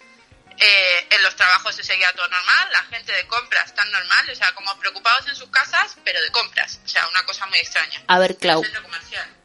Eh, 0.58 1.06
en 1.10 1.22
los 1.22 1.36
trabajos 1.36 1.74
se 1.74 1.82
seguía 1.84 2.10
todo 2.12 2.26
normal, 2.28 2.68
la 2.72 2.82
gente 2.84 3.12
de 3.12 3.26
compras 3.26 3.74
tan 3.74 3.90
normal, 3.92 4.30
o 4.30 4.34
sea, 4.34 4.54
como 4.54 4.74
preocupados 4.78 5.26
en 5.28 5.34
sus 5.36 5.48
casas, 5.50 5.96
pero 6.04 6.20
de 6.22 6.30
compras. 6.30 6.80
O 6.84 6.88
sea, 6.88 7.06
una 7.08 7.22
cosa 7.24 7.46
muy 7.46 7.58
extraña. 7.58 8.00
A 8.06 8.18
ver, 8.18 8.36
Clau, 8.38 8.62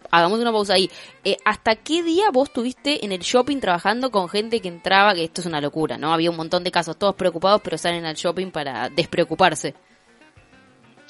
hagamos 0.09 0.39
una 0.39 0.51
pausa 0.53 0.73
ahí. 0.75 0.89
Eh, 1.25 1.35
¿Hasta 1.43 1.75
qué 1.75 2.01
día 2.03 2.29
vos 2.31 2.47
estuviste 2.47 3.03
en 3.03 3.11
el 3.11 3.19
shopping 3.19 3.59
trabajando 3.59 4.09
con 4.09 4.29
gente 4.29 4.61
que 4.61 4.69
entraba? 4.69 5.13
Que 5.13 5.25
esto 5.25 5.41
es 5.41 5.47
una 5.47 5.59
locura, 5.59 5.97
¿no? 5.97 6.13
Había 6.13 6.29
un 6.29 6.37
montón 6.37 6.63
de 6.63 6.71
casos, 6.71 6.97
todos 6.97 7.15
preocupados, 7.15 7.59
pero 7.61 7.77
salen 7.77 8.05
al 8.05 8.15
shopping 8.15 8.51
para 8.51 8.87
despreocuparse. 8.89 9.75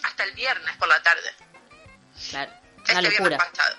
Hasta 0.04 0.24
el 0.24 0.32
viernes 0.34 0.76
por 0.78 0.88
la 0.88 1.02
tarde. 1.04 1.30
Claro, 2.32 2.52
Este 2.80 2.92
una 2.94 3.02
locura. 3.04 3.30
viernes 3.30 3.50
pasado. 3.52 3.76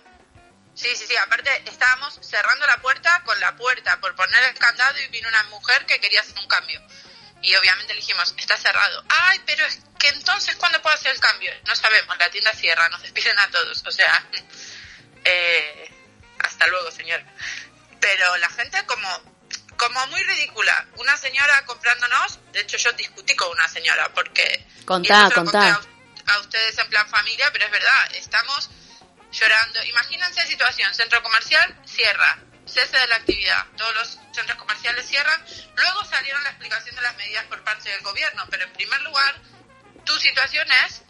Sí, 0.74 0.88
sí, 0.96 1.06
sí. 1.06 1.16
Aparte, 1.16 1.50
estábamos 1.66 2.18
cerrando 2.22 2.66
la 2.66 2.78
puerta 2.78 3.22
con 3.24 3.38
la 3.40 3.54
puerta 3.56 4.00
por 4.00 4.14
poner 4.14 4.42
el 4.44 4.58
candado 4.58 4.98
y 5.00 5.08
vino 5.08 5.28
una 5.28 5.42
mujer 5.44 5.84
que 5.86 6.00
quería 6.00 6.20
hacer 6.20 6.38
un 6.38 6.48
cambio. 6.48 6.80
Y 7.42 7.54
obviamente 7.56 7.92
le 7.92 8.00
dijimos, 8.00 8.34
está 8.38 8.56
cerrado. 8.56 9.04
Ay, 9.08 9.40
pero 9.44 9.66
es 9.66 9.80
que 9.98 10.08
entonces, 10.08 10.56
¿cuándo 10.56 10.80
puedo 10.80 10.94
hacer 10.94 11.12
el 11.12 11.20
cambio? 11.20 11.52
No 11.66 11.74
sabemos, 11.76 12.16
la 12.18 12.30
tienda 12.30 12.52
cierra, 12.52 12.88
nos 12.88 13.02
despiden 13.02 13.38
a 13.38 13.50
todos. 13.50 13.82
O 13.86 13.90
sea, 13.90 14.24
eh, 15.24 15.90
hasta 16.38 16.66
luego, 16.68 16.90
señor. 16.90 17.22
Pero 18.00 18.36
la 18.38 18.48
gente 18.50 18.84
como, 18.86 19.08
como 19.76 20.06
muy 20.06 20.22
ridícula. 20.22 20.86
Una 20.96 21.16
señora 21.16 21.64
comprándonos, 21.66 22.38
de 22.52 22.60
hecho 22.60 22.76
yo 22.78 22.92
discutí 22.92 23.34
con 23.36 23.50
una 23.50 23.68
señora 23.68 24.08
porque... 24.14 24.66
Contá, 24.84 25.30
contá. 25.34 25.80
A, 26.26 26.34
a 26.34 26.38
ustedes 26.38 26.78
en 26.78 26.88
plan 26.88 27.08
familia, 27.08 27.50
pero 27.52 27.66
es 27.66 27.70
verdad, 27.70 28.14
estamos 28.14 28.70
llorando. 29.32 29.82
Imagínense 29.84 30.46
situación, 30.46 30.94
centro 30.94 31.22
comercial, 31.22 31.76
cierra. 31.84 32.38
cese 32.64 32.96
de 32.96 33.06
la 33.08 33.16
actividad. 33.16 33.66
Todos 33.76 33.94
los 33.94 34.18
centros 34.32 34.56
comerciales 34.56 35.06
cierran. 35.06 35.44
Luego 35.74 36.04
salieron 36.04 36.42
la 36.44 36.50
explicación 36.50 36.94
de 36.94 37.02
las 37.02 37.16
medidas 37.16 37.44
por 37.46 37.62
parte 37.64 37.90
del 37.90 38.00
gobierno, 38.02 38.46
pero 38.50 38.64
en 38.64 38.72
primer 38.72 39.00
lugar, 39.02 39.34
tu 40.06 40.16
situación 40.20 40.66
es, 40.86 41.02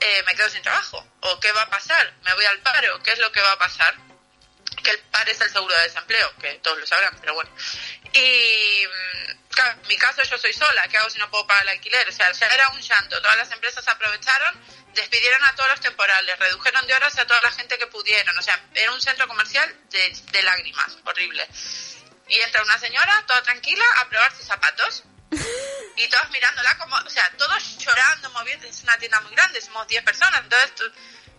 eh, 0.00 0.22
me 0.26 0.34
quedo 0.34 0.48
sin 0.48 0.62
trabajo, 0.62 1.06
o 1.20 1.40
qué 1.40 1.52
va 1.52 1.62
a 1.62 1.70
pasar, 1.70 2.14
me 2.22 2.34
voy 2.34 2.44
al 2.46 2.60
paro, 2.60 3.02
qué 3.02 3.12
es 3.12 3.18
lo 3.18 3.30
que 3.30 3.40
va 3.40 3.52
a 3.52 3.58
pasar. 3.58 3.94
Que 4.82 4.90
el 4.90 4.98
paro 5.10 5.30
es 5.30 5.40
el 5.40 5.50
seguro 5.50 5.74
de 5.76 5.82
desempleo, 5.82 6.32
que 6.40 6.54
todos 6.62 6.78
lo 6.78 6.86
sabrán, 6.86 7.16
pero 7.20 7.34
bueno. 7.34 7.50
Y 8.12 8.84
mm, 8.86 9.48
claro, 9.48 9.80
en 9.82 9.88
mi 9.88 9.96
caso 9.96 10.22
yo 10.22 10.38
soy 10.38 10.52
sola, 10.52 10.86
¿qué 10.88 10.96
hago 10.98 11.10
si 11.10 11.18
no 11.18 11.30
puedo 11.30 11.46
pagar 11.46 11.62
el 11.64 11.68
alquiler? 11.70 12.08
O 12.08 12.12
sea, 12.12 12.30
ya 12.32 12.46
era 12.48 12.68
un 12.70 12.80
llanto. 12.80 13.20
Todas 13.20 13.36
las 13.36 13.50
empresas 13.52 13.86
aprovecharon, 13.88 14.60
despidieron 14.94 15.42
a 15.44 15.54
todos 15.54 15.70
los 15.70 15.80
temporales, 15.80 16.38
redujeron 16.38 16.86
de 16.86 16.94
horas 16.94 17.16
a 17.18 17.26
toda 17.26 17.40
la 17.42 17.52
gente 17.52 17.78
que 17.78 17.86
pudieron. 17.86 18.36
O 18.38 18.42
sea, 18.42 18.60
era 18.74 18.92
un 18.92 19.00
centro 19.00 19.26
comercial 19.28 19.74
de, 19.90 20.16
de 20.32 20.42
lágrimas, 20.42 20.96
horrible. 21.04 21.46
Y 22.28 22.40
entra 22.40 22.62
una 22.62 22.78
señora, 22.78 23.24
toda 23.26 23.42
tranquila, 23.42 23.84
a 23.96 24.08
probarse 24.08 24.42
zapatos. 24.44 25.04
Y 25.96 26.08
todos 26.08 26.28
mirándola 26.30 26.76
como, 26.78 26.96
o 26.96 27.08
sea, 27.08 27.30
todos 27.38 27.78
llorando, 27.78 28.28
moviendo. 28.30 28.66
Es 28.66 28.82
una 28.82 28.98
tienda 28.98 29.20
muy 29.20 29.30
grande, 29.32 29.60
somos 29.60 29.86
10 29.86 30.02
personas, 30.02 30.40
entonces 30.42 30.74
tú- 30.74 30.92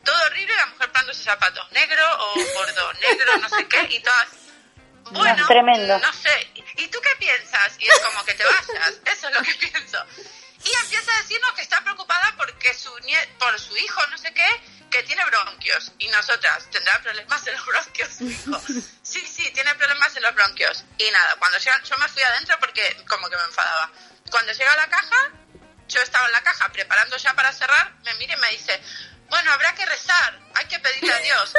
todo 0.05 0.15
horrible, 0.27 0.55
la 0.55 0.65
mujer 0.67 0.91
probándose 0.91 1.23
zapatos 1.23 1.69
negro 1.71 2.03
o 2.19 2.35
gordo, 2.53 2.93
negro, 2.93 3.37
no 3.37 3.49
sé 3.49 3.67
qué, 3.67 3.81
y 3.89 3.99
todas. 4.01 4.27
Bueno, 5.11 5.45
tremendo. 5.47 5.99
no 5.99 6.13
sé. 6.13 6.51
¿Y 6.77 6.87
tú 6.87 6.99
qué 7.01 7.15
piensas? 7.19 7.75
Y 7.79 7.85
es 7.85 7.99
como 7.99 8.23
que 8.25 8.33
te 8.33 8.43
vayas. 8.43 8.93
Eso 9.05 9.27
es 9.29 9.35
lo 9.35 9.41
que 9.43 9.53
pienso. 9.55 10.03
Y 10.63 10.73
empieza 10.83 11.13
a 11.13 11.21
decirnos 11.21 11.51
que 11.53 11.61
está 11.61 11.79
preocupada 11.81 12.33
porque 12.37 12.73
su 12.73 12.89
nie- 13.01 13.27
por 13.37 13.59
su 13.59 13.77
hijo, 13.77 14.01
no 14.07 14.17
sé 14.17 14.33
qué, 14.33 14.47
que 14.89 15.03
tiene 15.03 15.23
bronquios. 15.25 15.91
Y 15.99 16.07
nosotras, 16.07 16.67
¿tendrá 16.71 16.99
problemas 17.03 17.45
en 17.45 17.53
los 17.53 17.65
bronquios 17.67 18.09
su 18.17 18.23
hijo? 18.27 18.59
Sí, 19.03 19.19
sí, 19.27 19.51
tiene 19.51 19.75
problemas 19.75 20.15
en 20.15 20.23
los 20.23 20.33
bronquios. 20.33 20.83
Y 20.97 21.11
nada, 21.11 21.35
cuando 21.35 21.59
llega, 21.59 21.79
yo 21.83 21.97
me 21.97 22.07
fui 22.07 22.23
adentro 22.23 22.57
porque 22.59 22.97
como 23.07 23.29
que 23.29 23.35
me 23.37 23.43
enfadaba. 23.43 23.91
Cuando 24.31 24.53
llega 24.53 24.73
a 24.73 24.77
la 24.77 24.87
caja, 24.87 25.31
yo 25.87 26.01
estaba 26.01 26.25
en 26.25 26.31
la 26.31 26.41
caja 26.41 26.69
preparando 26.69 27.15
ya 27.17 27.33
para 27.35 27.53
cerrar, 27.53 27.93
me 28.03 28.13
mira 28.15 28.33
y 28.35 28.39
me 28.39 28.49
dice, 28.49 28.81
bueno, 29.29 29.51
habrá 29.53 29.73
que 29.75 29.85
rezar, 29.85 30.39
hay 30.55 30.65
que 30.65 30.79
pedirle 30.79 31.13
a 31.13 31.19
Dios. 31.19 31.53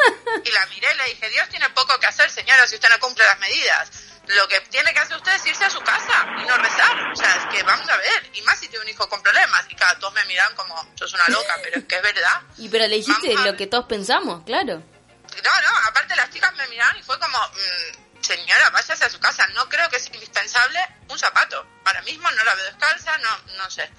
Y 0.45 0.51
la 0.51 0.67
miré 0.67 0.89
y 0.93 0.97
le 0.97 1.05
dije, 1.07 1.29
Dios 1.31 1.49
tiene 1.49 1.69
poco 1.71 1.99
que 1.99 2.07
hacer, 2.07 2.31
señora, 2.31 2.67
si 2.67 2.77
usted 2.77 2.89
no 2.89 2.99
cumple 3.01 3.25
las 3.25 3.39
medidas. 3.39 3.91
Lo 4.29 4.49
que 4.49 4.61
tiene 4.63 4.93
que 4.93 4.99
hacer 4.99 5.17
usted 5.17 5.35
es 5.35 5.47
irse 5.47 5.65
a 5.65 5.71
su 5.71 5.81
casa 5.83 6.27
y 6.41 6.45
no 6.47 6.57
rezar. 6.57 7.13
O 7.13 7.17
sea, 7.17 7.37
es 7.37 7.45
que 7.57 7.63
vamos 7.63 7.89
a 7.89 7.97
ver, 7.97 8.31
y 8.35 8.43
más 8.43 8.59
si 8.59 8.67
tiene 8.69 8.85
un 8.85 8.89
hijo 8.91 9.09
con 9.09 9.23
problemas. 9.23 9.65
Y 9.69 9.75
cada 9.77 9.97
todos 10.01 10.15
me 10.15 10.25
miran 10.25 10.53
como, 10.57 10.75
sos 10.97 11.13
una 11.15 11.25
loca, 11.29 11.57
pero 11.63 11.79
es 11.79 11.85
que 11.85 11.97
es 11.97 12.03
verdad. 12.03 12.41
Y 12.59 12.69
pero 12.69 12.87
le 12.89 12.97
dijiste 12.97 13.29
Vamos 13.29 13.43
a- 13.47 13.51
lo 13.53 13.57
que 13.57 13.67
todos 13.69 13.87
pensamos, 13.87 14.45
claro. 14.45 14.83
No, 15.45 15.61
no, 15.61 15.77
aparte 15.89 16.17
las 16.17 16.31
chicas 16.31 16.53
me 16.55 16.67
miraron 16.69 16.97
y 16.99 17.03
fue 17.03 17.19
como, 17.21 17.39
mm, 17.39 18.06
señora, 18.21 18.71
váyase 18.71 19.05
a 19.05 19.11
su 19.11 19.19
casa, 19.21 19.47
no 19.49 19.69
creo 19.69 19.89
que 19.91 19.99
sea 19.99 20.15
indispensable 20.15 20.79
un 21.09 21.19
zapato. 21.19 21.67
Ahora 21.85 22.03
mismo 22.03 22.31
no 22.31 22.45
la 22.45 22.55
veo 22.55 22.65
descalza, 22.65 23.17
no, 23.19 23.39
no 23.57 23.71
sé. 23.71 23.91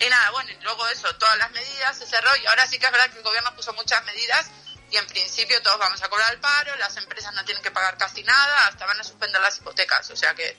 Y 0.00 0.08
nada, 0.08 0.30
bueno, 0.30 0.50
y 0.50 0.62
luego 0.62 0.86
eso, 0.88 1.14
todas 1.16 1.36
las 1.38 1.50
medidas 1.52 1.96
se 1.96 2.06
cerró 2.06 2.34
y 2.36 2.46
ahora 2.46 2.66
sí 2.66 2.78
que 2.78 2.86
es 2.86 2.92
verdad 2.92 3.10
que 3.10 3.18
el 3.18 3.24
gobierno 3.24 3.54
puso 3.54 3.72
muchas 3.74 4.04
medidas 4.04 4.50
y 4.90 4.96
en 4.96 5.06
principio 5.06 5.60
todos 5.62 5.78
vamos 5.78 6.02
a 6.02 6.08
cobrar 6.08 6.32
el 6.32 6.40
paro, 6.40 6.74
las 6.76 6.96
empresas 6.96 7.32
no 7.34 7.44
tienen 7.44 7.62
que 7.62 7.70
pagar 7.70 7.96
casi 7.98 8.22
nada, 8.22 8.68
hasta 8.68 8.86
van 8.86 9.00
a 9.00 9.04
suspender 9.04 9.40
las 9.40 9.58
hipotecas, 9.58 10.10
o 10.10 10.16
sea 10.16 10.34
que 10.34 10.56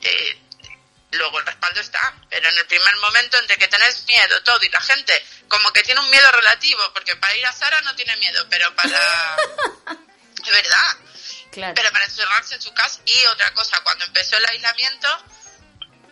eh, 0.00 0.38
luego 1.12 1.38
el 1.38 1.46
respaldo 1.46 1.80
está, 1.80 2.14
pero 2.30 2.48
en 2.48 2.56
el 2.56 2.66
primer 2.66 2.96
momento 2.96 3.38
entre 3.38 3.58
que 3.58 3.68
tenés 3.68 4.04
miedo 4.06 4.42
todo 4.42 4.62
y 4.62 4.70
la 4.70 4.80
gente 4.80 5.24
como 5.48 5.72
que 5.72 5.82
tiene 5.82 6.00
un 6.00 6.10
miedo 6.10 6.30
relativo, 6.32 6.80
porque 6.92 7.16
para 7.16 7.36
ir 7.36 7.46
a 7.46 7.52
Sara 7.52 7.80
no 7.82 7.94
tiene 7.94 8.16
miedo, 8.16 8.46
pero 8.50 8.74
para... 8.74 9.36
es 10.44 10.50
verdad, 10.50 10.96
Claro. 11.54 11.74
pero 11.74 11.90
para 11.92 12.04
encerrarse 12.04 12.54
en 12.56 12.62
su 12.62 12.72
casa. 12.74 13.00
Y 13.06 13.24
otra 13.26 13.52
cosa, 13.54 13.80
cuando 13.82 14.04
empezó 14.04 14.36
el 14.36 14.44
aislamiento, 14.46 15.08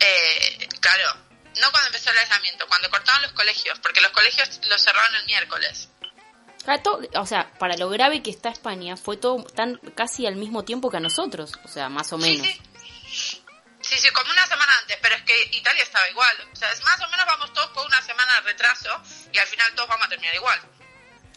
eh, 0.00 0.68
claro, 0.80 1.14
no 1.60 1.70
cuando 1.70 1.88
empezó 1.88 2.10
el 2.10 2.18
aislamiento, 2.18 2.66
cuando 2.68 2.88
cortaron 2.90 3.22
los 3.22 3.32
colegios, 3.32 3.78
porque 3.80 4.00
los 4.00 4.10
colegios 4.12 4.60
los 4.68 4.82
cerraron 4.82 5.14
el 5.16 5.26
miércoles. 5.26 5.88
Todo- 6.84 7.00
o 7.16 7.26
sea, 7.26 7.52
para 7.58 7.76
lo 7.76 7.88
grave 7.88 8.22
que 8.22 8.30
está 8.30 8.48
España, 8.48 8.96
fue 8.96 9.16
todo 9.16 9.42
tan 9.44 9.76
casi 9.96 10.26
al 10.26 10.36
mismo 10.36 10.64
tiempo 10.64 10.90
que 10.90 10.98
a 10.98 11.00
nosotros, 11.00 11.52
o 11.64 11.68
sea, 11.68 11.88
más 11.88 12.12
o 12.12 12.18
Sí, 12.18 12.22
menos. 12.38 12.46
sí. 12.46 13.42
Sí, 13.82 13.98
sí, 13.98 14.10
como 14.10 14.30
una 14.30 14.46
semana 14.46 14.72
antes, 14.78 14.96
pero 15.02 15.16
es 15.16 15.22
que 15.22 15.42
Italia 15.56 15.82
estaba 15.82 16.08
igual. 16.08 16.48
O 16.52 16.56
sea, 16.56 16.70
es 16.70 16.80
más 16.84 17.00
o 17.00 17.08
menos 17.10 17.26
vamos 17.26 17.52
todos 17.52 17.68
con 17.72 17.84
una 17.84 18.00
semana 18.00 18.34
de 18.36 18.40
retraso 18.42 19.02
y 19.32 19.38
al 19.38 19.46
final 19.48 19.74
todos 19.74 19.88
vamos 19.88 20.06
a 20.06 20.08
terminar 20.08 20.34
igual. 20.36 20.60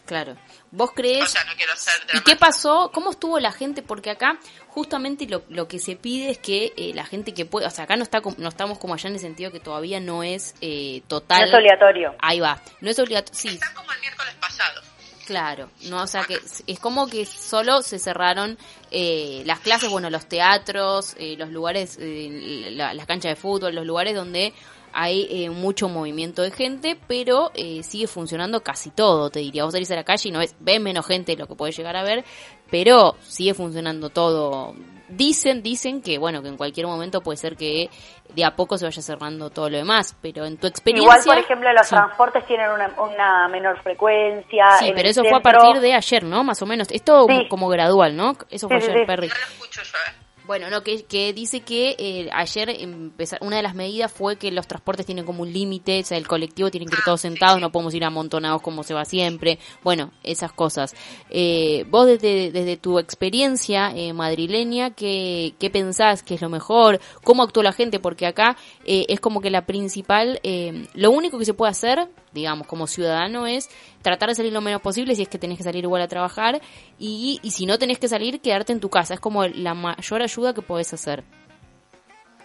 Claro. 0.06 0.36
¿Vos 0.70 0.90
crees? 0.94 1.24
O 1.24 1.26
sea, 1.26 1.44
no 1.44 1.52
quiero 1.56 1.74
ser 1.76 1.94
¿Y 2.14 2.20
qué 2.20 2.36
pasó? 2.36 2.90
¿Cómo 2.94 3.10
estuvo 3.10 3.38
la 3.40 3.52
gente? 3.52 3.82
Porque 3.82 4.10
acá 4.10 4.38
justamente 4.68 5.26
lo, 5.26 5.42
lo 5.48 5.66
que 5.68 5.78
se 5.78 5.96
pide 5.96 6.30
es 6.30 6.38
que 6.38 6.72
eh, 6.76 6.92
la 6.94 7.04
gente 7.04 7.34
que 7.34 7.44
puede, 7.44 7.66
o 7.66 7.70
sea, 7.70 7.84
acá 7.84 7.96
no 7.96 8.02
está 8.04 8.20
no 8.38 8.48
estamos 8.48 8.78
como 8.78 8.94
allá 8.94 9.08
en 9.08 9.14
el 9.16 9.20
sentido 9.20 9.50
que 9.50 9.60
todavía 9.60 10.00
no 10.00 10.22
es 10.22 10.54
eh, 10.60 11.02
total. 11.08 11.40
No 11.40 11.46
es 11.48 11.54
obligatorio. 11.54 12.14
Ahí 12.20 12.40
va. 12.40 12.62
No 12.80 12.90
es 12.90 12.98
obligatorio. 12.98 13.38
Sí, 13.38 13.48
Están 13.48 13.74
como 13.74 13.92
el 13.92 14.00
miércoles 14.00 14.34
pasado. 14.40 14.80
Claro, 15.26 15.70
no, 15.86 16.02
o 16.02 16.06
sea 16.06 16.22
que 16.22 16.34
es- 16.34 16.62
es 16.68 16.78
como 16.78 17.08
que 17.08 17.26
solo 17.26 17.82
se 17.82 17.98
cerraron 17.98 18.56
eh, 18.92 19.42
las 19.44 19.58
clases, 19.58 19.90
bueno, 19.90 20.08
los 20.08 20.26
teatros, 20.28 21.16
eh, 21.18 21.34
los 21.36 21.48
lugares, 21.50 21.98
eh, 22.00 22.68
la- 22.70 22.94
las 22.94 23.06
canchas 23.06 23.30
de 23.32 23.36
fútbol, 23.36 23.74
los 23.74 23.84
lugares 23.84 24.14
donde 24.14 24.54
hay 24.98 25.26
eh, 25.30 25.50
mucho 25.50 25.90
movimiento 25.90 26.40
de 26.40 26.50
gente, 26.50 26.98
pero 27.06 27.50
eh, 27.54 27.82
sigue 27.82 28.06
funcionando 28.06 28.62
casi 28.62 28.90
todo, 28.90 29.28
te 29.28 29.40
diría. 29.40 29.64
Vos 29.64 29.74
salís 29.74 29.90
a 29.90 29.94
la 29.96 30.04
calle 30.04 30.30
y 30.30 30.32
no 30.32 30.38
ves, 30.38 30.56
ves 30.58 30.80
menos 30.80 31.06
gente 31.06 31.32
de 31.32 31.38
lo 31.38 31.46
que 31.46 31.54
podés 31.54 31.76
llegar 31.76 31.96
a 31.96 32.02
ver, 32.02 32.24
pero 32.70 33.14
sigue 33.20 33.52
funcionando 33.52 34.08
todo. 34.08 34.74
Dicen, 35.08 35.62
dicen 35.62 36.00
que, 36.02 36.16
bueno, 36.18 36.42
que 36.42 36.48
en 36.48 36.56
cualquier 36.56 36.86
momento 36.86 37.20
puede 37.20 37.36
ser 37.36 37.56
que 37.56 37.90
de 38.34 38.44
a 38.44 38.56
poco 38.56 38.76
se 38.78 38.86
vaya 38.86 39.00
cerrando 39.02 39.50
todo 39.50 39.68
lo 39.70 39.76
demás, 39.76 40.16
pero 40.20 40.46
en 40.46 40.56
tu 40.56 40.66
experiencia... 40.66 41.12
Igual, 41.12 41.24
por 41.24 41.38
ejemplo, 41.44 41.72
los 41.74 41.86
Sí. 41.86 41.94
transportes 41.94 42.46
tienen 42.46 42.70
una, 42.70 42.88
una 43.00 43.48
menor 43.48 43.80
frecuencia. 43.82 44.64
Sí, 44.78 44.92
pero 44.96 45.08
eso 45.10 45.22
fue 45.22 45.36
a 45.36 45.40
partir 45.40 45.80
de 45.80 45.92
ayer, 45.94 46.24
¿no? 46.24 46.42
Más 46.42 46.60
o 46.62 46.66
menos. 46.66 46.88
Es 46.90 47.02
todo 47.04 47.26
Sí. 47.28 47.46
como 47.48 47.68
gradual, 47.68 48.16
¿no? 48.16 48.32
Eso 48.50 48.66
fue 48.66 48.80
Sí, 48.80 48.86
sí, 48.86 48.90
ayer, 48.92 49.02
sí. 49.02 49.06
Perry. 49.06 49.28
No 49.28 49.34
lo 49.34 49.40
escucho 49.42 49.82
yo, 49.82 49.98
¿eh? 50.10 50.25
Bueno, 50.46 50.70
no, 50.70 50.82
que, 50.82 51.04
que 51.04 51.32
dice 51.32 51.60
que 51.60 51.96
eh, 51.98 52.28
ayer 52.32 52.70
empezar, 52.70 53.38
una 53.42 53.56
de 53.56 53.62
las 53.62 53.74
medidas 53.74 54.12
fue 54.12 54.36
que 54.36 54.50
los 54.50 54.66
transportes 54.66 55.06
tienen 55.06 55.24
como 55.24 55.42
un 55.42 55.52
límite, 55.52 56.00
o 56.00 56.04
sea, 56.04 56.18
el 56.18 56.28
colectivo 56.28 56.70
tienen 56.70 56.88
que 56.88 56.94
ir 56.94 57.00
Ah, 57.00 57.04
todos 57.04 57.20
sentados, 57.20 57.60
no 57.60 57.70
podemos 57.70 57.94
ir 57.94 58.04
amontonados 58.04 58.62
como 58.62 58.82
se 58.82 58.94
va 58.94 59.04
siempre. 59.04 59.58
Bueno, 59.82 60.12
esas 60.22 60.52
cosas. 60.52 60.94
Eh, 61.30 61.84
vos 61.90 62.06
desde, 62.06 62.50
desde 62.50 62.76
tu 62.76 62.98
experiencia 62.98 63.92
eh, 63.94 64.12
madrileña, 64.12 64.90
¿qué, 64.90 65.54
¿qué 65.58 65.70
pensás 65.70 66.22
que 66.22 66.34
es 66.34 66.40
lo 66.40 66.48
mejor? 66.48 67.00
¿Cómo 67.22 67.42
actuó 67.42 67.62
la 67.62 67.72
gente? 67.72 68.00
Porque 68.00 68.26
acá 68.26 68.56
eh, 68.84 69.06
es 69.08 69.20
como 69.20 69.40
que 69.40 69.50
la 69.50 69.66
principal, 69.66 70.40
eh, 70.42 70.86
lo 70.94 71.10
único 71.10 71.38
que 71.38 71.44
se 71.44 71.54
puede 71.54 71.70
hacer, 71.70 72.08
digamos, 72.36 72.68
como 72.68 72.86
ciudadano 72.86 73.46
es 73.46 73.68
tratar 74.02 74.28
de 74.28 74.36
salir 74.36 74.52
lo 74.52 74.60
menos 74.60 74.80
posible 74.80 75.16
si 75.16 75.22
es 75.22 75.28
que 75.28 75.38
tenés 75.38 75.58
que 75.58 75.64
salir 75.64 75.82
igual 75.82 76.02
a 76.02 76.08
trabajar 76.08 76.60
y, 76.98 77.40
y 77.42 77.50
si 77.50 77.66
no 77.66 77.78
tenés 77.78 77.98
que 77.98 78.06
salir, 78.06 78.40
quedarte 78.40 78.72
en 78.72 78.80
tu 78.80 78.90
casa. 78.90 79.14
Es 79.14 79.20
como 79.20 79.44
la 79.46 79.74
mayor 79.74 80.22
ayuda 80.22 80.54
que 80.54 80.62
podés 80.62 80.92
hacer. 80.92 81.24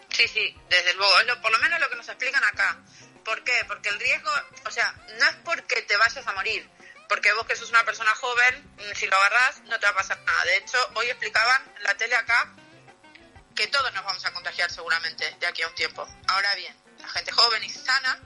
Sí, 0.10 0.28
sí, 0.28 0.56
desde 0.70 0.94
luego. 0.96 1.20
Es 1.20 1.28
lo, 1.28 1.42
por 1.42 1.52
lo 1.52 1.60
menos 1.60 1.80
lo 1.80 1.90
que 1.90 1.96
nos 1.96 2.08
explican 2.08 2.44
acá. 2.44 2.80
¿Por 3.24 3.44
qué? 3.44 3.54
Porque 3.68 3.90
el 3.90 4.00
riesgo, 4.00 4.32
o 4.66 4.72
sea, 4.72 4.94
no 5.20 5.26
es 5.26 5.36
porque 5.44 5.82
te 5.84 5.98
vayas 5.98 6.26
a 6.26 6.34
morir. 6.34 6.68
Porque 7.08 7.32
vos 7.34 7.46
que 7.46 7.56
sos 7.56 7.70
una 7.70 7.84
persona 7.84 8.14
joven, 8.16 8.74
mm, 8.78 8.96
si 8.96 9.06
lo 9.08 9.16
agarrás, 9.18 9.62
no 9.66 9.80
te 9.80 9.86
va 9.86 9.92
a 9.92 9.96
pasar 9.96 10.20
nada. 10.22 10.44
De 10.46 10.58
hecho, 10.58 10.78
hoy 10.96 11.08
explicaban 11.08 11.62
la 11.82 11.96
tele 11.96 12.16
acá 12.16 12.54
que 13.56 13.68
todos 13.68 13.94
nos 13.94 14.04
vamos 14.04 14.26
a 14.26 14.34
contagiar 14.34 14.72
seguramente 14.72 15.36
de 15.40 15.48
aquí 15.48 15.62
a 15.62 15.68
un 15.68 15.76
tiempo. 15.76 16.08
Ahora 16.28 16.56
bien, 16.56 16.76
la 17.00 17.08
gente 17.10 17.32
joven 17.32 17.64
y 17.64 17.70
sana 17.70 18.20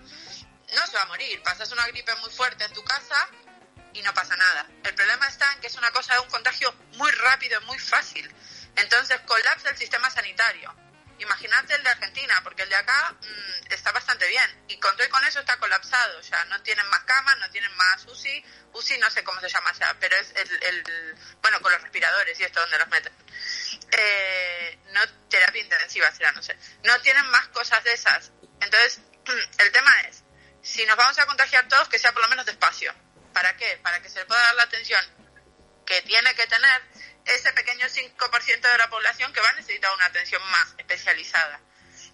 no 0.76 0.86
se 0.88 0.98
va 0.98 1.04
a 1.04 1.08
morir. 1.08 1.42
Pasas 1.44 1.72
una 1.72 1.88
gripe 1.88 2.14
muy 2.16 2.30
fuerte 2.30 2.64
en 2.64 2.74
tu 2.74 2.84
casa 2.84 3.28
y 3.94 4.02
no 4.02 4.14
pasa 4.14 4.36
nada. 4.36 4.68
El 4.84 4.94
problema 4.94 5.28
está 5.28 5.52
en 5.54 5.62
que 5.62 5.68
es 5.68 5.76
una 5.76 5.92
cosa 5.92 6.14
de 6.14 6.20
un 6.20 6.30
contagio 6.30 6.74
muy 6.94 7.12
rápido 7.12 7.60
y 7.62 7.66
muy 7.66 7.80
fácil. 7.80 8.30
Entonces 8.76 9.20
colapsa 9.22 9.70
el 9.70 9.78
sistema 9.78 10.10
sanitario. 10.10 10.76
Imagínate 11.18 11.74
el 11.76 11.84
de 11.84 11.90
Argentina, 11.90 12.42
porque 12.44 12.64
el 12.64 12.70
de 12.70 12.76
acá 12.76 13.16
mm, 13.22 13.74
está 13.74 13.94
bastante 13.94 14.28
bien. 14.28 14.66
Y 14.68 14.78
con 14.80 14.96
con 15.10 15.24
eso 15.26 15.40
está 15.40 15.58
colapsado. 15.58 16.22
Sea, 16.22 16.44
no 16.46 16.62
tienen 16.62 16.86
más 16.90 17.04
camas, 17.06 17.38
no 17.40 17.50
tienen 17.52 17.74
más 17.78 18.06
UCI. 18.06 18.44
UCI 18.74 18.98
no 18.98 19.10
sé 19.10 19.24
cómo 19.24 19.40
se 19.40 19.48
llama 19.48 19.70
allá, 19.70 19.96
pero 20.00 20.18
es 20.18 20.34
el, 20.36 20.64
el 20.64 21.16
bueno, 21.42 21.62
con 21.62 21.72
los 21.72 21.82
respiradores 21.82 22.38
y 22.38 22.44
esto 22.44 22.60
donde 22.60 22.80
los 22.80 22.88
meten. 22.90 23.14
Eh, 23.98 24.80
no, 24.92 25.02
terapia 25.30 25.62
intensiva 25.62 26.12
será, 26.12 26.34
no 26.34 26.44
sé. 26.44 26.58
No 26.84 27.00
tienen 27.00 27.26
más 27.28 27.48
cosas 27.48 27.82
de 27.86 27.94
esas. 27.94 28.32
Entonces, 28.60 29.00
el 29.60 29.72
tema 29.72 30.02
es, 30.02 30.25
si 30.66 30.84
nos 30.86 30.98
vamos 30.98 31.18
a 31.20 31.26
contagiar 31.28 31.68
todos, 31.68 31.88
que 31.90 32.00
sea 32.00 32.12
por 32.12 32.24
lo 32.24 32.28
menos 32.28 32.46
despacio. 32.46 32.94
¿Para 33.34 33.56
qué? 33.56 33.80
Para 33.84 34.02
que 34.02 34.10
se 34.10 34.20
le 34.20 34.26
pueda 34.26 34.42
dar 34.42 34.56
la 34.56 34.64
atención 34.64 35.06
que 35.86 36.02
tiene 36.02 36.34
que 36.34 36.48
tener 36.48 36.82
ese 37.26 37.54
pequeño 37.54 37.86
5% 37.86 38.72
de 38.72 38.78
la 38.80 38.90
población 38.90 39.32
que 39.32 39.42
va 39.42 39.50
a 39.50 39.54
necesitar 39.54 39.94
una 39.94 40.08
atención 40.08 40.42
más 40.50 40.74
especializada. 40.80 41.62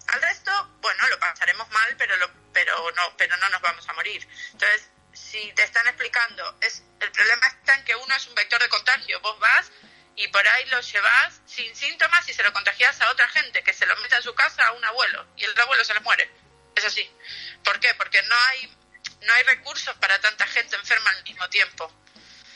Al 0.08 0.20
resto, 0.20 0.50
bueno, 0.82 1.08
lo 1.08 1.18
pasaremos 1.18 1.68
mal, 1.70 1.96
pero 1.96 2.14
lo, 2.16 2.30
pero 2.52 2.90
no, 2.92 3.16
pero 3.16 3.36
no 3.38 3.48
nos 3.48 3.62
vamos 3.62 3.88
a 3.88 3.92
morir. 3.94 4.28
Entonces, 4.52 4.90
si 5.14 5.52
te 5.52 5.62
están 5.62 5.86
explicando, 5.86 6.58
es 6.60 6.82
el 7.00 7.10
problema 7.10 7.46
está 7.46 7.74
en 7.74 7.84
que 7.84 7.96
uno 7.96 8.14
es 8.14 8.26
un 8.26 8.34
vector 8.34 8.60
de 8.60 8.68
contagio. 8.68 9.18
Vos 9.20 9.38
vas 9.38 9.72
y 10.14 10.28
por 10.28 10.46
ahí 10.46 10.66
lo 10.66 10.80
llevas 10.80 11.40
sin 11.46 11.74
síntomas 11.74 12.28
y 12.28 12.34
se 12.34 12.42
lo 12.42 12.52
contagias 12.52 13.00
a 13.00 13.10
otra 13.10 13.28
gente 13.28 13.62
que 13.62 13.72
se 13.72 13.86
lo 13.86 13.96
mete 13.96 14.16
en 14.16 14.22
su 14.22 14.34
casa 14.34 14.66
a 14.66 14.72
un 14.72 14.84
abuelo 14.84 15.26
y 15.36 15.44
el 15.44 15.58
abuelo 15.58 15.84
se 15.84 15.94
le 15.94 16.00
muere. 16.00 16.41
Es 16.74 16.84
así. 16.84 17.08
¿Por 17.64 17.78
qué? 17.80 17.94
Porque 17.94 18.22
no 18.22 18.34
hay, 18.34 18.76
no 19.22 19.32
hay 19.32 19.42
recursos 19.44 19.94
para 19.96 20.20
tanta 20.20 20.46
gente 20.46 20.76
enferma 20.76 21.10
al 21.10 21.22
mismo 21.24 21.48
tiempo. 21.48 21.92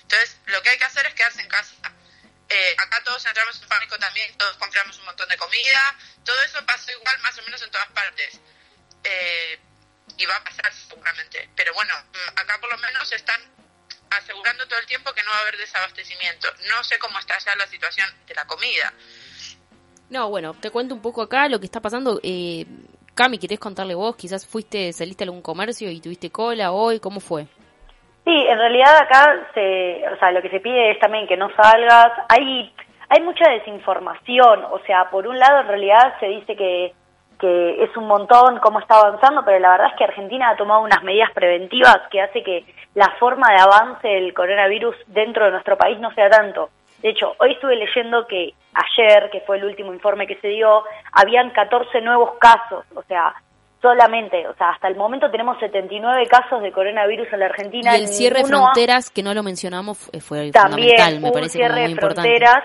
Entonces, 0.02 0.37
lo 0.46 0.62
que 0.62 0.70
hay 0.70 0.79
que 0.79 0.85
hacer 0.85 1.07
es 1.07 1.14
quedarse 1.14 1.40
en 1.40 1.48
casa. 1.48 1.74
Eh, 2.48 2.76
acá 2.79 3.02
todos 3.05 3.24
entramos 3.26 3.61
en 3.61 3.68
pánico 3.68 3.98
también, 3.98 4.37
todos 4.38 4.57
compramos 4.57 4.96
un 4.98 5.05
montón 5.07 5.29
de 5.29 5.37
comida, 5.37 5.96
todo 6.24 6.40
eso 6.44 6.64
pasa 6.64 6.92
igual 6.92 7.18
más 7.18 7.37
o 7.38 7.42
menos 7.42 7.61
en 7.61 7.70
todas 7.70 7.88
partes. 7.88 8.40
Eh, 9.02 9.61
y 10.16 10.26
va 10.26 10.37
a 10.37 10.44
pasar 10.44 10.72
seguramente. 10.72 11.50
Pero 11.55 11.74
bueno, 11.74 11.94
acá 12.37 12.59
por 12.61 12.70
lo 12.70 12.79
menos 12.79 13.11
están 13.12 13.40
asegurando 14.11 14.66
todo 14.66 14.79
el 14.79 14.87
tiempo 14.87 15.12
que 15.12 15.22
no 15.22 15.31
va 15.31 15.38
a 15.38 15.40
haber 15.42 15.57
desabastecimiento. 15.57 16.48
No 16.68 16.83
sé 16.85 16.98
cómo 16.98 17.18
está 17.18 17.38
ya 17.38 17.55
la 17.57 17.66
situación 17.66 18.09
de 18.26 18.35
la 18.35 18.46
comida. 18.46 18.92
No, 20.09 20.29
bueno, 20.29 20.55
te 20.55 20.70
cuento 20.70 20.94
un 20.94 21.02
poco 21.02 21.22
acá 21.22 21.48
lo 21.48 21.59
que 21.59 21.66
está 21.66 21.81
pasando. 21.81 22.20
Eh, 22.22 22.64
Cami, 23.16 23.38
¿querés 23.38 23.59
contarle 23.59 23.94
vos? 23.94 24.14
Quizás 24.14 24.46
fuiste, 24.46 24.92
saliste 24.92 25.24
a 25.24 25.26
algún 25.26 25.40
comercio 25.40 25.90
y 25.90 26.02
tuviste 26.02 26.31
cola 26.31 26.72
hoy, 26.72 27.00
¿cómo 27.00 27.18
fue? 27.18 27.44
Sí, 28.24 28.37
en 28.46 28.59
realidad 28.59 28.94
acá 28.98 29.48
se, 29.55 30.05
o 30.12 30.18
sea, 30.18 30.33
lo 30.33 30.42
que 30.42 30.50
se 30.50 30.61
pide 30.61 30.90
es 30.90 30.98
también 31.00 31.26
que 31.26 31.37
no 31.37 31.48
salgas. 31.57 32.12
Hay, 32.29 32.70
hay 33.09 33.22
mucha 33.22 33.48
desinformación, 33.50 34.64
o 34.70 34.79
sea, 34.87 35.09
por 35.11 35.26
un 35.26 35.38
lado 35.38 35.61
en 35.61 35.68
realidad 35.68 36.14
se 36.20 36.26
dice 36.26 36.57
que 36.57 36.92
que 37.38 37.85
es 37.85 37.94
un 37.96 38.07
montón 38.07 38.59
cómo 38.61 38.81
está 38.81 38.98
avanzando, 38.98 39.44
pero 39.44 39.59
la 39.59 39.72
verdad 39.72 39.88
es 39.90 39.98
que 39.98 40.05
Argentina 40.05 40.50
ha 40.50 40.57
tomado 40.57 40.81
unas 40.83 41.02
medidas 41.02 41.31
preventivas 41.33 41.98
que 42.11 42.22
hace 42.22 42.42
que 42.42 42.64
la 42.94 43.11
forma 43.18 43.48
de 43.50 43.61
avance 43.61 44.09
del 44.09 44.33
coronavirus 44.33 44.96
dentro 45.09 45.44
de 45.44 45.50
nuestro 45.50 45.76
país 45.76 45.98
no 45.98 46.12
sea 46.14 46.31
tanto. 46.31 46.70
De 47.07 47.12
hecho, 47.12 47.37
hoy 47.38 47.53
estuve 47.53 47.77
leyendo 47.77 48.27
que 48.27 48.53
ayer, 48.75 49.31
que 49.31 49.40
fue 49.42 49.59
el 49.59 49.64
último 49.64 49.95
informe 49.95 50.27
que 50.27 50.35
se 50.40 50.49
dio, 50.49 50.83
habían 51.12 51.51
14 51.51 52.01
nuevos 52.01 52.33
casos, 52.40 52.85
o 52.97 53.03
sea, 53.05 53.33
solamente, 53.81 54.45
o 54.49 54.55
sea, 54.57 54.71
hasta 54.71 54.88
el 54.88 54.97
momento 54.97 55.31
tenemos 55.31 55.57
79 55.61 56.27
casos 56.27 56.61
de 56.62 56.73
coronavirus 56.73 57.29
en 57.33 57.38
la 57.38 57.47
Argentina. 57.47 57.97
Y 57.97 58.01
el 58.01 58.09
cierre 58.09 58.40
de 58.40 58.47
fronteras, 58.47 59.11
que 59.11 59.23
no 59.23 59.35
lo 59.35 59.45
mencionamos, 59.45 60.11
fue 60.19 60.51
fundamental, 60.51 61.21
me 61.21 61.31
parece 61.31 61.59
cierre 61.59 61.83
muy 61.83 61.92
importante. 61.92 62.29
fronteras 62.29 62.64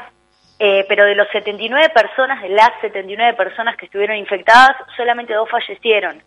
eh, 0.58 0.86
pero 0.90 1.06
de 1.06 1.14
los 1.14 1.28
79 1.32 1.90
personas, 1.94 2.42
de 2.42 2.50
las 2.50 2.72
79 2.82 3.36
personas 3.38 3.78
que 3.78 3.86
estuvieron 3.86 4.18
infectadas, 4.18 4.76
solamente 4.98 5.36
dos 5.36 5.48
fallecieron. 5.52 6.20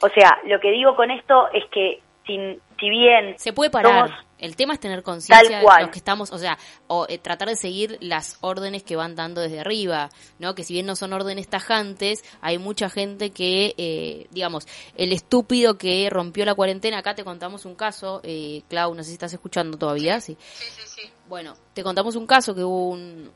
O 0.00 0.08
sea, 0.08 0.36
lo 0.46 0.58
que 0.58 0.72
digo 0.72 0.96
con 0.96 1.12
esto 1.12 1.48
es 1.52 1.64
que 1.70 2.00
sin, 2.26 2.60
si 2.80 2.90
bien... 2.90 3.38
Se 3.38 3.52
puede 3.52 3.70
parar. 3.70 4.10
El 4.38 4.56
tema 4.56 4.74
es 4.74 4.80
tener 4.80 5.02
conciencia 5.02 5.58
de 5.58 5.64
los 5.64 5.90
que 5.90 5.98
estamos, 5.98 6.30
o 6.30 6.38
sea, 6.38 6.58
o 6.86 7.06
eh, 7.08 7.18
tratar 7.18 7.48
de 7.48 7.56
seguir 7.56 7.98
las 8.00 8.38
órdenes 8.40 8.82
que 8.82 8.96
van 8.96 9.14
dando 9.14 9.40
desde 9.40 9.60
arriba, 9.60 10.10
¿no? 10.38 10.54
Que 10.54 10.64
si 10.64 10.74
bien 10.74 10.86
no 10.86 10.96
son 10.96 11.12
órdenes 11.12 11.48
tajantes, 11.48 12.24
hay 12.40 12.58
mucha 12.58 12.90
gente 12.90 13.30
que, 13.30 13.74
eh, 13.78 14.26
digamos, 14.30 14.66
el 14.96 15.12
estúpido 15.12 15.78
que 15.78 16.08
rompió 16.10 16.44
la 16.44 16.54
cuarentena, 16.54 16.98
acá 16.98 17.14
te 17.14 17.24
contamos 17.24 17.64
un 17.64 17.74
caso, 17.74 18.20
eh, 18.24 18.62
Clau, 18.68 18.94
no 18.94 19.02
sé 19.02 19.08
si 19.08 19.14
estás 19.14 19.32
escuchando 19.32 19.78
todavía, 19.78 20.20
sí. 20.20 20.36
Sí, 20.54 20.66
sí, 20.76 20.82
sí. 20.86 21.10
Bueno, 21.28 21.56
te 21.74 21.82
contamos 21.82 22.14
un 22.14 22.24
caso 22.24 22.54
que 22.54 22.62
hubo 22.62 22.90
un, 22.90 23.32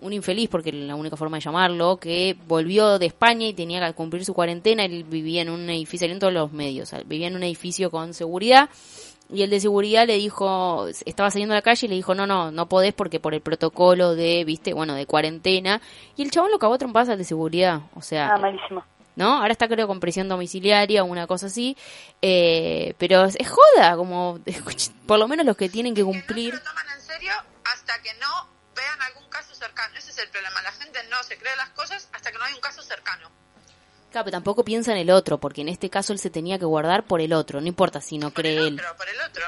un, 0.00 0.12
infeliz, 0.12 0.48
porque 0.48 0.72
la 0.72 0.96
única 0.96 1.16
forma 1.16 1.36
de 1.36 1.44
llamarlo, 1.44 1.96
que 1.96 2.36
volvió 2.48 2.98
de 2.98 3.06
España 3.06 3.46
y 3.46 3.54
tenía 3.54 3.86
que 3.86 3.94
cumplir 3.94 4.24
su 4.24 4.34
cuarentena. 4.34 4.84
Él 4.84 5.04
vivía 5.04 5.42
en 5.42 5.50
un 5.50 5.70
edificio, 5.70 6.08
en 6.08 6.18
todos 6.18 6.32
los 6.32 6.52
medios, 6.52 6.92
vivía 7.06 7.28
en 7.28 7.36
un 7.36 7.44
edificio 7.44 7.92
con 7.92 8.12
seguridad. 8.12 8.68
Y 9.30 9.42
el 9.42 9.50
de 9.50 9.60
seguridad 9.60 10.06
le 10.06 10.16
dijo, 10.16 10.86
estaba 11.04 11.30
saliendo 11.30 11.54
a 11.54 11.58
la 11.58 11.62
calle 11.62 11.86
y 11.86 11.88
le 11.88 11.96
dijo, 11.96 12.14
no, 12.14 12.26
no, 12.26 12.50
no 12.50 12.68
podés 12.68 12.94
porque 12.94 13.20
por 13.20 13.34
el 13.34 13.42
protocolo 13.42 14.14
de, 14.14 14.44
viste, 14.44 14.72
bueno, 14.72 14.94
de 14.94 15.06
cuarentena. 15.06 15.82
Y 16.16 16.22
el 16.22 16.30
chabón 16.30 16.50
lo 16.50 16.56
acabó 16.56 16.74
a 16.74 16.78
trompadas 16.78 17.10
al 17.10 17.18
de 17.18 17.24
seguridad. 17.24 17.82
O 17.94 18.00
sea, 18.00 18.34
ah, 18.34 18.38
malísimo. 18.38 18.84
¿no? 19.18 19.38
Ahora 19.38 19.50
está 19.50 19.68
creo 19.68 19.88
con 19.88 19.98
prisión 19.98 20.28
domiciliaria 20.28 21.02
o 21.02 21.06
una 21.06 21.26
cosa 21.26 21.46
así, 21.46 21.76
eh, 22.22 22.94
pero 22.98 23.24
es, 23.24 23.36
joda, 23.48 23.96
como 23.96 24.38
por 25.06 25.18
lo 25.18 25.26
menos 25.26 25.44
los 25.44 25.56
que 25.56 25.68
tienen 25.68 25.92
que 25.92 26.04
cumplir. 26.04 26.54
no 26.54 26.60
toman 26.60 26.86
en 26.94 27.02
serio 27.02 27.32
hasta 27.64 28.00
que 28.00 28.14
no 28.14 28.48
vean 28.76 29.02
algún 29.02 29.28
caso 29.28 29.56
cercano, 29.56 29.92
ese 29.98 30.12
es 30.12 30.18
el 30.18 30.28
problema, 30.30 30.62
la 30.62 30.70
gente 30.70 31.00
no 31.10 31.20
se 31.24 31.36
cree 31.36 31.54
las 31.56 31.70
cosas 31.70 32.08
hasta 32.12 32.30
que 32.30 32.38
no 32.38 32.44
hay 32.44 32.54
un 32.54 32.60
caso 32.60 32.80
cercano. 32.80 33.28
Claro, 34.10 34.24
pero 34.24 34.36
tampoco 34.36 34.64
piensa 34.64 34.92
en 34.92 34.98
el 34.98 35.10
otro, 35.10 35.38
porque 35.38 35.60
en 35.60 35.68
este 35.68 35.90
caso 35.90 36.12
él 36.12 36.18
se 36.18 36.30
tenía 36.30 36.58
que 36.58 36.64
guardar 36.64 37.02
por 37.02 37.20
el 37.20 37.32
otro, 37.32 37.60
no 37.60 37.66
importa 37.66 38.00
si 38.00 38.18
no 38.18 38.30
cree 38.30 38.56
él. 38.56 38.80
Por 38.96 39.08
el 39.08 39.20
otro. 39.28 39.44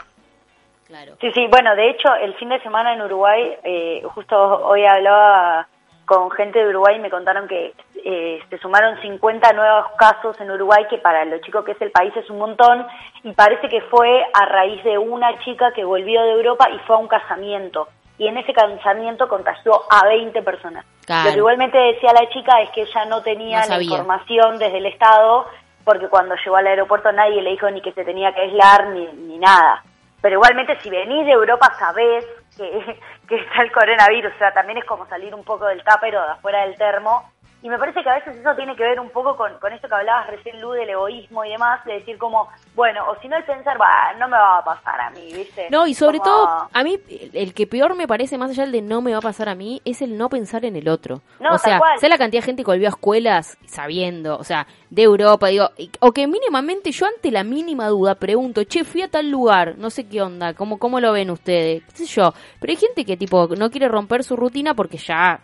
Claro. 0.86 1.16
Sí, 1.20 1.30
sí, 1.32 1.46
bueno, 1.48 1.74
de 1.76 1.90
hecho, 1.90 2.12
el 2.20 2.34
fin 2.34 2.48
de 2.48 2.60
semana 2.62 2.92
en 2.94 3.02
Uruguay, 3.02 3.56
eh, 3.62 4.02
justo 4.12 4.36
hoy 4.36 4.84
hablaba 4.84 5.68
con 6.04 6.30
gente 6.32 6.58
de 6.58 6.68
Uruguay 6.68 6.96
y 6.96 6.98
me 6.98 7.10
contaron 7.10 7.46
que 7.46 7.72
eh, 8.04 8.40
se 8.50 8.58
sumaron 8.58 9.00
50 9.00 9.52
nuevos 9.52 9.86
casos 9.96 10.38
en 10.40 10.50
Uruguay, 10.50 10.84
que 10.90 10.98
para 10.98 11.24
lo 11.24 11.38
chico 11.38 11.62
que 11.62 11.72
es 11.72 11.80
el 11.80 11.92
país 11.92 12.12
es 12.16 12.28
un 12.28 12.38
montón, 12.38 12.84
y 13.22 13.32
parece 13.32 13.68
que 13.68 13.80
fue 13.82 14.24
a 14.34 14.46
raíz 14.46 14.82
de 14.82 14.98
una 14.98 15.38
chica 15.44 15.72
que 15.72 15.84
volvió 15.84 16.20
de 16.22 16.32
Europa 16.32 16.68
y 16.70 16.78
fue 16.80 16.96
a 16.96 16.98
un 16.98 17.08
casamiento. 17.08 17.88
Y 18.20 18.28
en 18.28 18.36
ese 18.36 18.52
casamiento 18.52 19.26
contagió 19.28 19.72
a 19.88 20.06
20 20.06 20.42
personas. 20.42 20.84
Lo 21.08 21.32
que 21.32 21.38
igualmente 21.38 21.78
decía 21.78 22.12
la 22.12 22.28
chica 22.28 22.60
es 22.60 22.68
que 22.68 22.82
ella 22.82 23.06
no 23.06 23.22
tenía 23.22 23.64
la 23.64 23.82
información 23.82 24.58
desde 24.58 24.76
el 24.76 24.84
Estado, 24.84 25.46
porque 25.84 26.06
cuando 26.08 26.34
llegó 26.34 26.56
al 26.56 26.66
aeropuerto 26.66 27.10
nadie 27.12 27.40
le 27.40 27.52
dijo 27.52 27.70
ni 27.70 27.80
que 27.80 27.92
se 27.92 28.04
tenía 28.04 28.34
que 28.34 28.42
aislar 28.42 28.88
ni, 28.88 29.06
ni 29.06 29.38
nada. 29.38 29.82
Pero 30.20 30.34
igualmente 30.34 30.78
si 30.82 30.90
venís 30.90 31.24
de 31.24 31.32
Europa 31.32 31.72
sabés 31.78 32.26
que, 32.58 33.00
que 33.26 33.36
está 33.36 33.62
el 33.62 33.72
coronavirus, 33.72 34.34
o 34.34 34.38
sea, 34.38 34.52
también 34.52 34.76
es 34.76 34.84
como 34.84 35.06
salir 35.06 35.34
un 35.34 35.42
poco 35.42 35.64
del 35.64 35.82
cápero 35.82 36.20
de 36.20 36.32
afuera 36.32 36.66
del 36.66 36.76
termo 36.76 37.24
y 37.62 37.68
me 37.68 37.78
parece 37.78 38.02
que 38.02 38.08
a 38.08 38.14
veces 38.14 38.36
eso 38.36 38.54
tiene 38.56 38.74
que 38.74 38.82
ver 38.82 38.98
un 38.98 39.10
poco 39.10 39.36
con, 39.36 39.58
con 39.58 39.72
esto 39.72 39.88
que 39.88 39.94
hablabas 39.94 40.28
recién, 40.28 40.60
Lu, 40.60 40.70
del 40.72 40.88
egoísmo 40.88 41.44
y 41.44 41.50
demás, 41.50 41.84
de 41.84 41.94
decir 41.94 42.16
como, 42.16 42.48
bueno, 42.74 43.00
o 43.10 43.20
si 43.20 43.28
no 43.28 43.36
el 43.36 43.44
pensar, 43.44 43.78
va, 43.80 44.14
no 44.18 44.28
me 44.28 44.36
va 44.36 44.58
a 44.58 44.64
pasar 44.64 45.00
a 45.00 45.10
mí, 45.10 45.32
¿viste? 45.34 45.68
No, 45.70 45.86
y 45.86 45.94
sobre 45.94 46.20
todo, 46.20 46.68
a 46.72 46.82
mí, 46.82 46.98
el 47.34 47.52
que 47.52 47.66
peor 47.66 47.94
me 47.94 48.06
parece, 48.06 48.38
más 48.38 48.50
allá 48.50 48.62
del 48.62 48.72
de 48.72 48.82
no 48.82 49.02
me 49.02 49.12
va 49.12 49.18
a 49.18 49.22
pasar 49.22 49.48
a 49.48 49.54
mí, 49.54 49.82
es 49.84 50.00
el 50.00 50.16
no 50.16 50.28
pensar 50.30 50.64
en 50.64 50.76
el 50.76 50.88
otro. 50.88 51.20
No, 51.38 51.54
o 51.54 51.58
sea, 51.58 51.80
sé 51.98 52.08
la 52.08 52.16
cantidad 52.16 52.40
de 52.40 52.46
gente 52.46 52.64
que 52.64 52.70
volvió 52.70 52.88
a 52.88 52.90
escuelas 52.90 53.58
sabiendo, 53.66 54.36
o 54.38 54.44
sea, 54.44 54.66
de 54.88 55.02
Europa, 55.02 55.48
digo, 55.48 55.68
o 56.00 56.12
que 56.12 56.26
mínimamente 56.26 56.90
yo 56.92 57.06
ante 57.06 57.30
la 57.30 57.44
mínima 57.44 57.88
duda 57.88 58.14
pregunto, 58.14 58.64
che, 58.64 58.84
fui 58.84 59.02
a 59.02 59.08
tal 59.08 59.30
lugar, 59.30 59.76
no 59.76 59.90
sé 59.90 60.08
qué 60.08 60.22
onda, 60.22 60.54
cómo, 60.54 60.78
cómo 60.78 60.98
lo 60.98 61.12
ven 61.12 61.30
ustedes, 61.30 61.84
qué 61.84 61.96
sé 61.96 62.06
yo. 62.06 62.32
Pero 62.58 62.70
hay 62.70 62.76
gente 62.76 63.04
que 63.04 63.16
tipo 63.16 63.48
no 63.56 63.70
quiere 63.70 63.88
romper 63.88 64.24
su 64.24 64.34
rutina 64.34 64.74
porque 64.74 64.96
ya... 64.96 65.40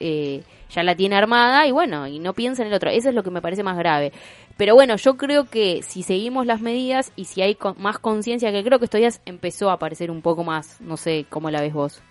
Eh, 0.00 0.42
ya 0.70 0.82
la 0.82 0.94
tiene 0.94 1.16
armada 1.16 1.66
y 1.66 1.72
bueno, 1.72 2.06
y 2.06 2.18
no 2.18 2.32
piensa 2.32 2.62
en 2.62 2.68
el 2.68 2.74
otro. 2.74 2.90
Eso 2.90 3.08
es 3.10 3.14
lo 3.14 3.22
que 3.22 3.30
me 3.30 3.42
parece 3.42 3.62
más 3.62 3.76
grave. 3.76 4.12
Pero 4.56 4.74
bueno, 4.74 4.96
yo 4.96 5.16
creo 5.16 5.44
que 5.44 5.82
si 5.82 6.02
seguimos 6.02 6.46
las 6.46 6.60
medidas 6.60 7.12
y 7.16 7.24
si 7.24 7.42
hay 7.42 7.56
más 7.76 7.98
conciencia, 7.98 8.52
que 8.52 8.64
creo 8.64 8.78
que 8.78 8.84
estos 8.84 9.00
días 9.00 9.22
empezó 9.26 9.70
a 9.70 9.74
aparecer 9.74 10.10
un 10.10 10.22
poco 10.22 10.44
más, 10.44 10.80
no 10.80 10.96
sé 10.96 11.26
cómo 11.28 11.50
la 11.50 11.60
ves 11.60 11.72
vos. 11.72 12.02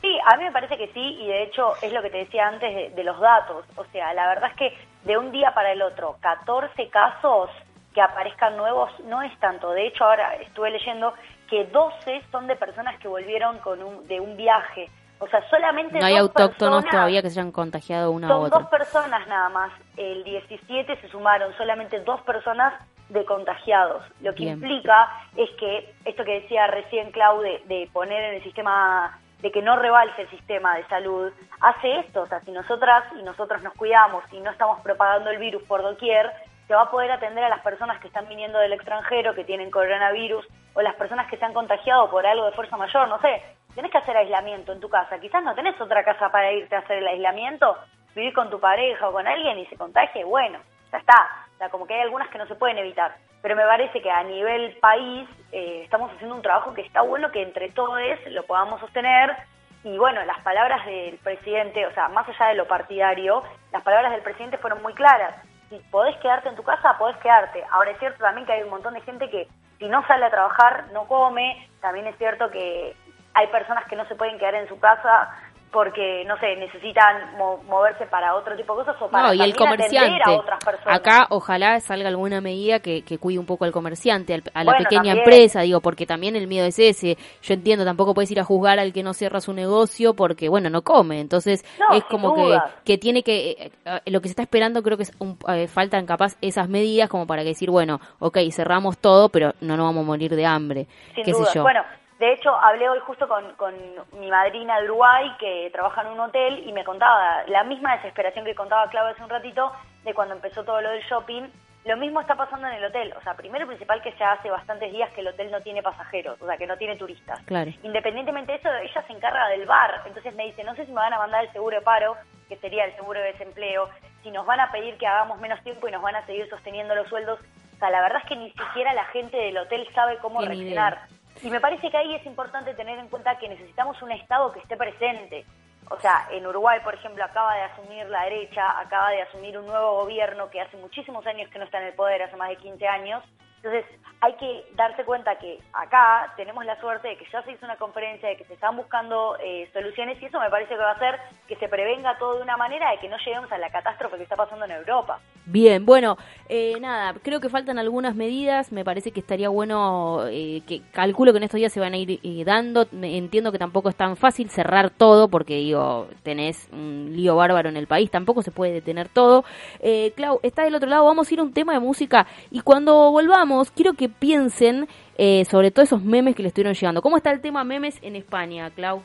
Sí, 0.00 0.16
a 0.26 0.36
mí 0.36 0.44
me 0.44 0.52
parece 0.52 0.76
que 0.76 0.88
sí, 0.92 1.00
y 1.20 1.26
de 1.26 1.42
hecho 1.42 1.72
es 1.82 1.92
lo 1.92 2.02
que 2.02 2.10
te 2.10 2.18
decía 2.18 2.46
antes 2.46 2.72
de, 2.74 2.90
de 2.90 3.04
los 3.04 3.18
datos. 3.18 3.64
O 3.76 3.84
sea, 3.86 4.14
la 4.14 4.28
verdad 4.28 4.50
es 4.50 4.56
que 4.56 4.76
de 5.04 5.18
un 5.18 5.32
día 5.32 5.52
para 5.54 5.72
el 5.72 5.82
otro, 5.82 6.16
14 6.20 6.88
casos 6.88 7.50
que 7.94 8.00
aparezcan 8.00 8.56
nuevos 8.56 8.90
no 9.06 9.22
es 9.22 9.36
tanto. 9.40 9.72
De 9.72 9.86
hecho, 9.86 10.04
ahora 10.04 10.36
estuve 10.36 10.70
leyendo 10.70 11.14
que 11.48 11.64
12 11.64 12.22
son 12.30 12.46
de 12.46 12.54
personas 12.54 12.98
que 13.00 13.08
volvieron 13.08 13.58
con 13.58 13.82
un, 13.82 14.06
de 14.06 14.20
un 14.20 14.36
viaje. 14.36 14.88
O 15.20 15.26
sea, 15.28 15.48
solamente 15.50 15.98
no 15.98 16.06
hay 16.06 16.16
autóctonos 16.16 16.84
todavía 16.84 17.22
que 17.22 17.30
se 17.30 17.40
hayan 17.40 17.52
contagiado 17.52 18.10
una 18.12 18.28
u 18.28 18.42
otra. 18.42 18.60
dos 18.60 18.68
personas 18.68 19.26
nada 19.26 19.48
más. 19.48 19.72
El 19.96 20.22
17 20.24 21.00
se 21.00 21.08
sumaron 21.08 21.52
solamente 21.56 21.98
dos 22.00 22.20
personas 22.22 22.74
de 23.08 23.24
contagiados. 23.24 24.02
Lo 24.20 24.34
que 24.34 24.44
implica 24.44 25.08
es 25.36 25.50
que 25.58 25.94
esto 26.04 26.24
que 26.24 26.40
decía 26.40 26.66
recién 26.66 27.10
Claude 27.10 27.62
de, 27.66 27.88
poner 27.92 28.22
en 28.22 28.34
el 28.36 28.42
sistema 28.42 29.18
de 29.40 29.50
que 29.52 29.62
no 29.62 29.76
rebalse 29.76 30.22
el 30.22 30.30
sistema 30.30 30.76
de 30.76 30.86
salud, 30.88 31.32
hace 31.60 32.00
esto, 32.00 32.22
o 32.22 32.26
sea, 32.26 32.40
si 32.40 32.50
nosotras 32.50 33.04
y 33.18 33.22
nosotros 33.22 33.62
nos 33.62 33.72
cuidamos 33.74 34.24
y 34.32 34.40
no 34.40 34.50
estamos 34.50 34.80
propagando 34.80 35.30
el 35.30 35.38
virus 35.38 35.62
por 35.62 35.80
doquier, 35.82 36.32
se 36.66 36.74
va 36.74 36.82
a 36.82 36.90
poder 36.90 37.12
atender 37.12 37.44
a 37.44 37.48
las 37.48 37.60
personas 37.60 38.00
que 38.00 38.08
están 38.08 38.28
viniendo 38.28 38.58
del 38.58 38.72
extranjero, 38.72 39.34
que 39.34 39.44
tienen 39.44 39.70
coronavirus, 39.70 40.44
o 40.74 40.82
las 40.82 40.96
personas 40.96 41.30
que 41.30 41.36
se 41.36 41.44
han 41.44 41.54
contagiado 41.54 42.10
por 42.10 42.26
algo 42.26 42.46
de 42.46 42.52
fuerza 42.52 42.76
mayor, 42.76 43.08
no 43.08 43.20
sé, 43.20 43.40
tenés 43.74 43.90
que 43.90 43.98
hacer 43.98 44.16
aislamiento 44.16 44.72
en 44.72 44.80
tu 44.80 44.88
casa, 44.88 45.18
quizás 45.18 45.42
no 45.42 45.54
tenés 45.54 45.80
otra 45.80 46.04
casa 46.04 46.30
para 46.30 46.52
irte 46.52 46.76
a 46.76 46.80
hacer 46.80 46.98
el 46.98 47.08
aislamiento, 47.08 47.76
vivir 48.14 48.32
con 48.34 48.50
tu 48.50 48.58
pareja 48.60 49.08
o 49.08 49.12
con 49.12 49.26
alguien 49.26 49.58
y 49.58 49.66
se 49.66 49.76
contagie, 49.76 50.24
bueno, 50.24 50.58
ya 50.90 50.98
está, 50.98 51.46
o 51.54 51.58
sea, 51.58 51.68
como 51.68 51.86
que 51.86 51.94
hay 51.94 52.00
algunas 52.00 52.28
que 52.28 52.38
no 52.38 52.46
se 52.46 52.54
pueden 52.54 52.78
evitar, 52.78 53.14
pero 53.42 53.54
me 53.54 53.64
parece 53.64 54.02
que 54.02 54.10
a 54.10 54.22
nivel 54.24 54.76
país 54.80 55.28
eh, 55.52 55.82
estamos 55.84 56.10
haciendo 56.12 56.34
un 56.34 56.42
trabajo 56.42 56.74
que 56.74 56.82
está 56.82 57.02
bueno 57.02 57.30
que 57.30 57.42
entre 57.42 57.70
todos 57.70 58.00
lo 58.26 58.42
podamos 58.44 58.80
sostener 58.80 59.36
y 59.84 59.96
bueno, 59.96 60.24
las 60.24 60.40
palabras 60.40 60.84
del 60.86 61.18
presidente, 61.18 61.86
o 61.86 61.94
sea, 61.94 62.08
más 62.08 62.28
allá 62.28 62.48
de 62.48 62.54
lo 62.56 62.66
partidario, 62.66 63.42
las 63.72 63.82
palabras 63.82 64.12
del 64.12 64.22
presidente 64.22 64.58
fueron 64.58 64.82
muy 64.82 64.92
claras. 64.94 65.34
Si 65.68 65.78
podés 65.90 66.16
quedarte 66.16 66.48
en 66.48 66.56
tu 66.56 66.64
casa, 66.64 66.98
podés 66.98 67.16
quedarte. 67.18 67.64
Ahora 67.70 67.92
es 67.92 67.98
cierto 67.98 68.18
también 68.22 68.46
que 68.46 68.54
hay 68.54 68.62
un 68.62 68.70
montón 68.70 68.94
de 68.94 69.00
gente 69.02 69.30
que 69.30 69.46
si 69.78 69.88
no 69.88 70.04
sale 70.06 70.26
a 70.26 70.30
trabajar 70.30 70.86
no 70.92 71.06
come. 71.06 71.68
También 71.80 72.06
es 72.06 72.16
cierto 72.18 72.50
que 72.50 72.96
hay 73.34 73.46
personas 73.48 73.84
que 73.88 73.96
no 73.96 74.06
se 74.08 74.14
pueden 74.14 74.38
quedar 74.38 74.54
en 74.56 74.68
su 74.68 74.78
casa 74.78 75.30
porque, 75.70 76.24
no 76.26 76.38
sé, 76.38 76.56
necesitan 76.56 77.36
mo- 77.36 77.58
moverse 77.68 78.06
para 78.06 78.34
otro 78.34 78.56
tipo 78.56 78.74
de 78.74 78.86
cosas 78.86 79.02
o 79.02 79.10
para 79.10 79.26
No, 79.26 79.34
y 79.34 79.42
el 79.42 79.54
comerciante. 79.54 80.22
a 80.24 80.32
otras 80.32 80.64
personas. 80.64 80.98
Acá 80.98 81.26
ojalá 81.28 81.78
salga 81.80 82.08
alguna 82.08 82.40
medida 82.40 82.80
que, 82.80 83.02
que 83.04 83.18
cuide 83.18 83.38
un 83.38 83.44
poco 83.44 83.66
al 83.66 83.70
comerciante, 83.72 84.32
al- 84.32 84.42
a 84.54 84.64
la 84.64 84.72
Bueno, 84.72 84.78
pequeña 84.88 85.02
también. 85.12 85.18
empresa, 85.18 85.60
digo, 85.60 85.82
porque 85.82 86.06
también 86.06 86.36
el 86.36 86.46
miedo 86.46 86.64
es 86.66 86.78
ese. 86.78 87.18
Yo 87.42 87.52
entiendo, 87.52 87.84
tampoco 87.84 88.14
puedes 88.14 88.30
ir 88.30 88.40
a 88.40 88.44
juzgar 88.44 88.78
al 88.78 88.94
que 88.94 89.02
no 89.02 89.12
cierra 89.12 89.42
su 89.42 89.52
negocio 89.52 90.14
porque, 90.14 90.48
bueno, 90.48 90.70
no 90.70 90.80
come. 90.80 91.20
Entonces, 91.20 91.62
No, 91.78 91.94
es 91.94 92.02
como 92.04 92.34
que, 92.34 92.58
que 92.86 92.96
tiene 92.96 93.22
que, 93.22 93.50
eh, 93.50 93.70
eh, 93.84 94.00
lo 94.10 94.22
que 94.22 94.28
se 94.28 94.32
está 94.32 94.42
esperando 94.44 94.82
creo 94.82 94.96
que 94.96 95.02
es 95.02 95.12
un, 95.18 95.36
eh, 95.48 95.68
faltan 95.68 96.06
capaz 96.06 96.38
esas 96.40 96.70
medidas 96.70 97.10
como 97.10 97.26
para 97.26 97.42
que 97.42 97.48
decir, 97.50 97.70
bueno, 97.70 98.00
ok, 98.20 98.38
cerramos 98.52 98.96
todo, 98.96 99.28
pero 99.28 99.52
no 99.60 99.76
nos 99.76 99.84
vamos 99.84 100.02
a 100.02 100.06
morir 100.06 100.34
de 100.34 100.46
hambre. 100.46 100.86
Sin 101.14 101.24
qué 101.24 101.32
duda. 101.32 101.44
sé 101.44 101.56
yo. 101.56 101.62
Bueno, 101.62 101.82
de 102.18 102.32
hecho, 102.32 102.50
hablé 102.50 102.88
hoy 102.88 102.98
justo 103.00 103.28
con, 103.28 103.54
con 103.54 103.74
mi 104.12 104.28
madrina 104.28 104.80
de 104.80 104.86
Uruguay, 104.86 105.32
que 105.38 105.70
trabaja 105.72 106.02
en 106.02 106.08
un 106.08 106.20
hotel, 106.20 106.68
y 106.68 106.72
me 106.72 106.84
contaba 106.84 107.44
la 107.46 107.62
misma 107.62 107.96
desesperación 107.96 108.44
que 108.44 108.56
contaba 108.56 108.90
Claudia 108.90 109.12
hace 109.12 109.22
un 109.22 109.30
ratito, 109.30 109.72
de 110.04 110.14
cuando 110.14 110.34
empezó 110.34 110.64
todo 110.64 110.80
lo 110.80 110.90
del 110.90 111.02
shopping. 111.02 111.44
Lo 111.84 111.96
mismo 111.96 112.20
está 112.20 112.34
pasando 112.34 112.66
en 112.66 112.74
el 112.74 112.84
hotel. 112.84 113.14
O 113.16 113.22
sea, 113.22 113.34
primero 113.34 113.64
y 113.64 113.68
principal 113.68 114.02
que 114.02 114.12
ya 114.18 114.32
hace 114.32 114.50
bastantes 114.50 114.92
días 114.92 115.10
que 115.12 115.20
el 115.20 115.28
hotel 115.28 115.50
no 115.52 115.60
tiene 115.60 115.80
pasajeros, 115.80 116.42
o 116.42 116.46
sea, 116.46 116.56
que 116.56 116.66
no 116.66 116.76
tiene 116.76 116.96
turistas. 116.96 117.40
Claro. 117.46 117.70
Independientemente 117.84 118.52
de 118.52 118.58
eso, 118.58 118.68
ella 118.68 119.04
se 119.06 119.12
encarga 119.12 119.48
del 119.48 119.64
bar. 119.64 120.02
Entonces 120.04 120.34
me 120.34 120.46
dice, 120.46 120.64
no 120.64 120.74
sé 120.74 120.86
si 120.86 120.90
me 120.90 121.00
van 121.00 121.14
a 121.14 121.18
mandar 121.18 121.44
el 121.44 121.52
seguro 121.52 121.76
de 121.76 121.82
paro, 121.82 122.16
que 122.48 122.56
sería 122.56 122.84
el 122.84 122.96
seguro 122.96 123.20
de 123.20 123.32
desempleo, 123.32 123.88
si 124.24 124.32
nos 124.32 124.44
van 124.44 124.58
a 124.58 124.72
pedir 124.72 124.98
que 124.98 125.06
hagamos 125.06 125.38
menos 125.38 125.62
tiempo 125.62 125.86
y 125.86 125.92
nos 125.92 126.02
van 126.02 126.16
a 126.16 126.26
seguir 126.26 126.48
sosteniendo 126.50 126.96
los 126.96 127.08
sueldos. 127.08 127.38
O 127.76 127.78
sea, 127.78 127.90
la 127.90 128.00
verdad 128.00 128.20
es 128.22 128.28
que 128.28 128.36
ni 128.36 128.50
siquiera 128.50 128.92
la 128.92 129.04
gente 129.06 129.36
del 129.36 129.56
hotel 129.56 129.88
sabe 129.94 130.18
cómo 130.18 130.40
reaccionar. 130.40 130.98
Y 131.42 131.50
me 131.50 131.60
parece 131.60 131.90
que 131.90 131.96
ahí 131.96 132.14
es 132.14 132.26
importante 132.26 132.74
tener 132.74 132.98
en 132.98 133.08
cuenta 133.08 133.38
que 133.38 133.48
necesitamos 133.48 134.00
un 134.02 134.12
Estado 134.12 134.52
que 134.52 134.60
esté 134.60 134.76
presente. 134.76 135.44
O 135.90 135.98
sea, 135.98 136.28
en 136.30 136.46
Uruguay, 136.46 136.80
por 136.84 136.94
ejemplo, 136.94 137.24
acaba 137.24 137.54
de 137.54 137.62
asumir 137.62 138.06
la 138.06 138.24
derecha, 138.24 138.78
acaba 138.78 139.10
de 139.10 139.22
asumir 139.22 139.58
un 139.58 139.66
nuevo 139.66 140.02
gobierno 140.02 140.50
que 140.50 140.60
hace 140.60 140.76
muchísimos 140.76 141.26
años 141.26 141.48
que 141.50 141.58
no 141.58 141.64
está 141.64 141.80
en 141.80 141.86
el 141.86 141.94
poder, 141.94 142.22
hace 142.22 142.36
más 142.36 142.50
de 142.50 142.56
15 142.56 142.86
años. 142.86 143.24
Entonces, 143.68 143.98
hay 144.20 144.32
que 144.34 144.64
darse 144.74 145.04
cuenta 145.04 145.38
que 145.38 145.60
acá 145.72 146.32
tenemos 146.36 146.64
la 146.64 146.80
suerte 146.80 147.08
de 147.08 147.16
que 147.16 147.26
ya 147.30 147.42
se 147.42 147.52
hizo 147.52 147.64
una 147.66 147.76
conferencia, 147.76 148.28
de 148.28 148.36
que 148.36 148.44
se 148.44 148.54
están 148.54 148.76
buscando 148.76 149.36
eh, 149.44 149.68
soluciones 149.72 150.20
y 150.20 150.24
eso 150.24 150.40
me 150.40 150.50
parece 150.50 150.70
que 150.70 150.80
va 150.80 150.90
a 150.90 150.94
hacer 150.94 151.20
que 151.46 151.56
se 151.56 151.68
prevenga 151.68 152.18
todo 152.18 152.36
de 152.36 152.42
una 152.42 152.56
manera 152.56 152.90
de 152.90 152.98
que 152.98 153.08
no 153.08 153.16
lleguemos 153.18 153.50
a 153.52 153.58
la 153.58 153.70
catástrofe 153.70 154.16
que 154.16 154.22
está 154.24 154.36
pasando 154.36 154.64
en 154.64 154.72
Europa. 154.72 155.20
Bien, 155.50 155.86
bueno, 155.86 156.18
eh, 156.48 156.78
nada, 156.78 157.14
creo 157.22 157.40
que 157.40 157.48
faltan 157.48 157.78
algunas 157.78 158.14
medidas, 158.14 158.70
me 158.70 158.84
parece 158.84 159.12
que 159.12 159.20
estaría 159.20 159.48
bueno, 159.48 160.26
eh, 160.28 160.62
que 160.66 160.82
calculo 160.92 161.32
que 161.32 161.38
en 161.38 161.44
estos 161.44 161.56
días 161.56 161.72
se 161.72 161.80
van 161.80 161.94
a 161.94 161.96
ir 161.96 162.20
eh, 162.22 162.44
dando, 162.44 162.86
entiendo 162.92 163.50
que 163.50 163.58
tampoco 163.58 163.88
es 163.88 163.96
tan 163.96 164.16
fácil 164.16 164.50
cerrar 164.50 164.90
todo, 164.90 165.28
porque 165.28 165.54
digo, 165.54 166.08
tenés 166.22 166.68
un 166.70 167.12
lío 167.14 167.34
bárbaro 167.36 167.70
en 167.70 167.78
el 167.78 167.86
país, 167.86 168.10
tampoco 168.10 168.42
se 168.42 168.50
puede 168.50 168.72
detener 168.72 169.08
todo. 169.08 169.44
Eh, 169.80 170.12
Clau, 170.16 170.38
está 170.42 170.64
del 170.64 170.74
otro 170.74 170.90
lado, 170.90 171.06
vamos 171.06 171.30
a 171.30 171.34
ir 171.34 171.40
a 171.40 171.44
un 171.44 171.54
tema 171.54 171.72
de 171.72 171.80
música 171.80 172.26
y 172.50 172.60
cuando 172.60 173.10
volvamos, 173.10 173.57
quiero 173.64 173.94
que 173.94 174.08
piensen 174.08 174.88
eh, 175.16 175.44
sobre 175.44 175.70
todos 175.70 175.88
esos 175.88 176.02
memes 176.02 176.34
que 176.34 176.42
le 176.42 176.48
estuvieron 176.48 176.74
llegando. 176.74 177.02
¿Cómo 177.02 177.16
está 177.16 177.30
el 177.30 177.40
tema 177.40 177.64
memes 177.64 177.98
en 178.02 178.16
España, 178.16 178.70
Clau? 178.70 179.04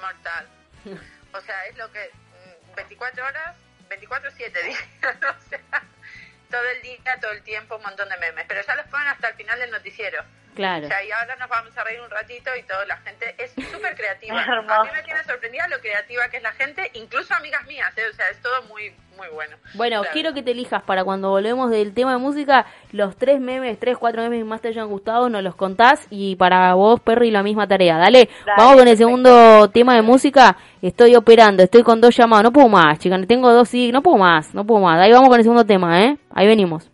mortal. 0.00 0.46
O 1.32 1.40
sea, 1.40 1.66
es 1.66 1.76
lo 1.76 1.90
que 1.92 2.10
mm, 2.72 2.76
24 2.76 3.24
horas, 3.24 3.56
24/7 3.88 4.64
dije, 4.64 4.84
o 5.02 5.48
sea, 5.48 5.82
todo 6.50 6.62
el 6.74 6.82
día, 6.82 7.18
todo 7.20 7.32
el 7.32 7.42
tiempo, 7.42 7.76
un 7.76 7.82
montón 7.82 8.08
de 8.08 8.16
memes, 8.18 8.44
pero 8.48 8.62
ya 8.62 8.76
los 8.76 8.86
ponen 8.86 9.08
hasta 9.08 9.28
el 9.28 9.34
final 9.34 9.58
del 9.58 9.70
noticiero. 9.70 10.22
Claro. 10.56 10.86
O 10.86 10.88
sea, 10.88 11.04
y 11.04 11.10
ahora 11.12 11.36
nos 11.36 11.48
vamos 11.48 11.76
a 11.78 11.84
reír 11.84 12.00
un 12.00 12.10
ratito 12.10 12.50
y 12.58 12.62
toda 12.64 12.84
la 12.86 12.96
gente 12.98 13.34
es 13.38 13.52
súper 13.70 13.94
creativa. 13.94 14.40
A 14.42 14.82
mí 14.84 14.90
me 14.92 15.02
tiene 15.04 15.22
sorprendida 15.24 15.68
lo 15.68 15.78
creativa 15.78 16.28
que 16.30 16.38
es 16.38 16.42
la 16.42 16.52
gente, 16.52 16.90
incluso 16.94 17.32
amigas 17.34 17.64
mías, 17.66 17.92
¿eh? 17.96 18.02
o 18.10 18.14
sea, 18.14 18.28
es 18.30 18.40
todo 18.42 18.62
muy, 18.64 18.92
muy 19.16 19.28
bueno. 19.34 19.56
Bueno, 19.74 20.00
Claro. 20.00 20.12
quiero 20.12 20.34
que 20.34 20.42
te 20.42 20.50
elijas 20.52 20.82
para 20.82 21.04
cuando 21.04 21.30
volvemos 21.30 21.70
del 21.70 21.94
tema 21.94 22.12
de 22.12 22.18
música, 22.18 22.66
los 22.92 23.16
tres 23.16 23.40
memes, 23.40 23.78
tres, 23.78 23.96
cuatro 23.98 24.22
memes 24.22 24.38
que 24.40 24.44
más 24.44 24.60
te 24.60 24.68
hayan 24.68 24.88
gustado, 24.88 25.28
nos 25.28 25.42
los 25.42 25.54
contás 25.54 26.06
y 26.10 26.36
para 26.36 26.74
vos, 26.74 27.00
Perry, 27.00 27.30
la 27.30 27.42
misma 27.42 27.66
tarea. 27.68 27.98
Dale, 27.98 28.28
Dale, 28.44 28.56
vamos 28.56 28.72
con 28.76 28.88
el 28.88 28.96
perfecto. 28.96 29.06
segundo 29.06 29.70
tema 29.70 29.94
de 29.94 30.02
música. 30.02 30.56
Estoy 30.82 31.14
operando, 31.16 31.62
estoy 31.62 31.82
con 31.82 32.00
dos 32.00 32.16
llamados, 32.16 32.44
no 32.44 32.52
puedo 32.52 32.68
más, 32.68 32.98
chicas, 32.98 33.20
tengo 33.26 33.52
dos 33.52 33.68
sí, 33.68 33.92
no 33.92 34.02
puedo 34.02 34.16
más, 34.16 34.54
no 34.54 34.64
puedo 34.64 34.80
más. 34.80 34.98
Ahí 35.00 35.12
vamos 35.12 35.28
con 35.28 35.38
el 35.38 35.44
segundo 35.44 35.64
tema, 35.66 36.02
¿eh? 36.02 36.16
Ahí 36.34 36.46
venimos. 36.46 36.90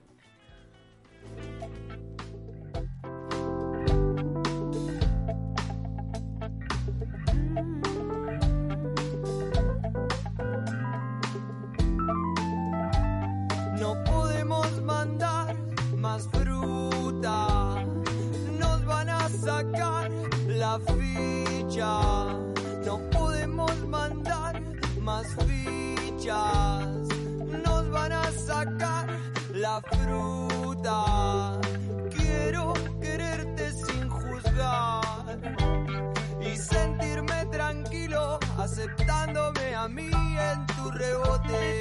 A 39.82 39.88
mí 39.88 40.08
en 40.12 40.66
tu 40.66 40.90
rebote. 40.92 41.78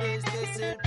Este 0.00 0.42
es 0.42 0.60
el 0.60 0.83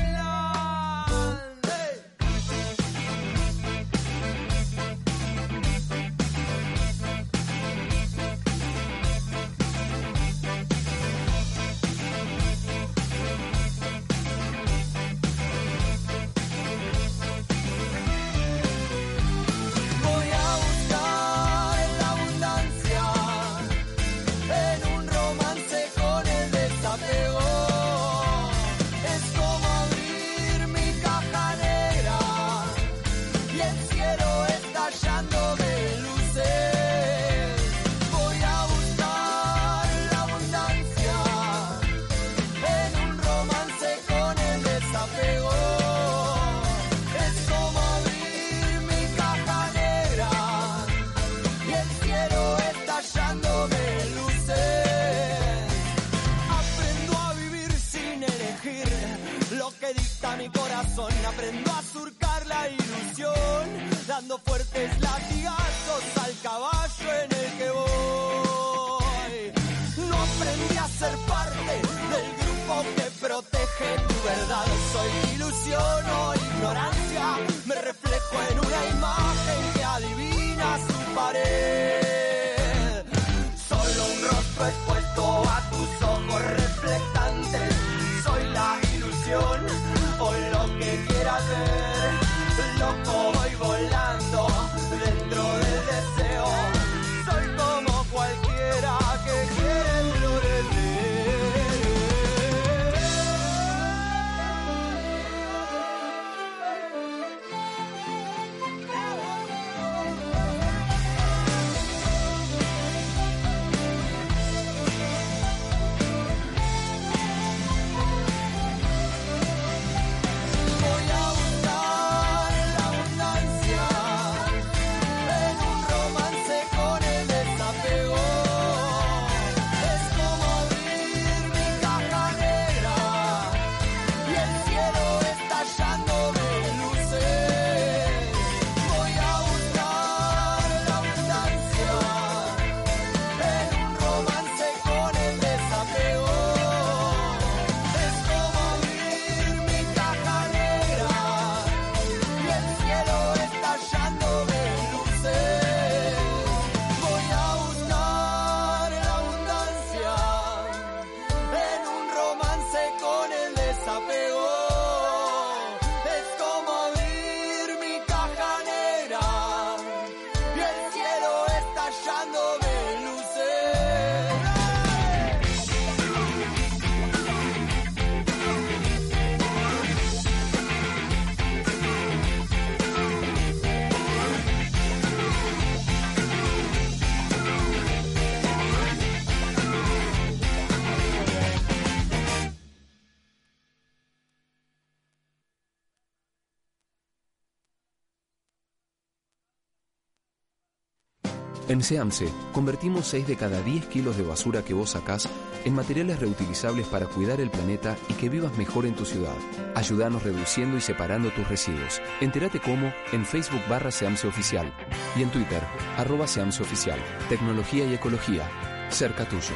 En 201.69 201.83
SEAMSE 201.83 202.29
convertimos 202.53 203.07
6 203.07 203.27
de 203.27 203.35
cada 203.35 203.61
10 203.61 203.87
kilos 203.87 204.15
de 204.15 204.23
basura 204.23 204.63
que 204.63 204.73
vos 204.73 204.91
sacás 204.91 205.27
en 205.65 205.75
materiales 205.75 206.17
reutilizables 206.17 206.87
para 206.87 207.07
cuidar 207.07 207.41
el 207.41 207.49
planeta 207.49 207.97
y 208.07 208.13
que 208.13 208.29
vivas 208.29 208.57
mejor 208.57 208.85
en 208.85 208.95
tu 208.95 209.03
ciudad. 209.03 209.35
Ayúdanos 209.75 210.23
reduciendo 210.23 210.77
y 210.77 210.81
separando 210.81 211.29
tus 211.31 211.45
residuos. 211.49 212.01
Entérate 212.21 212.61
cómo 212.61 212.93
en 213.11 213.25
Facebook 213.25 213.59
barra 213.69 213.91
SEAMSE 213.91 214.27
Oficial 214.27 214.73
y 215.17 215.23
en 215.23 215.29
Twitter 215.29 215.61
arroba 215.97 216.25
SEAMSE 216.25 216.63
Oficial. 216.63 216.99
Tecnología 217.27 217.85
y 217.85 217.95
ecología. 217.95 218.49
Cerca 218.89 219.27
tuyo. 219.27 219.53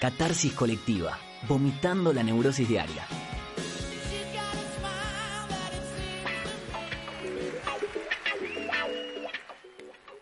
Catarsis 0.00 0.54
colectiva, 0.54 1.16
vomitando 1.46 2.12
la 2.12 2.24
neurosis 2.24 2.68
diaria. 2.68 3.06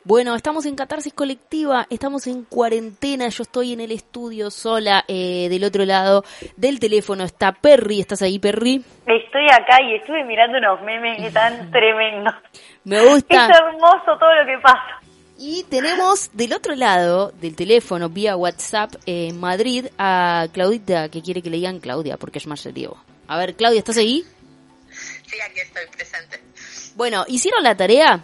Bueno, 0.04 0.34
estamos 0.34 0.66
en 0.66 0.74
catarsis 0.74 1.12
colectiva, 1.12 1.86
estamos 1.88 2.26
en 2.26 2.42
cuarentena, 2.42 3.28
yo 3.28 3.44
estoy 3.44 3.72
en 3.72 3.80
el 3.80 3.92
estudio 3.92 4.50
sola, 4.50 5.04
eh, 5.06 5.46
del 5.48 5.62
otro 5.62 5.84
lado 5.84 6.24
del 6.56 6.80
teléfono 6.80 7.22
está 7.22 7.52
Perry, 7.52 8.00
¿estás 8.00 8.20
ahí 8.22 8.40
Perry? 8.40 8.84
Estoy 9.06 9.46
acá 9.52 9.80
y 9.80 9.94
estuve 9.94 10.24
mirando 10.24 10.58
unos 10.58 10.82
memes 10.82 11.32
tan 11.32 11.70
tremendos. 11.70 12.34
Me 12.82 13.00
gusta. 13.06 13.46
Es 13.46 13.56
hermoso 13.56 14.18
todo 14.18 14.34
lo 14.34 14.44
que 14.44 14.58
pasa. 14.60 15.00
Y 15.38 15.62
tenemos 15.70 16.30
del 16.32 16.52
otro 16.52 16.74
lado 16.74 17.30
del 17.40 17.54
teléfono, 17.54 18.08
vía 18.08 18.36
WhatsApp, 18.36 18.94
eh, 19.06 19.28
en 19.28 19.38
Madrid, 19.38 19.86
a 19.98 20.48
Claudita, 20.52 21.10
que 21.10 21.22
quiere 21.22 21.42
que 21.42 21.50
le 21.50 21.58
digan 21.58 21.78
Claudia, 21.78 22.16
porque 22.16 22.38
es 22.38 22.48
más 22.48 22.58
serio. 22.58 22.96
A 23.28 23.38
ver, 23.38 23.54
Claudia, 23.54 23.78
¿estás 23.78 23.98
ahí? 23.98 24.24
Sí, 24.90 25.36
aquí 25.48 25.60
estoy 25.60 25.86
presente. 25.94 26.40
Bueno, 26.96 27.24
¿hicieron 27.28 27.62
la 27.62 27.76
tarea? 27.76 28.20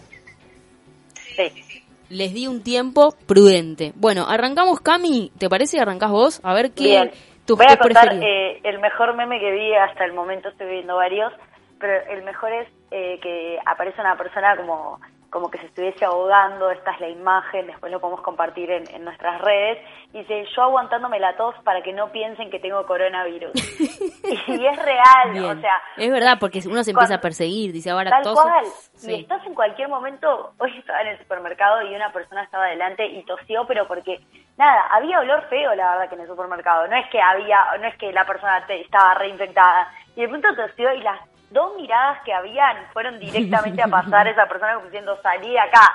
Sí. 1.37 1.68
Les 2.11 2.33
di 2.33 2.47
un 2.47 2.63
tiempo 2.63 3.15
prudente. 3.27 3.93
Bueno, 3.97 4.25
arrancamos, 4.27 4.81
Cami, 4.81 5.31
¿te 5.39 5.49
parece? 5.49 5.79
¿Arrancás 5.79 6.11
vos? 6.11 6.41
A 6.43 6.55
ver 6.55 6.73
qué 6.73 6.85
Bien. 6.85 7.11
tu 7.45 7.57
Voy 7.57 7.67
a 7.69 7.77
contar 7.77 8.15
eh, 8.15 8.61
el 8.65 8.79
mejor 8.79 9.15
meme 9.15 9.39
que 9.39 9.53
vi 9.53 9.75
hasta 9.75 10.05
el 10.05 10.15
momento, 10.15 10.49
estoy 10.49 10.69
viendo 10.69 10.97
varios, 10.97 11.33
pero 11.79 11.93
el 12.11 12.23
mejor 12.25 12.53
es 12.53 12.69
eh, 12.91 13.19
que 13.23 13.59
aparece 13.67 14.01
una 14.01 14.17
persona 14.17 14.57
como, 14.57 14.99
como 15.31 15.51
que 15.51 15.59
se 15.59 15.67
estuviese 15.67 16.05
ahogando, 16.05 16.71
esta 16.71 16.93
es 16.93 17.01
la 17.01 17.09
imagen, 17.09 17.67
después 17.67 17.93
lo 17.93 18.01
podemos 18.01 18.23
compartir 18.23 18.71
en, 18.71 18.89
en 18.95 19.05
nuestras 19.05 19.41
redes, 19.43 19.79
y 20.13 20.19
dice, 20.21 20.47
yo 20.57 20.63
aguantándome 20.63 21.21
la 21.21 21.37
tos 21.37 21.55
para 21.65 21.83
que 21.83 21.93
no 21.93 22.11
piensen 22.11 22.51
que 22.51 22.59
tengo 22.59 22.87
coronavirus. 22.87 23.53
y 24.49 24.67
es 24.67 24.77
real, 24.83 25.33
Bien. 25.33 25.45
o 25.59 25.61
sea... 25.61 25.75
es 25.97 26.11
verdad, 26.11 26.39
porque 26.41 26.61
uno 26.67 26.83
se 26.83 26.91
empieza 26.93 27.09
cuando- 27.09 27.15
a 27.17 27.21
perseguir, 27.21 27.73
dice 27.73 27.91
ahora 27.91 28.11
Tal 28.11 28.23
toso. 28.23 28.43
cual. 28.43 28.65
Sí. 28.95 29.13
Y 29.17 29.21
estás 29.21 29.45
en 29.47 29.55
cualquier 29.55 29.89
momento, 29.89 30.53
hoy 30.59 30.77
estaba 30.79 31.03
en 31.03 31.09
el 31.09 31.19
supermercado 31.19 31.83
y 31.83 31.95
una 31.95 32.11
persona 32.13 32.43
estaba 32.43 32.67
delante 32.67 33.07
y 33.07 33.23
tosió, 33.25 33.67
pero 33.67 33.87
porque, 33.87 34.21
nada, 34.57 34.83
había 34.91 35.21
olor 35.21 35.43
feo, 35.49 35.75
la 35.75 35.91
verdad, 35.93 36.09
que 36.09 36.15
en 36.15 36.23
el 36.23 36.27
supermercado. 36.27 36.87
No 36.89 36.97
es 36.97 37.09
que 37.11 37.21
había, 37.21 37.59
no 37.81 37.87
es 37.87 37.97
que 37.99 38.13
la 38.13 38.25
persona 38.25 38.65
te- 38.67 38.81
estaba 38.81 39.15
reinfectada. 39.15 39.89
Y 40.17 40.23
de 40.23 40.29
pronto 40.29 40.49
tosió 40.57 40.93
y 40.95 41.01
las 41.03 41.21
dos 41.51 41.77
miradas 41.77 42.19
que 42.25 42.33
habían 42.33 42.77
fueron 42.93 43.19
directamente 43.21 43.83
a 43.83 43.89
pasar 43.89 44.27
a 44.27 44.31
esa 44.31 44.47
persona 44.47 44.75
como 44.75 44.87
diciendo, 44.87 45.19
salí 45.23 45.51
de 45.51 45.61
acá. 45.61 45.93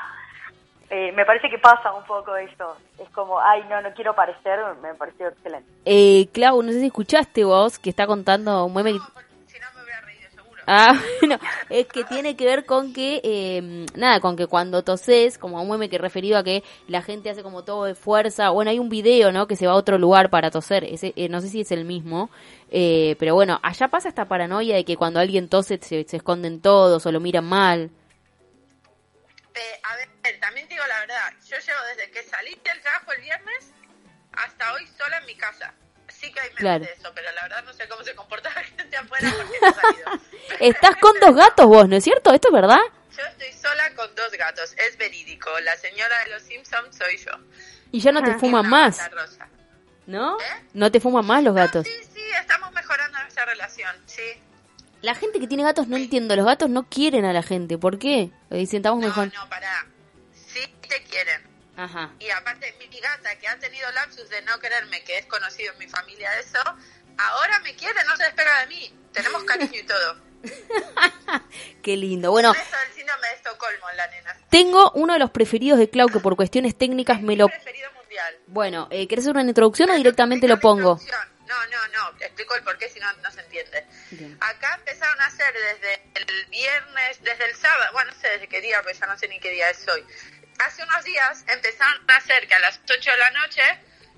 Eh, 0.89 1.11
me 1.13 1.25
parece 1.25 1.49
que 1.49 1.57
pasa 1.57 1.91
un 1.93 2.03
poco 2.03 2.35
esto. 2.35 2.77
Es 2.99 3.09
como, 3.09 3.39
ay, 3.39 3.63
no, 3.69 3.81
no 3.81 3.91
quiero 3.93 4.13
parecer, 4.13 4.59
me 4.81 4.93
pareció 4.93 5.29
excelente. 5.29 5.67
Eh, 5.85 6.27
Clau, 6.33 6.61
no 6.61 6.71
sé 6.71 6.79
si 6.81 6.85
escuchaste 6.87 7.43
vos 7.43 7.79
que 7.79 7.89
está 7.89 8.05
contando 8.05 8.65
un 8.65 8.73
meme. 8.73 8.93
que- 8.93 8.99
Ah, 10.65 10.93
bueno, 11.21 11.39
es 11.69 11.87
que 11.87 12.03
tiene 12.03 12.35
que 12.35 12.45
ver 12.45 12.65
con 12.65 12.93
que, 12.93 13.21
eh, 13.23 13.85
nada, 13.95 14.19
con 14.19 14.35
que 14.35 14.47
cuando 14.47 14.83
toses, 14.83 15.37
como 15.37 15.61
un 15.61 15.69
meme 15.69 15.89
que 15.89 15.97
referido 15.97 16.37
a 16.37 16.43
que 16.43 16.63
la 16.87 17.01
gente 17.01 17.29
hace 17.29 17.43
como 17.43 17.63
todo 17.63 17.85
de 17.85 17.95
fuerza, 17.95 18.49
bueno, 18.49 18.71
hay 18.71 18.79
un 18.79 18.89
video, 18.89 19.31
¿no? 19.31 19.47
Que 19.47 19.55
se 19.55 19.67
va 19.67 19.73
a 19.73 19.75
otro 19.75 19.97
lugar 19.97 20.29
para 20.29 20.51
toser, 20.51 20.83
Ese, 20.85 21.13
eh, 21.15 21.29
no 21.29 21.41
sé 21.41 21.49
si 21.49 21.61
es 21.61 21.71
el 21.71 21.85
mismo, 21.85 22.29
eh, 22.71 23.15
pero 23.19 23.35
bueno, 23.35 23.59
allá 23.63 23.87
pasa 23.89 24.09
esta 24.09 24.27
paranoia 24.27 24.75
de 24.75 24.85
que 24.85 24.95
cuando 24.97 25.19
alguien 25.19 25.49
tose 25.49 25.79
se, 25.81 26.05
se 26.05 26.17
esconden 26.17 26.61
todos 26.61 27.05
o 27.05 27.11
lo 27.11 27.19
miran 27.19 27.45
mal. 27.45 27.91
Eh, 29.55 29.79
a 29.83 29.95
ver, 29.97 30.39
también 30.39 30.67
te 30.67 30.73
digo 30.73 30.87
la 30.87 30.99
verdad, 31.01 31.33
yo 31.47 31.57
llevo 31.57 31.79
desde 31.95 32.11
que 32.11 32.23
salí 32.23 32.51
del 32.63 32.81
trabajo 32.81 33.11
el 33.13 33.21
viernes 33.21 33.71
hasta 34.31 34.73
hoy 34.73 34.87
sola 34.97 35.17
en 35.19 35.25
mi 35.27 35.35
casa. 35.35 35.73
Sí 36.23 36.31
que 36.31 36.39
hay 36.39 36.47
memes 36.49 36.59
Claro. 36.59 36.85
eso, 36.85 37.11
pero 37.13 37.31
la 37.33 37.41
verdad 37.43 37.63
no 37.65 37.73
sé 37.73 37.87
cómo 37.89 38.01
se 38.03 38.15
comporta 38.15 38.49
la 38.55 38.63
gente 38.63 38.95
afuera 38.97 39.33
porque 39.37 39.57
no 39.61 39.67
he 39.67 39.73
salido. 39.73 40.21
Estás 40.59 40.95
con 40.97 41.19
dos 41.19 41.35
gatos 41.35 41.65
vos, 41.65 41.89
¿no 41.89 41.97
es 41.97 42.03
cierto? 42.03 42.33
¿Esto 42.33 42.47
es 42.47 42.53
verdad? 42.53 42.79
Yo 43.17 43.23
estoy 43.25 43.51
sola 43.53 43.93
con 43.95 44.15
dos 44.15 44.31
gatos, 44.31 44.73
es 44.77 44.97
verídico. 44.97 45.49
La 45.59 45.75
señora 45.77 46.17
de 46.23 46.31
los 46.31 46.41
Simpsons 46.43 46.95
soy 46.97 47.17
yo. 47.17 47.31
Y 47.91 47.99
ya 47.99 48.11
no 48.11 48.23
te 48.23 48.31
Y 48.31 48.33
fuman 48.35 48.67
más, 48.67 49.11
rosa. 49.11 49.47
¿no? 50.07 50.39
¿Eh? 50.39 50.43
No 50.73 50.91
te 50.91 50.99
fuman 50.99 51.25
más 51.25 51.43
los 51.43 51.53
No, 51.53 51.59
gatos. 51.61 51.85
sí, 51.85 51.93
sí, 52.13 52.21
estamos 52.39 52.71
mejorando 52.71 53.19
nuestra 53.19 53.45
relación, 53.45 53.95
sí. 54.05 54.21
La 55.01 55.15
gente 55.15 55.39
que 55.41 55.47
tiene 55.47 55.63
gatos 55.63 55.87
no 55.89 55.97
entiendo, 55.97 56.35
los 56.37 56.45
gatos 56.45 56.69
no 56.69 56.83
quieren 56.89 57.25
a 57.25 57.33
la 57.33 57.43
gente, 57.43 57.77
¿por 57.77 57.99
qué? 57.99 58.31
Dicen, 58.49 58.77
estamos 58.77 59.01
No, 59.01 59.07
mejor. 59.07 59.31
no, 59.33 59.49
pará. 59.49 59.85
Sí 60.33 60.61
te 60.87 61.03
quieren. 61.03 61.41
Ajá. 61.75 62.11
Y 62.19 62.29
aparte, 62.29 62.75
mi 62.79 62.99
gata, 62.99 63.37
que 63.39 63.47
ha 63.47 63.57
tenido 63.59 63.91
lapsus 63.91 64.29
de 64.29 64.41
no 64.43 64.59
quererme, 64.59 65.03
que 65.03 65.17
es 65.17 65.25
conocido 65.25 65.73
en 65.73 65.79
mi 65.79 65.87
familia 65.87 66.37
eso, 66.39 66.59
ahora 67.17 67.59
me 67.59 67.75
quiere, 67.75 68.03
no 68.05 68.15
se 68.15 68.23
despega 68.25 68.59
de 68.61 68.67
mí. 68.67 68.93
Tenemos 69.11 69.43
cariño 69.43 69.79
y 69.79 69.83
todo. 69.83 70.21
Qué 71.81 71.97
lindo. 71.97 72.31
Bueno, 72.31 72.51
Eso 72.51 72.77
del 72.77 72.93
síndrome 72.95 73.27
de 73.27 73.33
Estocolmo, 73.35 73.85
la 73.95 74.07
nena. 74.07 74.37
tengo 74.49 74.91
uno 74.95 75.13
de 75.13 75.19
los 75.19 75.31
preferidos 75.31 75.79
de 75.79 75.89
Clau 75.89 76.07
que 76.09 76.19
por 76.19 76.35
cuestiones 76.35 76.77
técnicas 76.77 77.21
me 77.21 77.35
lo... 77.35 77.47
Preferido 77.47 77.91
mundial. 77.93 78.37
Bueno, 78.47 78.87
eh, 78.91 79.07
¿querés 79.07 79.25
hacer 79.25 79.35
una 79.35 79.47
introducción 79.49 79.89
o 79.89 79.95
directamente 79.95 80.47
lo 80.47 80.59
pongo? 80.59 80.99
No, 81.45 81.65
no, 81.67 81.87
no, 81.89 82.17
te 82.17 82.25
explico 82.25 82.55
el 82.55 82.63
porqué, 82.63 82.89
si 82.89 82.99
no, 82.99 83.11
no 83.13 83.29
se 83.29 83.41
entiende. 83.41 83.85
Bien. 84.11 84.37
Acá 84.41 84.75
empezaron 84.75 85.19
a 85.21 85.25
hacer 85.27 85.53
desde 85.53 86.01
el 86.15 86.45
viernes, 86.47 87.21
desde 87.21 87.45
el 87.45 87.55
sábado, 87.55 87.91
bueno, 87.93 88.11
no 88.11 88.19
sé 88.19 88.27
desde 88.29 88.47
qué 88.47 88.59
día, 88.61 88.81
pues 88.81 88.99
ya 88.99 89.05
no 89.05 89.17
sé 89.17 89.27
ni 89.27 89.39
qué 89.39 89.51
día 89.51 89.69
es 89.69 89.87
hoy. 89.87 90.03
Hace 90.59 90.83
unos 90.83 91.03
días 91.03 91.43
empezaron 91.47 92.09
a 92.09 92.15
hacer 92.17 92.47
que 92.47 92.55
a 92.55 92.59
las 92.59 92.79
8 92.89 93.11
de 93.11 93.17
la 93.17 93.31
noche 93.31 93.61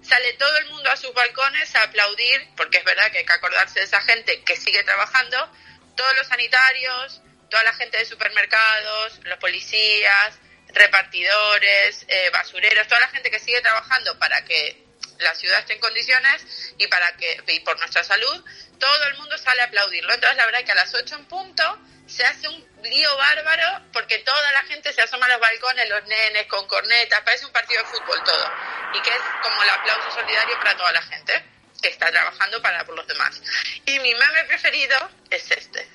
sale 0.01 0.33
todo 0.33 0.57
el 0.57 0.65
mundo 0.67 0.89
a 0.89 0.97
sus 0.97 1.13
balcones 1.13 1.75
a 1.75 1.83
aplaudir, 1.83 2.47
porque 2.55 2.77
es 2.77 2.83
verdad 2.83 3.11
que 3.11 3.19
hay 3.19 3.25
que 3.25 3.33
acordarse 3.33 3.79
de 3.79 3.85
esa 3.85 4.01
gente 4.01 4.43
que 4.43 4.55
sigue 4.55 4.83
trabajando, 4.83 5.51
todos 5.95 6.15
los 6.15 6.27
sanitarios, 6.27 7.21
toda 7.49 7.63
la 7.63 7.73
gente 7.73 7.97
de 7.97 8.05
supermercados, 8.05 9.19
los 9.23 9.37
policías, 9.39 10.39
repartidores, 10.73 12.05
eh, 12.07 12.29
basureros, 12.31 12.87
toda 12.87 12.99
la 12.99 13.07
gente 13.09 13.31
que 13.31 13.39
sigue 13.39 13.61
trabajando 13.61 14.17
para 14.19 14.43
que 14.43 14.83
la 15.19 15.33
ciudad 15.33 15.59
esté 15.59 15.73
en 15.73 15.79
condiciones 15.79 16.73
y 16.77 16.87
para 16.87 17.15
que 17.15 17.41
y 17.47 17.59
por 17.61 17.79
nuestra 17.79 18.03
salud, 18.03 18.43
todo 18.79 19.07
el 19.07 19.17
mundo 19.17 19.37
sale 19.37 19.61
a 19.61 19.65
aplaudirlo. 19.65 20.13
Entonces 20.13 20.37
la 20.37 20.45
verdad 20.45 20.61
es 20.61 20.65
que 20.65 20.71
a 20.73 20.75
las 20.75 20.93
8 20.93 21.15
en 21.15 21.25
punto 21.25 21.79
se 22.07 22.23
hace 22.23 22.47
un 22.47 22.63
lío 22.83 23.09
bárbaro 23.17 23.85
porque 23.91 24.19
toda 24.19 24.51
la 24.53 24.61
gente 24.63 24.93
se 24.93 25.01
asoma 25.01 25.25
a 25.25 25.29
los 25.29 25.39
balcones, 25.39 25.89
los 25.89 26.03
nenes 26.07 26.45
con 26.47 26.67
cornetas, 26.67 27.21
parece 27.25 27.45
un 27.45 27.51
partido 27.51 27.81
de 27.81 27.87
fútbol 27.87 28.19
todo. 28.23 28.45
Y 28.93 29.01
que 29.01 29.09
es 29.09 29.21
como 29.41 29.63
el 29.63 29.69
aplauso 29.69 30.11
solidario 30.11 30.55
para 30.59 30.77
toda 30.77 30.91
la 30.91 31.01
gente 31.01 31.33
que 31.81 31.89
está 31.89 32.09
trabajando 32.11 32.61
para 32.61 32.83
por 32.85 32.95
los 32.95 33.07
demás. 33.07 33.41
Y 33.85 33.99
mi 33.99 34.11
meme 34.13 34.43
preferido 34.47 34.95
es 35.29 35.49
este, 35.51 35.87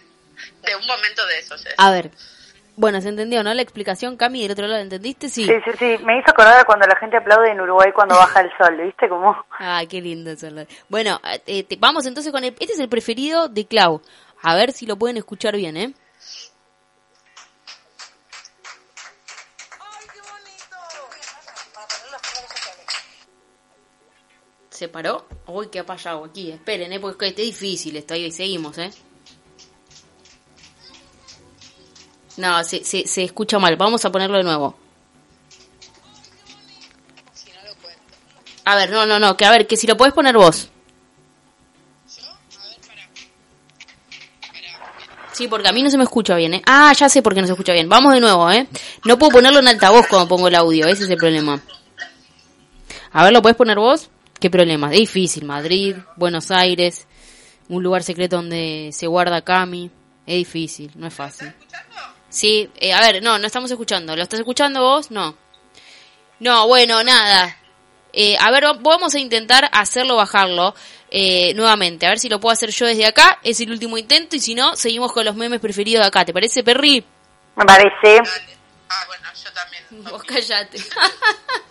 de 0.62 0.76
un 0.76 0.86
momento 0.86 1.24
de 1.26 1.38
esos. 1.38 1.64
es. 1.66 1.74
A 1.78 1.90
ver. 1.90 2.10
Bueno, 2.76 3.00
se 3.02 3.08
entendió, 3.08 3.42
¿no? 3.42 3.52
La 3.52 3.60
explicación, 3.62 4.16
Cami, 4.16 4.42
del 4.42 4.52
otro 4.52 4.66
lado, 4.66 4.80
¿entendiste? 4.80 5.28
Sí. 5.28 5.44
Sí, 5.44 5.52
sí, 5.64 5.70
sí. 5.78 5.98
Me 6.04 6.18
hizo 6.18 6.30
acordar 6.30 6.64
cuando 6.64 6.86
la 6.86 6.96
gente 6.98 7.16
aplaude 7.18 7.50
en 7.50 7.60
Uruguay 7.60 7.90
cuando 7.92 8.16
baja 8.16 8.40
el 8.40 8.50
sol, 8.56 8.76
¿viste? 8.82 9.08
Como... 9.08 9.44
Ah, 9.58 9.82
qué 9.88 10.00
lindo 10.00 10.30
eso. 10.30 10.48
Bueno, 10.88 11.20
eh, 11.46 11.62
te- 11.64 11.76
vamos 11.76 12.06
entonces 12.06 12.32
con 12.32 12.42
el... 12.42 12.54
Este 12.58 12.72
es 12.72 12.80
el 12.80 12.88
preferido 12.88 13.48
de 13.48 13.66
Clau. 13.66 14.00
A 14.42 14.54
ver 14.54 14.72
si 14.72 14.86
lo 14.86 14.96
pueden 14.96 15.18
escuchar 15.18 15.56
bien, 15.56 15.76
¿eh? 15.76 15.92
¿Se 24.80 24.88
paró? 24.88 25.26
Uy, 25.46 25.68
¿qué 25.70 25.80
ha 25.80 25.84
pasado 25.84 26.24
aquí? 26.24 26.50
Esperen, 26.50 26.90
¿eh? 26.90 26.98
Porque 26.98 27.26
está 27.26 27.42
difícil 27.42 27.94
esto. 27.96 28.14
Ahí 28.14 28.32
seguimos, 28.32 28.78
¿eh? 28.78 28.90
No, 32.38 32.64
se, 32.64 32.82
se, 32.82 33.06
se 33.06 33.24
escucha 33.24 33.58
mal. 33.58 33.76
Vamos 33.76 34.02
a 34.06 34.10
ponerlo 34.10 34.38
de 34.38 34.42
nuevo. 34.42 34.74
A 38.64 38.74
ver, 38.74 38.88
no, 38.88 39.04
no, 39.04 39.18
no, 39.18 39.36
que 39.36 39.44
a 39.44 39.50
ver, 39.50 39.66
que 39.66 39.76
si 39.76 39.86
lo 39.86 39.98
podés 39.98 40.14
poner 40.14 40.34
vos. 40.38 40.70
Sí, 45.32 45.46
porque 45.46 45.68
a 45.68 45.72
mí 45.72 45.82
no 45.82 45.90
se 45.90 45.98
me 45.98 46.04
escucha 46.04 46.36
bien, 46.36 46.54
¿eh? 46.54 46.62
Ah, 46.64 46.94
ya 46.94 47.10
sé 47.10 47.20
por 47.20 47.34
qué 47.34 47.42
no 47.42 47.46
se 47.46 47.52
escucha 47.52 47.74
bien. 47.74 47.90
Vamos 47.90 48.14
de 48.14 48.20
nuevo, 48.20 48.50
¿eh? 48.50 48.66
No 49.04 49.18
puedo 49.18 49.32
ponerlo 49.32 49.58
en 49.58 49.68
altavoz 49.68 50.06
cuando 50.06 50.26
pongo 50.26 50.48
el 50.48 50.54
audio, 50.54 50.86
ese 50.86 51.04
es 51.04 51.10
el 51.10 51.18
problema. 51.18 51.60
A 53.12 53.24
ver, 53.24 53.34
¿lo 53.34 53.42
podés 53.42 53.58
poner 53.58 53.78
vos? 53.78 54.08
¿Qué 54.40 54.48
problema? 54.48 54.90
Es 54.90 55.00
difícil, 55.00 55.44
Madrid, 55.44 55.96
Buenos 56.16 56.50
Aires, 56.50 57.06
un 57.68 57.82
lugar 57.82 58.02
secreto 58.02 58.36
donde 58.36 58.88
se 58.90 59.06
guarda 59.06 59.42
Cami. 59.42 59.90
Es 60.26 60.36
difícil, 60.36 60.90
no 60.94 61.06
es 61.08 61.12
fácil. 61.12 61.52
Sí, 62.30 62.70
eh, 62.76 62.94
a 62.94 63.00
ver, 63.00 63.22
no, 63.22 63.38
no 63.38 63.46
estamos 63.46 63.70
escuchando. 63.70 64.16
¿Lo 64.16 64.22
estás 64.22 64.40
escuchando 64.40 64.80
vos? 64.80 65.10
No. 65.10 65.36
No, 66.38 66.66
bueno, 66.68 67.04
nada. 67.04 67.54
Eh, 68.14 68.34
a 68.40 68.50
ver, 68.50 68.64
vamos 68.80 69.14
a 69.14 69.18
intentar 69.18 69.68
hacerlo, 69.72 70.16
bajarlo 70.16 70.74
eh, 71.10 71.52
nuevamente. 71.52 72.06
A 72.06 72.08
ver 72.08 72.18
si 72.18 72.30
lo 72.30 72.40
puedo 72.40 72.54
hacer 72.54 72.70
yo 72.70 72.86
desde 72.86 73.04
acá. 73.04 73.40
Es 73.42 73.60
el 73.60 73.70
último 73.70 73.98
intento 73.98 74.36
y 74.36 74.40
si 74.40 74.54
no, 74.54 74.74
seguimos 74.74 75.12
con 75.12 75.26
los 75.26 75.36
memes 75.36 75.60
preferidos 75.60 76.02
de 76.02 76.08
acá. 76.08 76.24
¿Te 76.24 76.32
parece, 76.32 76.64
Perry? 76.64 77.04
Me 77.56 77.64
parece. 77.66 78.22
Ah, 78.88 79.04
bueno, 79.06 79.28
yo 79.44 79.52
también. 79.52 80.10
Vos 80.10 80.22
callate. 80.22 80.78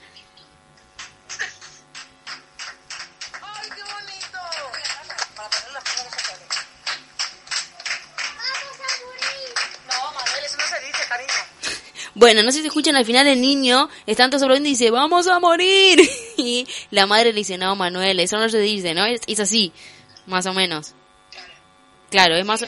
Bueno, 12.16 12.44
no 12.44 12.52
sé 12.52 12.62
si 12.62 12.68
escuchan 12.68 12.96
al 12.96 13.06
final 13.06 13.28
el 13.28 13.42
niño, 13.42 13.90
están 14.06 14.30
todos 14.30 14.44
hablando 14.44 14.68
y 14.68 14.72
dice, 14.72 14.92
vamos 14.92 15.28
a 15.28 15.40
morir. 15.40 16.00
Y 16.42 16.66
la 16.90 17.06
madre 17.06 17.34
le 17.34 17.40
dice, 17.40 17.58
no, 17.58 17.76
Manuel, 17.76 18.18
eso 18.22 18.38
no 18.40 18.48
se 18.48 18.60
dice, 18.60 18.94
¿no? 18.94 19.06
Es, 19.06 19.20
es 19.28 19.42
así, 19.42 19.74
más 20.26 20.46
o 20.46 20.54
menos. 20.54 20.94
Claro, 22.10 22.36
es 22.36 22.46
más... 22.46 22.66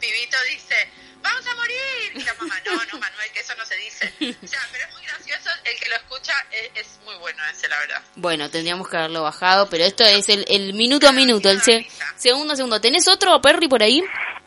Pibito 0.00 0.36
dice, 0.52 0.88
¡vamos 1.20 1.46
a 1.46 1.54
morir! 1.54 2.12
Y 2.14 2.22
la 2.22 2.34
mamá, 2.34 2.54
no, 2.64 2.84
no, 2.84 2.98
Manuel, 2.98 3.30
que 3.32 3.40
eso 3.40 3.54
no 3.56 3.64
se 3.64 3.76
dice. 3.76 4.36
O 4.42 4.46
sea, 4.46 4.60
pero 4.72 4.85
que 5.86 5.90
lo 5.90 5.96
escucha 5.96 6.32
es, 6.50 6.70
es 6.74 7.00
muy 7.04 7.14
bueno 7.20 7.38
ese, 7.50 7.68
la 7.68 7.78
verdad. 7.78 8.02
Bueno, 8.16 8.50
tendríamos 8.50 8.88
que 8.88 8.96
haberlo 8.96 9.22
bajado, 9.22 9.68
pero 9.70 9.84
esto 9.84 10.02
es 10.02 10.28
el, 10.28 10.44
el 10.48 10.74
minuto 10.74 11.08
a 11.08 11.12
minuto, 11.12 11.48
el 11.48 11.60
se- 11.60 11.86
segundo 12.16 12.52
a 12.54 12.56
segundo. 12.56 12.80
¿Tenés 12.80 13.06
otro, 13.08 13.40
Perry, 13.40 13.68
por 13.68 13.82
ahí? 13.82 14.02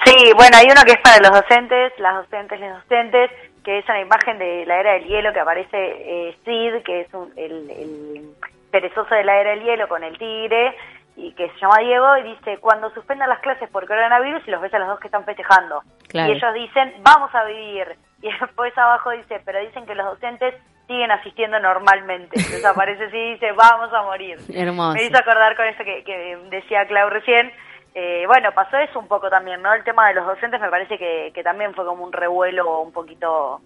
Sí, 0.05 0.15
bueno, 0.35 0.57
hay 0.57 0.65
uno 0.69 0.81
que 0.85 0.91
es 0.93 1.01
para 1.01 1.17
los 1.19 1.31
docentes, 1.31 1.93
las 1.99 2.15
docentes, 2.15 2.59
los 2.59 2.73
docentes, 2.83 3.31
que 3.63 3.79
es 3.79 3.85
una 3.87 4.01
imagen 4.01 4.37
de 4.39 4.65
la 4.65 4.79
era 4.79 4.93
del 4.93 5.05
hielo 5.05 5.31
que 5.33 5.39
aparece 5.39 5.77
eh, 5.77 6.37
Sid, 6.45 6.83
que 6.83 7.01
es 7.01 7.13
un- 7.13 7.31
el, 7.37 7.69
el 7.71 8.29
perezoso 8.71 9.13
de 9.15 9.23
la 9.23 9.39
era 9.39 9.51
del 9.51 9.63
hielo 9.63 9.87
con 9.87 10.03
el 10.03 10.17
tigre, 10.17 10.75
y 11.15 11.33
que 11.33 11.49
se 11.49 11.59
llama 11.59 11.79
Diego, 11.79 12.17
y 12.17 12.23
dice, 12.35 12.57
cuando 12.59 12.89
suspendan 12.93 13.27
las 13.29 13.39
clases 13.41 13.69
por 13.69 13.85
coronavirus, 13.87 14.41
y 14.47 14.51
los 14.51 14.61
ves 14.61 14.73
a 14.73 14.79
los 14.79 14.87
dos 14.87 14.99
que 14.99 15.07
están 15.07 15.25
festejando. 15.25 15.81
Claro. 16.07 16.31
Y 16.31 16.37
ellos 16.37 16.53
dicen, 16.53 16.93
vamos 17.01 17.33
a 17.33 17.43
vivir. 17.45 17.95
Y 18.21 18.29
después 18.37 18.77
abajo 18.77 19.11
dice, 19.11 19.41
pero 19.45 19.61
dicen 19.61 19.85
que 19.85 19.95
los 19.95 20.05
docentes 20.05 20.53
siguen 20.89 21.11
asistiendo 21.11 21.59
normalmente. 21.59 22.31
Entonces 22.35 22.65
aparece 22.65 23.05
así 23.05 23.15
y 23.15 23.33
dice, 23.33 23.51
vamos 23.51 23.93
a 23.93 24.01
morir. 24.01 24.37
Hermoso. 24.53 24.95
Me 24.95 25.03
hizo 25.03 25.17
acordar 25.17 25.55
con 25.55 25.67
esto 25.67 25.83
que, 25.83 26.03
que 26.03 26.37
decía 26.49 26.87
Clau 26.87 27.09
recién. 27.09 27.51
Eh, 27.93 28.23
bueno, 28.25 28.49
pasó 28.53 28.77
eso 28.77 28.99
un 28.99 29.07
poco 29.07 29.29
también, 29.29 29.61
¿no? 29.61 29.73
El 29.73 29.83
tema 29.83 30.07
de 30.07 30.15
los 30.15 30.25
docentes 30.25 30.59
me 30.59 30.69
parece 30.69 30.97
que, 30.97 31.31
que 31.33 31.43
también 31.43 31.73
fue 31.75 31.85
como 31.85 32.03
un 32.03 32.11
revuelo 32.11 32.81
un 32.81 32.91
poquito 32.91 33.61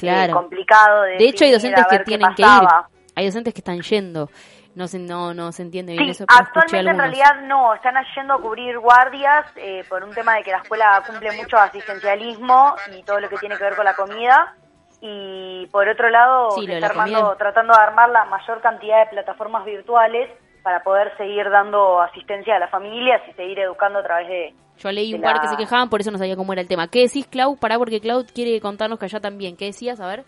eh, 0.00 0.30
complicado. 0.32 1.02
De, 1.02 1.16
De 1.18 1.28
hecho, 1.28 1.44
hay 1.44 1.52
docentes 1.52 1.84
que 1.88 1.98
tienen 2.00 2.34
que 2.34 2.42
ir. 2.42 2.68
Hay 3.16 3.26
docentes 3.26 3.52
que 3.52 3.60
están 3.60 3.80
yendo. 3.80 4.30
No 4.74 4.88
se, 4.88 4.98
no, 4.98 5.32
no 5.34 5.52
se 5.52 5.62
entiende 5.62 5.92
bien 5.92 6.06
Sí, 6.06 6.10
eso, 6.10 6.24
actualmente 6.26 6.90
en 6.90 6.98
realidad 6.98 7.42
no, 7.44 7.74
están 7.74 7.94
yendo 8.16 8.34
a 8.34 8.40
cubrir 8.40 8.76
guardias 8.80 9.46
eh, 9.54 9.84
por 9.88 10.02
un 10.02 10.12
tema 10.12 10.34
de 10.34 10.42
que 10.42 10.50
la 10.50 10.58
escuela 10.58 11.00
cumple 11.06 11.30
mucho 11.36 11.56
asistencialismo 11.56 12.74
y 12.92 13.04
todo 13.04 13.20
lo 13.20 13.28
que 13.28 13.36
tiene 13.36 13.56
que 13.56 13.62
ver 13.62 13.76
con 13.76 13.84
la 13.84 13.94
comida. 13.94 14.56
Y 15.06 15.66
por 15.66 15.86
otro 15.86 16.08
lado, 16.08 16.50
Sí, 16.52 16.64
se 16.64 16.72
está 16.76 16.86
armando- 16.86 17.36
tratando 17.36 17.74
de 17.74 17.82
armar 17.82 18.08
la 18.08 18.24
mayor 18.24 18.62
cantidad 18.62 19.00
de 19.04 19.10
plataformas 19.10 19.62
virtuales 19.66 20.30
para 20.62 20.82
poder 20.82 21.14
seguir 21.18 21.50
dando 21.50 22.00
asistencia 22.00 22.56
a 22.56 22.58
las 22.58 22.70
familias 22.70 23.20
y 23.28 23.34
seguir 23.34 23.58
educando 23.58 23.98
a 23.98 24.02
través 24.02 24.28
de... 24.28 24.54
Yo 24.78 24.90
leí 24.90 25.10
de 25.10 25.16
un 25.18 25.22
par 25.22 25.42
que 25.42 25.48
se 25.48 25.58
quejaban, 25.58 25.90
por 25.90 26.00
eso 26.00 26.10
no 26.10 26.16
sabía 26.16 26.36
cómo 26.36 26.54
era 26.54 26.62
el 26.62 26.68
tema. 26.68 26.88
¿Qué 26.88 27.00
decís, 27.02 27.26
Clau? 27.26 27.58
Pará, 27.58 27.76
porque 27.76 28.00
Clau 28.00 28.24
quiere 28.24 28.58
contarnos 28.62 28.98
que 28.98 29.04
allá 29.04 29.20
también. 29.20 29.58
¿Qué 29.58 29.66
decías? 29.66 30.00
A 30.00 30.06
ver. 30.06 30.24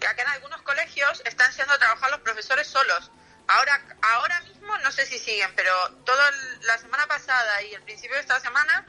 que 0.00 0.06
acá 0.06 0.22
en 0.22 0.28
algunos 0.28 0.62
colegios 0.62 1.22
están 1.26 1.50
yendo 1.52 1.72
a 1.74 1.78
trabajar 1.78 2.10
los 2.10 2.20
profesores 2.20 2.66
solos. 2.66 3.12
Ahora, 3.46 3.72
ahora 4.14 4.40
mismo 4.48 4.68
no 4.82 4.90
sé 4.90 5.04
si 5.04 5.18
siguen, 5.18 5.50
pero 5.54 5.70
toda 6.06 6.22
la 6.66 6.78
semana 6.78 7.04
pasada 7.06 7.62
y 7.62 7.74
el 7.74 7.82
principio 7.82 8.14
de 8.16 8.22
esta 8.22 8.40
semana, 8.40 8.86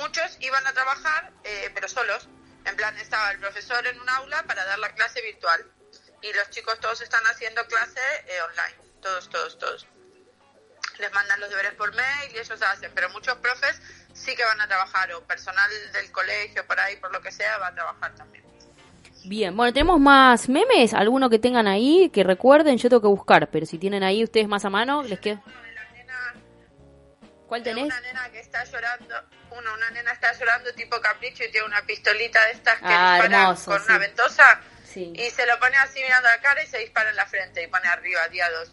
muchos 0.00 0.36
iban 0.40 0.66
a 0.66 0.72
trabajar, 0.72 1.30
eh, 1.44 1.70
pero 1.74 1.86
solos. 1.86 2.28
En 2.68 2.76
plan, 2.76 2.96
estaba 2.98 3.30
el 3.30 3.38
profesor 3.38 3.86
en 3.86 4.00
un 4.00 4.08
aula 4.08 4.42
para 4.42 4.64
dar 4.64 4.78
la 4.78 4.90
clase 4.90 5.22
virtual. 5.22 5.64
Y 6.20 6.32
los 6.34 6.50
chicos 6.50 6.78
todos 6.80 7.00
están 7.00 7.24
haciendo 7.26 7.64
clase 7.66 8.00
eh, 8.26 8.42
online. 8.42 8.90
Todos, 9.00 9.30
todos, 9.30 9.58
todos. 9.58 9.86
Les 10.98 11.12
mandan 11.12 11.40
los 11.40 11.48
deberes 11.48 11.74
por 11.74 11.94
mail 11.94 12.30
y 12.34 12.38
ellos 12.38 12.60
hacen. 12.60 12.92
Pero 12.94 13.08
muchos 13.10 13.36
profes 13.36 13.80
sí 14.12 14.34
que 14.36 14.44
van 14.44 14.60
a 14.60 14.66
trabajar, 14.66 15.12
o 15.14 15.22
personal 15.22 15.70
del 15.92 16.12
colegio, 16.12 16.66
por 16.66 16.78
ahí, 16.78 16.96
por 16.96 17.12
lo 17.12 17.22
que 17.22 17.32
sea, 17.32 17.56
va 17.58 17.68
a 17.68 17.74
trabajar 17.74 18.14
también. 18.16 18.44
Bien, 19.24 19.56
bueno, 19.56 19.72
tenemos 19.72 20.00
más 20.00 20.48
memes. 20.48 20.92
¿Alguno 20.92 21.30
que 21.30 21.38
tengan 21.38 21.66
ahí 21.68 22.10
que 22.10 22.22
recuerden? 22.22 22.76
Yo 22.76 22.88
tengo 22.88 23.02
que 23.02 23.08
buscar, 23.08 23.48
pero 23.50 23.64
si 23.64 23.78
tienen 23.78 24.02
ahí 24.02 24.24
ustedes 24.24 24.48
más 24.48 24.64
a 24.64 24.70
mano, 24.70 25.02
les 25.02 25.20
queda. 25.20 25.42
¿Cuál 27.46 27.62
tenés? 27.62 27.84
Una 27.84 28.00
nena 28.00 28.30
que 28.30 28.40
está 28.40 28.62
llorando, 28.64 29.14
una, 29.50 29.72
una 29.74 29.90
nena 29.90 30.12
está 30.12 30.32
llorando 30.38 30.72
tipo 30.74 31.00
capricho 31.00 31.44
y 31.44 31.50
tiene 31.50 31.66
una 31.66 31.82
pistolita 31.82 32.44
de 32.46 32.52
estas 32.52 32.78
que 32.78 32.84
Ah, 32.86 33.18
dispara 33.20 33.42
hermoso, 33.42 33.70
con 33.70 33.80
sí. 33.80 33.86
una 33.88 33.98
ventosa 33.98 34.60
Sí. 34.84 35.12
y 35.14 35.30
se 35.30 35.46
lo 35.46 35.58
pone 35.58 35.76
así 35.76 36.00
mirando 36.02 36.28
la 36.28 36.38
cara 36.40 36.62
y 36.62 36.66
se 36.66 36.78
dispara 36.78 37.10
en 37.10 37.16
la 37.16 37.26
frente 37.26 37.62
y 37.62 37.66
pone 37.66 37.86
arriba 37.88 38.26
día 38.28 38.46
2. 38.50 38.72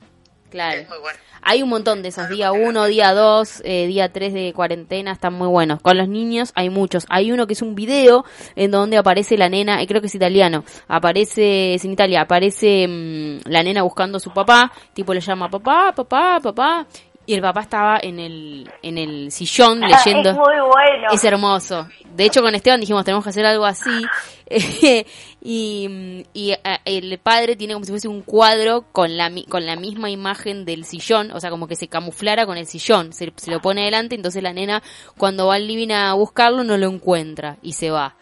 Claro. 0.52 0.80
Es 0.80 0.88
muy 0.88 1.00
bueno. 1.00 1.20
Hay 1.42 1.62
un 1.62 1.70
montón 1.70 2.02
de 2.02 2.10
esos, 2.10 2.30
día 2.30 2.52
1, 2.54 2.86
día 2.86 3.12
2, 3.14 3.62
eh, 3.66 3.88
día 3.88 4.12
3 4.14 4.34
de 4.34 4.54
cuarentena, 4.56 5.12
están 5.12 5.34
muy 5.34 5.48
buenos. 5.50 5.82
Con 5.82 5.98
los 5.98 6.08
niños 6.08 6.54
hay 6.56 6.70
muchos. 6.70 7.06
Hay 7.10 7.32
uno 7.32 7.46
que 7.46 7.54
es 7.54 7.62
un 7.62 7.76
video 7.76 8.24
en 8.56 8.72
donde 8.72 8.98
aparece 8.98 9.38
la 9.38 9.50
nena, 9.50 9.82
eh, 9.82 9.88
creo 9.88 10.00
que 10.02 10.08
es 10.08 10.16
italiano, 10.16 10.64
aparece, 10.88 11.74
es 11.74 11.84
en 11.84 11.92
Italia, 11.92 12.22
aparece 12.22 12.88
mm, 12.88 13.50
la 13.50 13.64
nena 13.64 13.82
buscando 13.84 14.18
a 14.18 14.22
su 14.22 14.34
papá, 14.34 14.72
tipo 14.94 15.14
le 15.14 15.20
llama 15.20 15.50
papá, 15.50 15.92
papá, 15.94 16.40
papá, 16.42 16.88
y 17.26 17.34
el 17.34 17.42
papá 17.42 17.62
estaba 17.62 18.00
en 18.02 18.20
el, 18.20 18.70
en 18.82 18.98
el 18.98 19.32
sillón 19.32 19.80
leyendo. 19.80 20.30
es 20.30 20.36
muy 20.36 20.60
bueno. 20.60 21.08
Es 21.12 21.24
hermoso. 21.24 21.88
De 22.16 22.26
hecho, 22.26 22.42
con 22.42 22.54
Esteban 22.56 22.80
dijimos, 22.80 23.04
tenemos 23.04 23.24
que 23.24 23.30
hacer 23.32 23.46
algo 23.46 23.66
así. 23.66 24.06
y 25.42 26.24
y 26.34 26.52
eh, 26.52 26.60
el 26.86 27.18
padre 27.18 27.56
tiene 27.56 27.74
como 27.74 27.86
si 27.86 27.92
fuese 27.92 28.08
un 28.08 28.22
cuadro 28.22 28.86
con 28.92 29.18
la, 29.18 29.32
con 29.50 29.66
la 29.66 29.76
misma 29.76 30.10
imagen 30.10 30.66
del 30.66 30.86
sillón, 30.86 31.32
o 31.32 31.40
sea, 31.40 31.50
como 31.50 31.68
que 31.68 31.76
se 31.76 31.88
camuflara 31.88 32.46
con 32.46 32.58
el 32.58 32.68
sillón. 32.68 33.14
Se, 33.14 33.32
se 33.36 33.52
lo 33.52 33.62
pone 33.62 33.82
adelante, 33.82 34.16
entonces 34.16 34.44
la 34.44 34.54
nena, 34.54 34.84
cuando 35.18 35.48
va 35.48 35.56
al 35.56 35.68
living 35.68 35.92
a 35.92 36.14
buscarlo, 36.14 36.64
no 36.64 36.78
lo 36.78 36.90
encuentra 36.90 37.58
y 37.62 37.74
se 37.74 37.90
va. 37.90 38.16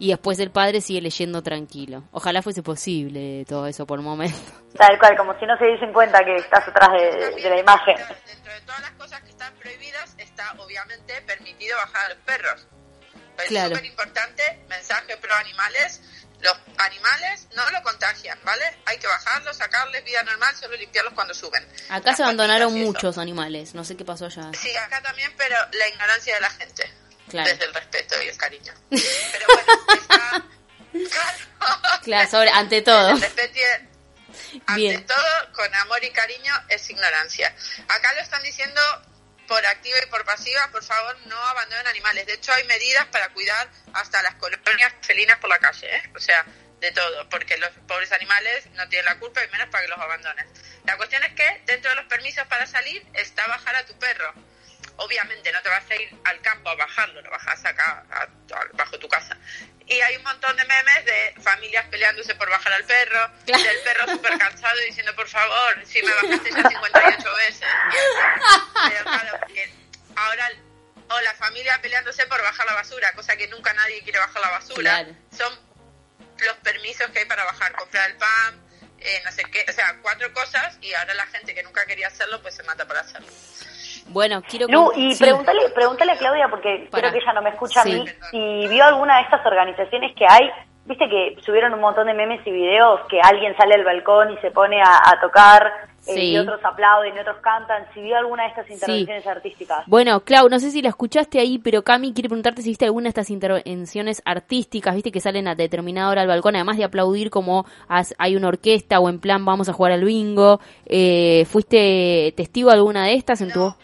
Y 0.00 0.08
después 0.08 0.38
el 0.40 0.50
padre 0.50 0.80
sigue 0.80 1.02
leyendo 1.02 1.42
tranquilo. 1.42 2.04
Ojalá 2.10 2.40
fuese 2.40 2.62
posible 2.62 3.44
todo 3.46 3.66
eso 3.66 3.86
por 3.86 3.98
un 3.98 4.06
momento. 4.06 4.38
Tal 4.76 4.98
cual, 4.98 5.14
como 5.16 5.38
si 5.38 5.44
no 5.44 5.56
se 5.58 5.66
diesen 5.66 5.92
cuenta 5.92 6.24
que 6.24 6.36
estás 6.36 6.66
atrás 6.66 6.88
de, 6.92 7.42
de 7.42 7.50
la 7.50 7.58
imagen. 7.60 7.96
Dentro 8.26 8.50
de 8.52 8.60
todas 8.62 8.80
las 8.80 8.92
cosas 8.92 9.20
que 9.20 9.28
están 9.30 9.52
prohibidas 9.56 10.14
está 10.16 10.54
obviamente 10.58 11.20
permitido 11.26 11.76
bajar 11.76 12.06
a 12.06 12.08
los 12.14 12.18
perros. 12.24 12.66
Es 13.38 13.44
Claro. 13.48 13.74
súper 13.76 13.84
importante, 13.84 14.42
mensaje 14.68 15.16
pro 15.18 15.34
animales. 15.34 16.00
Los 16.40 16.56
animales 16.78 17.48
no 17.54 17.70
lo 17.70 17.82
contagian, 17.82 18.38
¿vale? 18.42 18.64
Hay 18.86 18.96
que 18.98 19.06
bajarlos, 19.06 19.54
sacarles 19.58 20.02
vida 20.04 20.22
normal, 20.22 20.54
solo 20.56 20.76
limpiarlos 20.76 21.12
cuando 21.12 21.34
suben. 21.34 21.62
Acá 21.90 22.02
Las 22.10 22.16
se 22.16 22.22
abandonaron 22.22 22.72
muchos 22.72 23.18
animales. 23.18 23.74
No 23.74 23.84
sé 23.84 23.98
qué 23.98 24.06
pasó 24.06 24.24
allá. 24.26 24.50
Sí, 24.54 24.74
acá 24.76 25.02
también, 25.02 25.30
pero 25.36 25.56
la 25.78 25.88
ignorancia 25.88 26.34
de 26.36 26.40
la 26.40 26.50
gente. 26.50 26.90
Claro. 27.30 27.48
Desde 27.50 27.64
el 27.64 27.74
respeto 27.74 28.22
y 28.22 28.28
el 28.28 28.36
cariño. 28.36 28.74
Pero 28.90 29.46
bueno, 29.54 29.72
está... 29.94 30.44
Claro. 30.92 32.00
Claro, 32.02 32.30
sobre, 32.30 32.50
ante 32.50 32.82
todo. 32.82 33.10
El 33.10 33.20
respeto 33.20 33.58
y- 33.58 34.60
ante 34.66 34.74
Bien. 34.80 35.06
todo, 35.06 35.52
con 35.52 35.72
amor 35.76 36.02
y 36.02 36.10
cariño, 36.10 36.52
es 36.68 36.88
ignorancia. 36.90 37.54
Acá 37.88 38.12
lo 38.14 38.20
están 38.20 38.42
diciendo 38.42 38.80
por 39.46 39.64
activa 39.66 39.96
y 40.04 40.06
por 40.10 40.24
pasiva, 40.24 40.68
por 40.72 40.82
favor, 40.82 41.16
no 41.26 41.36
abandonen 41.36 41.86
animales. 41.86 42.26
De 42.26 42.34
hecho, 42.34 42.52
hay 42.52 42.64
medidas 42.64 43.06
para 43.06 43.28
cuidar 43.30 43.68
hasta 43.92 44.22
las 44.22 44.34
colonias 44.36 44.92
felinas 45.02 45.38
por 45.38 45.50
la 45.50 45.58
calle, 45.58 45.94
¿eh? 45.94 46.02
O 46.16 46.18
sea, 46.20 46.44
de 46.80 46.90
todo, 46.92 47.28
porque 47.28 47.56
los 47.58 47.70
pobres 47.86 48.10
animales 48.12 48.66
no 48.72 48.88
tienen 48.88 49.04
la 49.06 49.18
culpa 49.18 49.44
y 49.44 49.48
menos 49.50 49.68
para 49.68 49.84
que 49.84 49.90
los 49.90 49.98
abandonen. 49.98 50.46
La 50.86 50.96
cuestión 50.96 51.22
es 51.24 51.34
que 51.34 51.62
dentro 51.66 51.90
de 51.90 51.96
los 51.96 52.06
permisos 52.06 52.46
para 52.48 52.66
salir 52.66 53.06
está 53.14 53.46
bajar 53.46 53.76
a 53.76 53.84
tu 53.86 53.96
perro. 53.98 54.32
Obviamente 55.00 55.50
no 55.52 55.60
te 55.62 55.68
vas 55.68 55.90
a 55.90 55.96
ir 55.96 56.10
al 56.24 56.40
campo 56.40 56.70
a 56.70 56.74
bajarlo, 56.74 57.20
lo 57.22 57.30
bajas 57.30 57.64
acá, 57.64 58.04
bajo 58.74 58.98
tu 58.98 59.08
casa. 59.08 59.36
Y 59.86 60.00
hay 60.00 60.16
un 60.16 60.22
montón 60.22 60.56
de 60.56 60.64
memes 60.64 61.04
de 61.04 61.34
familias 61.42 61.86
peleándose 61.90 62.34
por 62.36 62.48
bajar 62.48 62.72
al 62.72 62.84
perro, 62.84 63.28
del 63.46 63.80
perro 63.82 64.12
súper 64.12 64.38
cansado 64.38 64.78
diciendo, 64.86 65.14
por 65.16 65.28
favor, 65.28 65.84
si 65.84 66.02
me 66.02 66.12
bajaste 66.14 66.50
ya 66.50 66.68
58 66.68 67.34
veces. 67.36 67.60
Pero 68.88 69.04
claro, 69.04 69.40
ahora 70.16 70.50
o 71.12 71.20
la 71.22 71.34
familia 71.34 71.80
peleándose 71.82 72.24
por 72.26 72.40
bajar 72.40 72.66
la 72.66 72.74
basura, 72.74 73.12
cosa 73.14 73.36
que 73.36 73.48
nunca 73.48 73.72
nadie 73.72 74.00
quiere 74.02 74.20
bajar 74.20 74.42
la 74.42 74.50
basura. 74.50 75.06
Son 75.36 75.58
los 76.38 76.56
permisos 76.58 77.10
que 77.10 77.20
hay 77.20 77.24
para 77.24 77.44
bajar, 77.44 77.72
comprar 77.72 78.10
el 78.10 78.16
pan, 78.16 78.62
eh, 79.00 79.22
no 79.24 79.32
sé 79.32 79.42
qué, 79.44 79.64
o 79.68 79.72
sea, 79.72 79.96
cuatro 80.02 80.32
cosas 80.32 80.76
y 80.80 80.92
ahora 80.94 81.14
la 81.14 81.26
gente 81.26 81.54
que 81.54 81.62
nunca 81.62 81.84
quería 81.86 82.08
hacerlo, 82.08 82.40
pues 82.42 82.54
se 82.54 82.62
mata 82.62 82.86
por 82.86 82.96
hacerlo. 82.96 83.28
Bueno, 84.08 84.42
quiero... 84.48 84.66
Lu, 84.68 84.90
y 84.94 85.16
pregúntale, 85.16 85.68
pregúntale 85.74 86.12
a 86.12 86.16
Claudia, 86.16 86.48
porque 86.48 86.88
creo 86.90 87.12
que 87.12 87.18
ella 87.18 87.32
no 87.32 87.42
me 87.42 87.50
escucha 87.50 87.82
a 87.82 87.84
mí, 87.84 88.04
si 88.30 88.68
vio 88.68 88.84
alguna 88.84 89.16
de 89.16 89.22
estas 89.22 89.44
organizaciones 89.46 90.14
que 90.16 90.26
hay, 90.28 90.50
viste 90.90 91.08
que 91.08 91.36
subieron 91.42 91.72
un 91.72 91.80
montón 91.80 92.06
de 92.06 92.14
memes 92.14 92.44
y 92.44 92.50
videos 92.50 93.00
que 93.08 93.20
alguien 93.22 93.56
sale 93.56 93.74
al 93.74 93.84
balcón 93.84 94.32
y 94.32 94.36
se 94.38 94.50
pone 94.50 94.80
a, 94.82 95.20
tocar 95.20 95.70
eh, 96.06 96.24
y 96.24 96.38
otros 96.38 96.60
aplauden 96.64 97.14
y 97.14 97.18
otros 97.20 97.36
cantan. 97.42 97.84
Si 97.94 98.00
vio 98.00 98.16
alguna 98.16 98.44
de 98.44 98.48
estas 98.48 98.70
intervenciones 98.70 99.26
artísticas. 99.26 99.84
Bueno, 99.86 100.20
Clau, 100.20 100.48
no 100.48 100.58
sé 100.58 100.70
si 100.70 100.82
la 100.82 100.88
escuchaste 100.88 101.38
ahí, 101.38 101.58
pero 101.58 101.82
Cami 101.82 102.12
quiere 102.12 102.28
preguntarte 102.28 102.62
si 102.62 102.70
viste 102.70 102.86
alguna 102.86 103.04
de 103.04 103.10
estas 103.10 103.30
intervenciones 103.30 104.20
artísticas, 104.24 104.94
viste 104.94 105.12
que 105.12 105.20
salen 105.20 105.46
a 105.46 105.54
determinada 105.54 106.10
hora 106.10 106.22
al 106.22 106.28
balcón, 106.28 106.56
además 106.56 106.76
de 106.76 106.84
aplaudir 106.84 107.30
como 107.30 107.66
hay 108.18 108.36
una 108.36 108.48
orquesta 108.48 108.98
o 108.98 109.08
en 109.08 109.20
plan 109.20 109.44
vamos 109.44 109.68
a 109.68 109.72
jugar 109.72 109.92
al 109.92 110.04
bingo. 110.04 110.60
Eh, 110.86 111.44
¿Fuiste 111.46 112.32
testigo 112.36 112.70
de 112.70 112.76
alguna 112.76 113.04
de 113.04 113.14
estas 113.14 113.40
en 113.42 113.52
tu... 113.52 113.74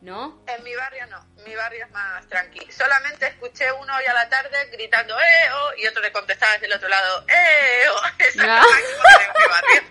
¿No? 0.00 0.44
En 0.46 0.62
mi 0.62 0.74
barrio 0.76 1.06
no, 1.08 1.26
mi 1.44 1.54
barrio 1.56 1.84
es 1.84 1.90
más 1.90 2.26
tranquilo. 2.28 2.66
Solamente 2.70 3.26
escuché 3.26 3.70
uno 3.72 3.96
hoy 3.96 4.06
a 4.06 4.14
la 4.14 4.28
tarde 4.28 4.66
gritando 4.70 5.18
¡eh! 5.20 5.50
Oh", 5.52 5.70
y 5.76 5.86
otro 5.88 6.00
le 6.00 6.12
contestaba 6.12 6.52
desde 6.52 6.66
el 6.66 6.72
otro 6.74 6.88
lado 6.88 7.24
¡eh! 7.28 7.84
Oh". 7.90 8.02
Esa 8.18 8.28
es 8.28 8.36
en 8.36 9.32
mi 9.36 9.48
barrio. 9.48 9.82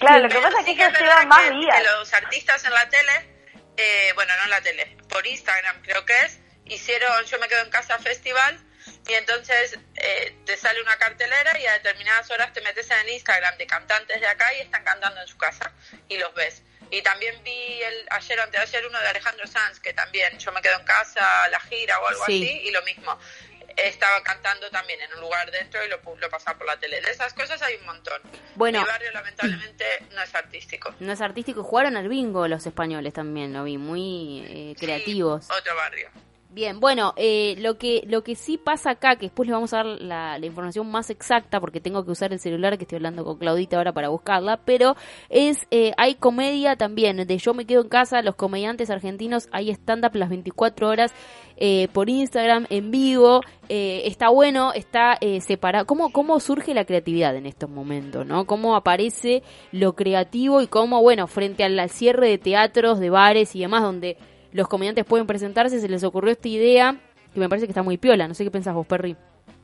Claro, 0.00 0.18
lo 0.20 0.28
que 0.28 0.38
pasa 0.38 0.60
es 0.60 0.66
que, 0.66 0.76
que 0.76 0.84
se 0.84 1.26
más 1.26 1.50
días. 1.50 1.76
Que 1.78 1.84
los 1.84 2.12
artistas 2.12 2.64
en 2.64 2.72
la 2.72 2.88
tele, 2.88 3.12
eh, 3.76 4.12
bueno, 4.14 4.36
no 4.36 4.44
en 4.44 4.50
la 4.50 4.60
tele, 4.60 4.96
por 5.08 5.26
Instagram 5.26 5.82
creo 5.82 6.04
que 6.04 6.18
es, 6.20 6.40
hicieron 6.66 7.24
Yo 7.24 7.38
me 7.38 7.48
quedo 7.48 7.62
en 7.62 7.70
casa 7.70 7.98
festival 7.98 8.58
y 9.08 9.14
entonces 9.14 9.78
eh, 9.96 10.36
te 10.44 10.56
sale 10.56 10.82
una 10.82 10.96
cartelera 10.98 11.58
y 11.58 11.66
a 11.66 11.72
determinadas 11.74 12.30
horas 12.30 12.52
te 12.52 12.60
metes 12.60 12.90
en 12.90 12.98
el 13.00 13.10
Instagram 13.10 13.56
de 13.56 13.66
cantantes 13.66 14.20
de 14.20 14.26
acá 14.26 14.52
y 14.54 14.60
están 14.60 14.84
cantando 14.84 15.20
en 15.20 15.26
su 15.26 15.38
casa 15.38 15.72
y 16.08 16.18
los 16.18 16.34
ves. 16.34 16.62
Y 16.90 17.02
también 17.02 17.34
vi 17.44 17.82
el, 17.82 18.06
ayer 18.10 18.38
o 18.38 18.42
anteayer 18.42 18.86
uno 18.86 19.00
de 19.00 19.08
Alejandro 19.08 19.46
Sanz, 19.46 19.80
que 19.80 19.92
también 19.92 20.38
yo 20.38 20.52
me 20.52 20.62
quedo 20.62 20.78
en 20.78 20.84
casa, 20.84 21.48
la 21.48 21.60
gira 21.60 21.98
o 22.00 22.06
algo 22.08 22.22
así, 22.24 22.62
y 22.64 22.70
lo 22.70 22.82
mismo. 22.82 23.18
Estaba 23.76 24.22
cantando 24.22 24.70
también 24.70 25.00
en 25.00 25.12
un 25.14 25.20
lugar 25.22 25.50
dentro 25.50 25.84
y 25.84 25.88
lo, 25.88 25.98
lo 26.16 26.30
pasaba 26.30 26.56
por 26.56 26.66
la 26.66 26.76
tele. 26.76 27.00
De 27.00 27.10
esas 27.10 27.34
cosas 27.34 27.60
hay 27.60 27.74
un 27.74 27.86
montón. 27.86 28.22
Bueno, 28.54 28.80
Mi 28.80 28.86
barrio 28.86 29.10
lamentablemente 29.10 29.84
no 30.12 30.22
es 30.22 30.32
artístico. 30.32 30.94
No 31.00 31.12
es 31.12 31.20
artístico. 31.20 31.64
Jugaron 31.64 31.96
al 31.96 32.08
bingo 32.08 32.46
los 32.46 32.64
españoles 32.66 33.12
también, 33.14 33.52
lo 33.52 33.64
vi, 33.64 33.76
muy 33.76 34.44
eh, 34.46 34.76
creativos. 34.78 35.50
otro 35.50 35.74
barrio. 35.74 36.08
Bien, 36.54 36.78
bueno, 36.78 37.14
eh, 37.16 37.56
lo 37.58 37.78
que 37.78 38.04
lo 38.06 38.22
que 38.22 38.36
sí 38.36 38.58
pasa 38.58 38.90
acá, 38.90 39.16
que 39.16 39.26
después 39.26 39.48
le 39.48 39.52
vamos 39.52 39.72
a 39.72 39.78
dar 39.78 39.86
la, 39.86 40.38
información 40.40 40.88
más 40.88 41.10
exacta, 41.10 41.58
porque 41.58 41.80
tengo 41.80 42.04
que 42.04 42.12
usar 42.12 42.32
el 42.32 42.38
celular 42.38 42.78
que 42.78 42.84
estoy 42.84 42.94
hablando 42.98 43.24
con 43.24 43.38
Claudita 43.38 43.76
ahora 43.76 43.92
para 43.92 44.08
buscarla, 44.08 44.60
pero 44.64 44.94
es 45.30 45.66
eh, 45.72 45.90
hay 45.96 46.14
comedia 46.14 46.76
también, 46.76 47.16
de 47.16 47.38
Yo 47.38 47.54
me 47.54 47.64
quedo 47.64 47.82
en 47.82 47.88
casa, 47.88 48.22
los 48.22 48.36
comediantes 48.36 48.88
argentinos, 48.90 49.48
hay 49.50 49.70
stand-up 49.70 50.14
las 50.14 50.28
24 50.28 50.88
horas 50.88 51.12
eh, 51.56 51.88
por 51.92 52.08
Instagram, 52.08 52.66
en 52.70 52.92
vivo, 52.92 53.40
está 53.68 54.28
bueno, 54.28 54.72
está 54.74 55.18
separado. 55.40 55.86
¿Cómo, 55.86 56.12
¿Cómo 56.12 56.38
surge 56.38 56.72
la 56.72 56.84
creatividad 56.84 57.34
en 57.34 57.46
estos 57.46 57.68
momentos? 57.68 58.26
¿no? 58.26 58.46
¿Cómo 58.46 58.76
aparece 58.76 59.42
lo 59.72 59.96
creativo 59.96 60.62
y 60.62 60.68
cómo, 60.68 61.02
bueno, 61.02 61.26
frente 61.26 61.64
al 61.64 61.90
cierre 61.90 62.28
de 62.28 62.38
teatros, 62.38 63.00
de 63.00 63.10
bares 63.10 63.56
y 63.56 63.60
demás, 63.60 63.82
donde 63.82 64.16
los 64.54 64.68
comediantes 64.68 65.04
pueden 65.04 65.26
presentarse, 65.26 65.80
se 65.80 65.88
les 65.88 66.04
ocurrió 66.04 66.30
esta 66.30 66.48
idea 66.48 66.94
que 67.34 67.40
me 67.40 67.48
parece 67.48 67.66
que 67.66 67.72
está 67.72 67.82
muy 67.82 67.98
piola. 67.98 68.28
No 68.28 68.34
sé 68.34 68.44
qué 68.44 68.50
pensás 68.52 68.72
vos, 68.72 68.86
Perry. 68.86 69.16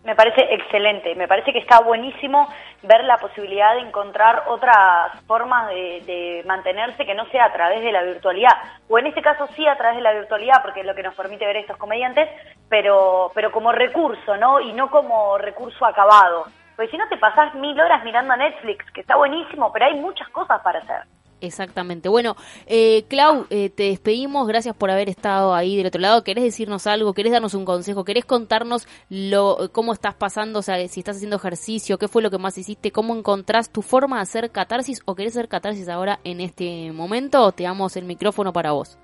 Me 0.05 0.16
parece 0.16 0.43
excelente, 0.53 1.14
me 1.14 1.28
parece 1.28 1.53
que 1.53 1.61
está 1.61 1.80
buenísimo 1.80 2.49
ver 2.82 3.05
la 3.05 3.18
posibilidad 3.18 3.74
de 3.74 3.82
encontrar 3.82 4.45
otras 4.49 5.12
formas 5.26 5.68
de, 5.68 6.43
mantenerse 6.47 7.07
que 7.07 7.14
no 7.14 7.26
sea 7.26 7.45
a 7.45 7.53
través 7.53 7.84
de 7.84 7.93
la 7.93 8.03
virtualidad, 8.03 8.51
o 8.88 8.99
en 8.99 9.07
este 9.07 9.22
caso 9.22 9.47
sí 9.55 9.66
a 9.68 9.76
través 9.76 9.99
de 9.99 10.03
la 10.03 10.14
virtualidad, 10.14 10.62
porque 10.62 10.80
es 10.80 10.86
lo 10.86 10.95
que 10.95 11.03
nos 11.03 11.14
permite 11.14 11.47
ver 11.47 11.59
estos 11.59 11.76
comediantes, 11.76 12.28
pero, 12.68 13.30
pero 13.34 13.53
como 13.53 13.72
recurso, 13.72 14.36
¿no? 14.38 14.61
Y 14.61 14.72
no 14.72 14.91
como 14.91 15.38
recurso 15.38 15.84
acabado. 15.84 16.47
Porque 16.74 16.91
si 16.91 16.97
no 16.97 17.07
te 17.09 17.18
pasás 17.18 17.55
mil 17.55 17.78
horas 17.78 18.03
mirando 18.03 18.32
a 18.32 18.38
Netflix, 18.38 18.91
que 18.93 19.03
está 19.03 19.16
buenísimo, 19.16 19.70
pero 19.70 19.84
hay 19.84 19.95
muchas 19.95 20.28
cosas 20.30 20.62
para 20.62 20.80
hacer. 20.80 21.03
Exactamente. 21.41 22.09
Bueno, 22.09 22.36
eh, 22.66 23.05
Clau, 23.09 23.47
eh, 23.51 23.70
te 23.70 23.84
despedimos. 23.84 24.47
Gracias 24.47 24.76
por 24.76 24.91
haber 24.91 25.09
estado 25.09 25.55
ahí 25.55 25.76
del 25.76 25.86
otro 25.86 26.01
lado. 26.01 26.22
¿Querés 26.22 26.45
decirnos 26.45 26.86
algo? 26.86 27.14
¿Querés 27.14 27.32
darnos 27.32 27.55
un 27.55 27.64
consejo? 27.64 28.05
¿Querés 28.05 28.24
contarnos 28.24 28.86
lo, 29.09 29.70
cómo 29.72 29.93
estás 29.93 30.14
pasando? 30.14 30.59
O 30.59 30.62
sea, 30.62 30.76
si 30.88 31.01
estás 31.01 31.16
haciendo 31.16 31.36
ejercicio, 31.36 31.99
qué 31.99 32.09
fue 32.09 32.22
lo 32.22 32.30
que 32.30 32.38
más 32.38 32.59
hiciste, 32.59 32.93
cómo 32.93 33.16
encontrás 33.16 33.70
tu 33.70 33.82
forma 33.82 34.16
de 34.16 34.22
hacer 34.22 34.51
catarsis 34.51 35.01
o 35.07 35.14
querés 35.14 35.32
hacer 35.32 35.49
catarsis 35.49 35.88
ahora 35.88 36.20
en 36.24 36.41
este 36.41 36.93
momento. 36.93 37.53
Te 37.53 37.62
damos 37.64 37.97
el 37.97 38.05
micrófono 38.05 38.53
para 38.53 38.72
vos. 38.72 38.99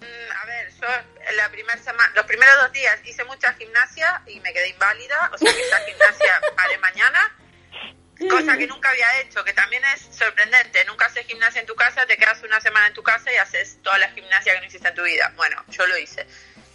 Mm, 0.00 0.32
a 0.42 0.46
ver, 0.46 0.70
yo 0.72 0.86
la 1.36 1.48
primera 1.50 1.78
semana, 1.78 2.12
los 2.14 2.26
primeros 2.26 2.54
dos 2.62 2.72
días 2.72 3.00
hice 3.06 3.24
mucha 3.24 3.52
gimnasia 3.54 4.22
y 4.26 4.40
me 4.40 4.52
quedé 4.52 4.68
inválida. 4.68 5.30
O 5.32 5.38
sea 5.38 5.50
que 5.50 5.90
gimnasia 5.90 6.40
haré 6.58 6.78
mañana 6.78 7.32
cosa 8.28 8.56
que 8.56 8.66
nunca 8.66 8.90
había 8.90 9.20
hecho, 9.20 9.44
que 9.44 9.52
también 9.52 9.82
es 9.94 10.16
sorprendente. 10.16 10.84
Nunca 10.86 11.06
haces 11.06 11.26
gimnasia 11.26 11.60
en 11.60 11.66
tu 11.66 11.74
casa, 11.74 12.06
te 12.06 12.16
quedas 12.16 12.42
una 12.42 12.60
semana 12.60 12.88
en 12.88 12.94
tu 12.94 13.02
casa 13.02 13.32
y 13.32 13.36
haces 13.36 13.78
toda 13.82 13.98
la 13.98 14.10
gimnasia 14.10 14.54
que 14.54 14.60
no 14.60 14.66
hiciste 14.66 14.88
en 14.88 14.94
tu 14.94 15.02
vida. 15.02 15.32
Bueno, 15.36 15.62
yo 15.68 15.86
lo 15.86 15.96
hice. 15.98 16.26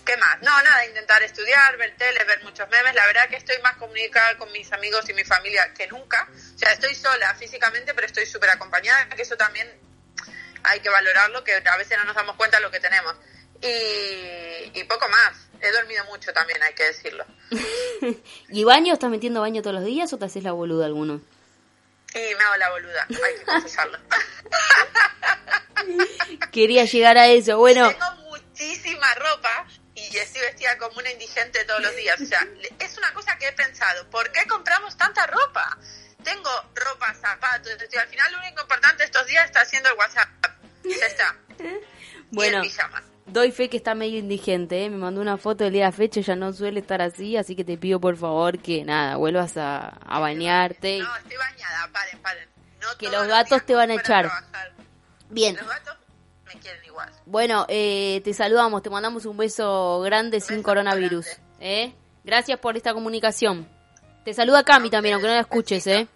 ¿Qué 0.06 0.18
más? 0.18 0.42
No, 0.42 0.64
nada, 0.64 0.86
intentar 0.86 1.22
estudiar, 1.22 1.78
ver 1.78 1.96
tele, 1.96 2.24
ver 2.24 2.44
muchos 2.44 2.68
memes. 2.70 2.96
La 2.96 3.06
verdad 3.06 3.30
que 3.30 3.36
estoy 3.36 3.58
más 3.62 3.76
comunicada 3.78 4.38
con 4.38 4.52
mis 4.52 4.72
amigos 4.74 5.08
y 5.10 5.14
mi 5.14 5.24
familia 5.24 5.74
que 5.74 5.88
nunca. 5.88 6.28
O 6.56 6.58
sea, 6.58 6.72
estoy 6.72 6.96
sola 6.96 7.36
físicamente, 7.36 7.94
pero 7.94 8.08
estoy 8.08 8.26
súper 8.26 8.50
acompañada, 8.50 9.08
que 9.10 9.22
eso 9.22 9.38
también 9.38 9.72
hay 10.64 10.80
que 10.80 10.90
valorarlo, 10.90 11.44
que 11.44 11.62
a 11.64 11.78
veces 11.78 11.98
no 11.98 12.06
nos 12.06 12.16
damos 12.16 12.36
cuenta 12.36 12.58
de 12.58 12.64
lo 12.64 12.72
que 12.72 12.80
tenemos. 12.80 13.16
Y, 13.62 14.80
y 14.80 14.84
poco 14.86 15.08
más. 15.10 15.50
He 15.62 15.72
dormido 15.72 16.06
mucho 16.06 16.32
también, 16.32 16.62
hay 16.64 16.74
que 16.74 16.86
decirlo. 16.86 17.26
¿Y 18.50 18.64
baño? 18.64 18.94
¿Estás 18.94 19.10
metiendo 19.10 19.42
baño 19.42 19.62
todos 19.62 19.76
los 19.76 19.86
días 19.86 20.12
o 20.14 20.18
te 20.18 20.26
haces 20.26 20.44
la 20.44 20.54
boluda 20.54 20.86
alguno? 20.86 21.22
Y 22.14 22.36
me 22.36 22.44
hago 22.44 22.56
la 22.58 22.70
boluda, 22.72 23.08
hay 23.10 23.36
que 23.36 23.46
confesarlo. 23.46 24.00
Quería 26.52 26.86
llegar 26.86 27.18
a 27.18 27.28
eso, 27.28 27.58
bueno. 27.58 27.90
Tengo 27.90 28.12
muchísima 28.30 29.14
ropa 29.16 29.68
y 29.94 30.18
estoy 30.18 30.42
vestida 30.42 30.78
como 30.78 30.98
una 30.98 31.12
indigente 31.12 31.64
todos 31.66 31.82
los 31.82 31.96
días. 31.96 32.20
O 32.20 32.26
sea, 32.26 32.48
es 32.80 32.98
una 32.98 33.14
cosa 33.14 33.38
que 33.38 33.50
he 33.50 33.54
pensado, 33.54 34.10
¿por 34.10 34.32
qué 34.32 34.48
compramos 34.48 34.98
tanta 34.98 35.28
ropa? 35.28 35.78
Tengo 36.24 36.50
ropa, 36.74 37.14
zapatos, 37.14 37.72
al 37.72 38.08
final 38.08 38.32
lo 38.32 38.40
único 38.40 38.62
importante 38.62 39.04
estos 39.04 39.28
días 39.28 39.46
está 39.46 39.62
haciendo 39.62 39.90
el 39.90 39.98
WhatsApp. 39.98 40.30
Ya 40.84 41.06
está. 41.06 41.36
Bueno. 42.32 42.62
Doy 43.32 43.52
fe 43.52 43.70
que 43.70 43.78
está 43.78 43.94
medio 43.94 44.18
indigente, 44.18 44.84
¿eh? 44.84 44.90
me 44.90 44.98
mandó 44.98 45.22
una 45.22 45.38
foto 45.38 45.64
del 45.64 45.74
día 45.74 45.86
de 45.86 45.92
fecha, 45.92 46.22
ya 46.22 46.36
no 46.36 46.52
suele 46.52 46.80
estar 46.80 47.02
así, 47.02 47.38
así 47.38 47.56
que 47.56 47.64
te 47.64 47.78
pido 47.78 48.00
por 48.00 48.18
favor 48.18 48.58
que 48.58 48.84
nada, 48.84 49.18
vuelvas 49.18 49.56
a, 49.56 50.00
bañarte. 50.08 51.00
No, 51.00 51.16
estoy 51.16 51.38
bañada, 51.38 51.90
paren, 51.94 52.20
paren. 52.22 52.50
que 52.98 53.10
los 53.10 53.28
gatos 53.28 53.66
te 53.66 53.76
van 53.76 53.92
a 53.92 53.96
echar. 53.96 54.30
Bien. 55.30 55.56
Los 55.56 55.68
gatos 55.68 55.96
me 56.48 56.60
quieren 56.60 56.84
igual. 56.86 57.10
Bueno, 57.28 57.66
eh, 57.70 58.22
te 58.24 58.34
saludamos, 58.34 58.82
te 58.82 58.90
mandamos 58.90 59.26
un 59.26 59.38
beso 59.38 60.02
grande 60.02 60.42
sin 60.42 60.64
coronavirus. 60.64 61.28
¿eh? 61.60 61.94
Gracias 62.24 62.60
por 62.60 62.78
esta 62.78 62.94
comunicación. 62.94 63.68
Te 64.26 64.34
saluda 64.34 64.64
Cami 64.64 64.90
también, 64.90 65.14
aunque 65.14 65.28
no 65.28 65.36
la 65.36 65.42
escuches, 65.42 65.86
¿eh? 65.86 66.08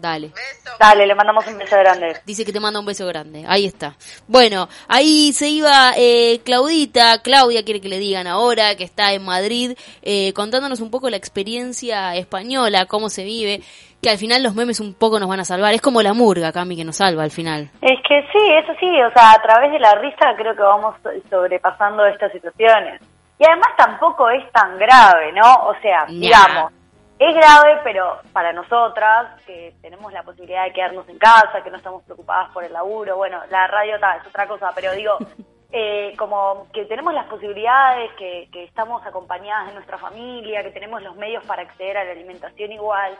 Dale. 0.00 0.32
Dale, 0.78 1.06
le 1.06 1.14
mandamos 1.14 1.46
un 1.46 1.58
beso 1.58 1.76
grande. 1.76 2.16
Dice 2.24 2.44
que 2.44 2.52
te 2.52 2.60
manda 2.60 2.80
un 2.80 2.86
beso 2.86 3.06
grande. 3.06 3.44
Ahí 3.46 3.66
está. 3.66 3.94
Bueno, 4.26 4.68
ahí 4.88 5.32
se 5.32 5.48
iba 5.48 5.92
eh, 5.96 6.40
Claudita. 6.42 7.20
Claudia 7.22 7.64
quiere 7.64 7.82
que 7.82 7.90
le 7.90 7.98
digan 7.98 8.26
ahora 8.26 8.76
que 8.76 8.84
está 8.84 9.12
en 9.12 9.24
Madrid, 9.24 9.76
eh, 10.02 10.32
contándonos 10.32 10.80
un 10.80 10.90
poco 10.90 11.10
la 11.10 11.18
experiencia 11.18 12.14
española, 12.16 12.86
cómo 12.86 13.10
se 13.10 13.24
vive. 13.24 13.60
Que 14.02 14.08
al 14.08 14.16
final 14.16 14.42
los 14.42 14.54
memes 14.54 14.80
un 14.80 14.94
poco 14.94 15.20
nos 15.20 15.28
van 15.28 15.40
a 15.40 15.44
salvar. 15.44 15.74
Es 15.74 15.82
como 15.82 16.00
la 16.00 16.14
murga, 16.14 16.52
Cami, 16.52 16.74
que 16.74 16.84
nos 16.86 16.96
salva 16.96 17.22
al 17.22 17.30
final. 17.30 17.70
Es 17.82 17.98
que 18.08 18.22
sí, 18.32 18.38
eso 18.64 18.72
sí. 18.80 18.88
O 19.02 19.12
sea, 19.12 19.32
a 19.32 19.42
través 19.42 19.70
de 19.72 19.78
la 19.78 19.94
risa 19.96 20.34
creo 20.38 20.56
que 20.56 20.62
vamos 20.62 20.94
sobrepasando 21.28 22.06
estas 22.06 22.32
situaciones. 22.32 23.02
Y 23.38 23.44
además 23.44 23.68
tampoco 23.76 24.30
es 24.30 24.50
tan 24.52 24.78
grave, 24.78 25.32
¿no? 25.32 25.66
O 25.66 25.74
sea, 25.82 26.06
digamos 26.08 26.72
es 27.20 27.34
grave, 27.34 27.80
pero 27.84 28.18
para 28.32 28.50
nosotras, 28.54 29.42
que 29.46 29.74
tenemos 29.82 30.10
la 30.10 30.22
posibilidad 30.22 30.64
de 30.64 30.72
quedarnos 30.72 31.06
en 31.06 31.18
casa, 31.18 31.62
que 31.62 31.70
no 31.70 31.76
estamos 31.76 32.02
preocupadas 32.04 32.50
por 32.50 32.64
el 32.64 32.72
laburo, 32.72 33.18
bueno, 33.18 33.42
la 33.50 33.66
radio 33.66 33.96
es 33.96 34.26
otra 34.26 34.48
cosa, 34.48 34.72
pero 34.74 34.92
digo, 34.92 35.18
eh, 35.70 36.14
como 36.16 36.66
que 36.72 36.86
tenemos 36.86 37.12
las 37.12 37.26
posibilidades, 37.26 38.10
que, 38.14 38.48
que 38.50 38.64
estamos 38.64 39.04
acompañadas 39.04 39.68
de 39.68 39.74
nuestra 39.74 39.98
familia, 39.98 40.62
que 40.62 40.70
tenemos 40.70 41.02
los 41.02 41.14
medios 41.16 41.44
para 41.44 41.60
acceder 41.60 41.98
a 41.98 42.04
la 42.04 42.12
alimentación 42.12 42.72
igual, 42.72 43.14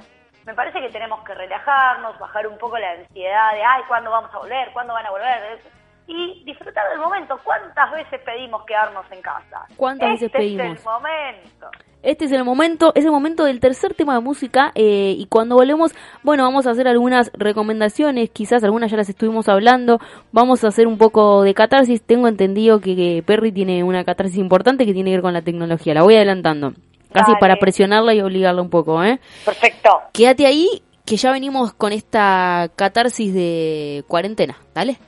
me 0.47 0.55
parece 0.55 0.81
que 0.81 0.89
tenemos 0.89 1.23
que 1.23 1.35
relajarnos, 1.35 2.19
bajar 2.19 2.47
un 2.47 2.57
poco 2.57 2.79
la 2.79 2.93
ansiedad 2.93 3.53
de, 3.53 3.63
ay, 3.63 3.83
¿cuándo 3.87 4.11
vamos 4.11 4.33
a 4.33 4.39
volver? 4.39 4.73
¿Cuándo 4.73 4.95
van 4.95 5.05
a 5.05 5.11
volver? 5.11 5.61
Y 6.07 6.43
disfrutar 6.45 6.89
del 6.89 7.01
momento. 7.01 7.39
¿Cuántas 7.45 7.93
veces 7.93 8.19
pedimos 8.23 8.65
quedarnos 8.65 9.05
en 9.13 9.21
casa? 9.21 9.67
¿Cuántas 9.77 10.15
este 10.15 10.27
veces 10.27 10.57
pedimos? 10.57 10.79
es 10.79 10.79
el 10.79 10.85
momento. 10.85 11.71
Este 12.03 12.25
es 12.25 12.33
el 12.33 12.45
momento, 12.45 12.93
es 12.95 13.05
el 13.05 13.11
momento 13.11 13.45
del 13.45 13.61
tercer 13.61 13.93
tema 13.93 14.15
de 14.15 14.21
música 14.21 14.73
eh, 14.75 15.15
y 15.19 15.27
cuando 15.27 15.57
volvemos, 15.57 15.93
bueno, 16.23 16.45
vamos 16.45 16.67
a 16.67 16.71
hacer 16.71 16.89
algunas 16.89 17.31
recomendaciones, 17.35 18.31
quizás 18.31 18.65
algunas 18.65 18.91
ya 18.91 18.97
las 18.97 19.11
estuvimos 19.11 19.49
hablando, 19.49 19.99
vamos 20.33 20.65
a 20.65 20.69
hacer 20.69 20.87
un 20.87 20.97
poco 20.97 21.43
de 21.43 21.53
catarsis, 21.53 22.01
tengo 22.01 22.27
entendido 22.27 22.81
que, 22.81 22.97
que 22.97 23.23
Perry 23.25 23.53
tiene 23.53 23.85
una 23.85 24.05
catarsis 24.05 24.39
importante 24.39 24.87
que 24.87 24.95
tiene 24.95 25.11
que 25.11 25.17
ver 25.17 25.23
con 25.23 25.35
la 25.35 25.43
tecnología, 25.43 25.93
la 25.93 26.03
voy 26.03 26.17
adelantando, 26.17 26.73
casi 27.13 27.33
Dale. 27.33 27.41
para 27.41 27.57
presionarla 27.57 28.15
y 28.15 28.23
obligarla 28.23 28.63
un 28.63 28.71
poco, 28.71 29.05
¿eh? 29.05 29.21
Perfecto. 29.45 29.91
Quédate 30.15 30.47
ahí, 30.47 30.83
que 31.05 31.17
ya 31.17 31.33
venimos 31.33 31.75
con 31.75 31.93
esta 31.93 32.71
catarsis 32.77 33.35
de 33.35 34.05
cuarentena, 34.09 34.57
¿dale? 34.75 34.99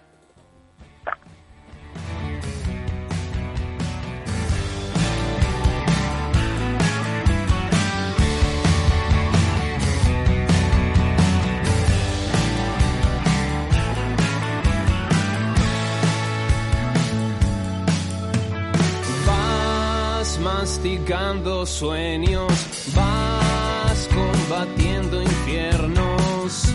Masticando 20.82 21.64
sueños, 21.64 22.52
vas 22.92 24.08
combatiendo 24.12 25.22
infiernos 25.22 26.74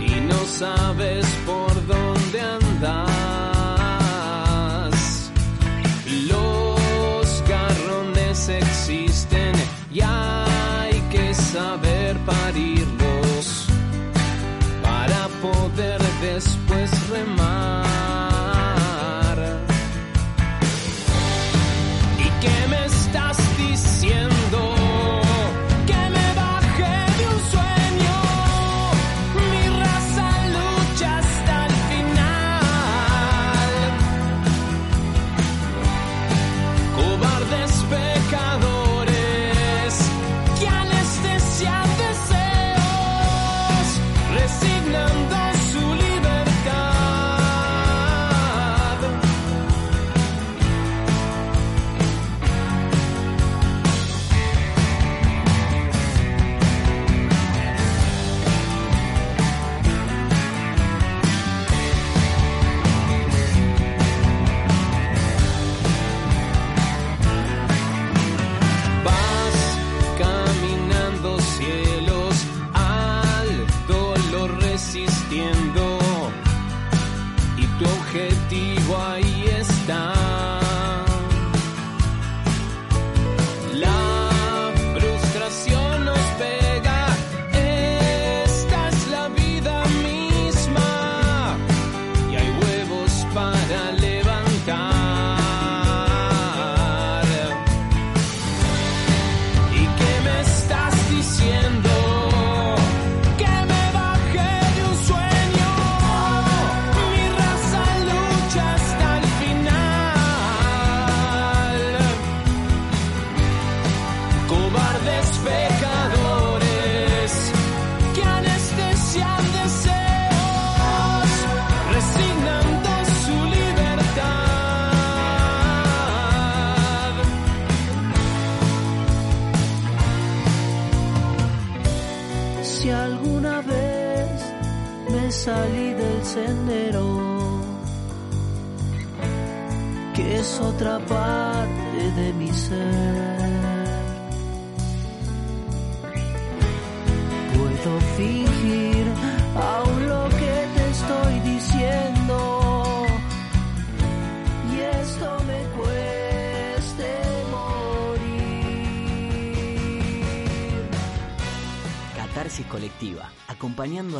y 0.00 0.20
no 0.20 0.38
sabes 0.46 1.26
por 1.44 1.86
dónde 1.88 2.40
andas. 2.40 3.29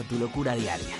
A 0.00 0.02
tu 0.02 0.18
locura 0.18 0.54
diaria. 0.54 0.96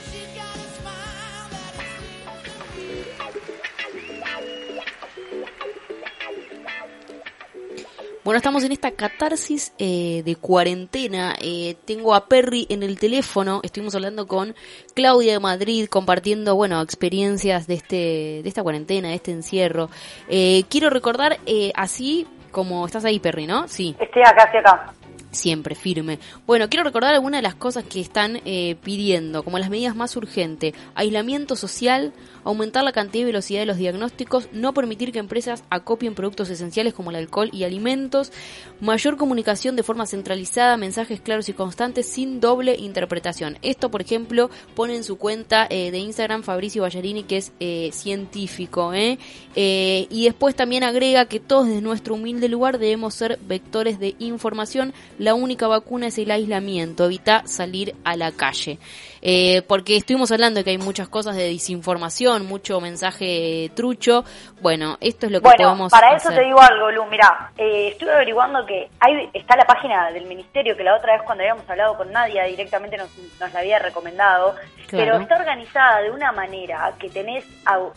Bueno, 8.22 8.36
estamos 8.36 8.62
en 8.64 8.72
esta 8.72 8.90
catarsis 8.92 9.72
eh, 9.78 10.22
de 10.24 10.36
cuarentena. 10.36 11.34
Eh, 11.40 11.76
tengo 11.86 12.14
a 12.14 12.26
Perry 12.26 12.66
en 12.68 12.82
el 12.82 12.98
teléfono. 12.98 13.61
Estuvimos 13.64 13.94
hablando 13.94 14.26
con 14.28 14.55
Claudia 14.94 15.32
de 15.32 15.40
Madrid, 15.40 15.88
compartiendo, 15.88 16.55
bueno, 16.55 16.80
experiencias 16.82 17.66
de 17.66 17.74
este, 17.74 17.96
de 17.96 18.48
esta 18.48 18.62
cuarentena, 18.62 19.09
de 19.09 19.14
este 19.14 19.32
encierro. 19.32 19.88
Eh, 20.28 20.64
quiero 20.68 20.90
recordar, 20.90 21.38
eh, 21.46 21.72
así 21.74 22.26
como 22.53 22.84
estás 22.84 23.05
ahí, 23.05 23.18
Perry, 23.20 23.46
¿no? 23.46 23.66
Sí. 23.68 23.96
Estoy 23.98 24.22
acá, 24.22 24.44
estoy 24.44 24.61
acá. 24.61 24.92
Siempre, 25.31 25.74
firme. 25.74 26.18
Bueno, 26.47 26.68
quiero 26.68 26.85
recordar 26.85 27.14
algunas 27.14 27.39
de 27.39 27.43
las 27.43 27.55
cosas 27.55 27.85
que 27.85 28.01
están 28.01 28.41
eh, 28.45 28.76
pidiendo, 28.83 29.45
como 29.45 29.59
las 29.59 29.70
medidas 29.70 29.95
más 29.95 30.16
urgentes. 30.16 30.74
Aislamiento 30.95 31.55
social, 31.55 32.12
aumentar 32.43 32.83
la 32.83 32.93
cantidad 32.93 33.22
y 33.22 33.26
velocidad 33.26 33.61
de 33.61 33.66
los 33.66 33.76
diagnósticos, 33.76 34.49
no 34.53 34.74
permitir 34.74 35.12
que 35.12 35.20
empresas 35.20 35.62
acopien 35.70 36.14
productos 36.14 36.51
esenciales 36.51 36.95
como 36.95 37.11
el 37.11 37.16
alcohol 37.16 37.51
y 37.53 37.64
alimentos, 37.64 38.33
mayor 38.81 39.16
comunicación 39.16 39.76
de 39.76 39.83
forma 39.83 40.07
centralizada, 40.07 40.76
mensajes 40.76 41.20
claros 41.20 41.49
y 41.49 41.53
constantes 41.53 42.07
sin 42.09 42.41
doble 42.41 42.74
interpretación. 42.76 43.59
Esto, 43.62 43.91
por 43.91 44.01
ejemplo, 44.01 44.51
pone 44.74 44.97
en 44.97 45.05
su 45.05 45.16
cuenta 45.16 45.66
eh, 45.70 45.91
de 45.91 45.99
Instagram 45.99 46.43
Fabricio 46.43 46.83
Ballarini, 46.83 47.22
que 47.22 47.37
es 47.37 47.53
eh, 47.61 47.91
científico. 47.93 48.93
¿eh? 48.95 49.18
Eh, 49.55 50.07
y 50.11 50.24
después 50.24 50.55
también 50.55 50.85
agrega 50.85 51.26
que 51.26 51.41
todos 51.41 51.66
desde 51.66 51.81
nuestro 51.81 52.14
humilde 52.14 52.49
lugar 52.49 52.78
debemos 52.78 53.14
ser 53.14 53.39
vectores 53.47 53.99
de 53.99 54.14
información, 54.18 54.93
la 55.21 55.35
única 55.35 55.68
vacuna 55.68 56.07
es 56.07 56.18
el 56.18 56.31
aislamiento, 56.31 57.05
evita 57.05 57.43
salir 57.47 57.95
a 58.05 58.16
la 58.16 58.33
calle. 58.33 58.79
Eh, 59.23 59.61
porque 59.68 59.97
estuvimos 59.97 60.33
hablando 60.33 60.59
de 60.61 60.64
que 60.64 60.71
hay 60.71 60.79
muchas 60.79 61.09
cosas 61.09 61.37
de 61.37 61.45
desinformación, 61.45 62.47
mucho 62.47 62.81
mensaje 62.81 63.71
trucho. 63.77 64.25
Bueno, 64.62 64.97
esto 65.01 65.27
es 65.27 65.33
lo 65.33 65.41
que 65.41 65.45
Bueno, 65.49 65.64
podemos 65.64 65.93
para 65.93 66.16
eso 66.16 66.29
hacer. 66.31 66.41
te 66.41 66.47
digo 66.47 66.59
algo, 66.61 66.91
Lu. 66.91 67.05
Mirá, 67.07 67.53
eh, 67.59 67.89
estuve 67.89 68.12
averiguando 68.14 68.64
que 68.64 68.89
hay, 68.99 69.29
está 69.35 69.57
la 69.57 69.66
página 69.66 70.11
del 70.11 70.25
ministerio 70.27 70.75
que 70.75 70.85
la 70.85 70.97
otra 70.97 71.12
vez 71.12 71.23
cuando 71.27 71.43
habíamos 71.43 71.68
hablado 71.68 71.99
con 71.99 72.11
Nadia 72.11 72.45
directamente 72.45 72.97
nos, 72.97 73.11
nos 73.39 73.53
la 73.53 73.61
había 73.61 73.79
recomendado, 73.79 74.55
Claro. 74.87 75.05
pero 75.12 75.21
está 75.21 75.37
organizada 75.37 76.01
de 76.01 76.11
una 76.11 76.33
manera 76.33 76.95
que 76.99 77.11
tenés 77.11 77.45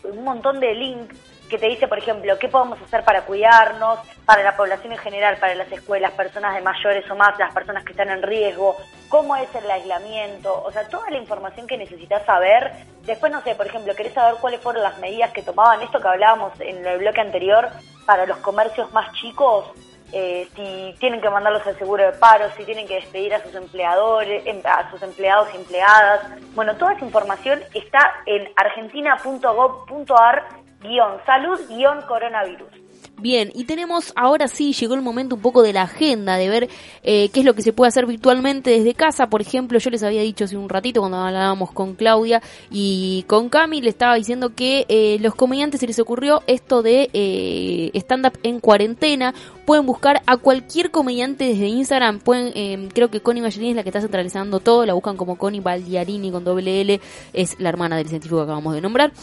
un 0.04 0.24
montón 0.26 0.60
de 0.60 0.74
links 0.76 1.16
que 1.54 1.60
te 1.60 1.68
dice, 1.68 1.88
por 1.88 2.00
ejemplo, 2.00 2.40
qué 2.40 2.50
podemos 2.50 2.82
hacer 2.82 3.04
para 3.04 3.26
cuidarnos, 3.26 4.00
para 4.26 4.42
la 4.42 4.58
población 4.58 4.92
en 4.92 4.98
general, 4.98 5.38
para 5.38 5.54
las 5.54 5.72
escuelas, 5.72 6.12
personas 6.14 6.56
de 6.56 6.62
mayores 6.62 7.08
o 7.12 7.16
más, 7.16 7.38
las 7.38 7.54
personas 7.54 7.84
que 7.84 7.92
están 7.92 8.10
en 8.10 8.24
riesgo, 8.24 8.76
cómo 9.08 9.36
es 9.36 9.54
el 9.54 9.70
aislamiento, 9.70 10.64
o 10.64 10.72
sea, 10.72 10.88
toda 10.88 11.12
la 11.12 11.18
información 11.18 11.68
que 11.68 11.78
necesitas 11.78 12.26
saber. 12.26 12.72
Después, 13.04 13.32
no 13.32 13.40
sé, 13.44 13.54
por 13.54 13.68
ejemplo, 13.68 13.94
querés 13.94 14.16
saber 14.16 14.34
cuáles 14.42 14.62
fueron 14.62 14.82
las 14.82 14.98
medidas 14.98 15.32
que 15.32 15.44
tomaban, 15.44 15.84
esto 15.84 16.02
que 16.02 16.08
hablábamos 16.08 16.60
en 16.60 16.84
el 16.84 16.98
bloque 16.98 17.22
anterior, 17.22 17.70
para 18.08 18.26
los 18.26 18.38
comercios 18.38 18.92
más 18.92 19.14
chicos, 19.14 19.70
eh, 20.12 20.48
si 20.56 20.96
tienen 21.00 21.22
que 21.22 21.30
mandarlos 21.30 21.68
al 21.68 21.78
seguro 21.78 22.04
de 22.04 22.14
paro, 22.14 22.46
si 22.58 22.64
tienen 22.64 22.88
que 22.88 22.96
despedir 22.96 23.36
a 23.36 23.44
sus 23.44 23.54
empleadores, 23.54 24.44
em- 24.48 24.64
a 24.66 24.90
sus 24.90 25.04
empleados 25.04 25.50
y 25.54 25.58
empleadas. 25.58 26.22
Bueno, 26.56 26.76
toda 26.78 26.94
esa 26.94 27.06
información 27.06 27.62
está 27.76 28.12
en 28.26 28.50
argentina.gov.ar 28.56 30.64
guion 30.84 31.18
salud 31.26 31.60
guion 31.70 32.02
coronavirus. 32.08 32.84
Bien, 33.24 33.52
y 33.56 33.64
tenemos, 33.64 34.12
ahora 34.18 34.50
sí, 34.50 34.74
llegó 34.74 34.96
el 34.96 35.02
momento 35.02 35.36
un 35.36 35.42
poco 35.42 35.62
de 35.62 35.72
la 35.72 35.84
agenda, 35.84 36.36
de 36.36 36.50
ver 36.50 36.70
eh, 37.04 37.30
qué 37.30 37.40
es 37.40 37.46
lo 37.46 37.54
que 37.54 37.62
se 37.62 37.72
puede 37.72 37.88
hacer 37.88 38.06
virtualmente 38.06 38.72
desde 38.72 38.96
casa. 38.96 39.28
Por 39.28 39.42
ejemplo, 39.42 39.80
yo 39.80 39.90
les 39.92 40.04
había 40.04 40.22
dicho 40.22 40.44
hace 40.44 40.58
un 40.58 40.68
ratito 40.68 41.00
cuando 41.00 41.20
hablábamos 41.20 41.72
con 41.72 41.94
Claudia 41.94 42.42
y 42.70 43.24
con 43.28 43.50
Cami, 43.50 43.82
le 43.82 43.90
estaba 43.90 44.16
diciendo 44.16 44.54
que 44.56 44.86
eh, 44.90 45.20
los 45.22 45.36
comediantes 45.36 45.80
se 45.80 45.88
les 45.88 46.00
ocurrió 46.00 46.42
esto 46.48 46.82
de 46.82 47.10
eh, 47.14 47.92
stand-up 47.94 48.38
en 48.44 48.60
cuarentena. 48.60 49.34
Pueden 49.66 49.86
buscar 49.86 50.22
a 50.26 50.36
cualquier 50.36 50.92
comediante 50.92 51.46
desde 51.46 51.68
Instagram. 51.68 52.20
Pueden, 52.20 52.52
eh, 52.56 52.90
creo 52.94 53.10
que 53.10 53.22
Connie 53.22 53.42
Ballerini 53.42 53.70
es 53.70 53.76
la 53.78 53.84
que 53.84 53.90
está 53.90 54.02
centralizando 54.02 54.60
todo. 54.60 54.86
La 54.86 54.96
buscan 54.96 55.16
como 55.16 55.38
Connie 55.38 55.62
Baldiarini 55.62 56.30
con 56.32 56.44
doble 56.44 56.82
L. 56.82 57.00
Es 57.32 57.58
la 57.60 57.70
hermana 57.70 57.96
del 57.96 58.10
científico 58.10 58.38
que 58.38 58.44
acabamos 58.44 58.74
de 58.74 58.82
nombrar. 58.82 59.14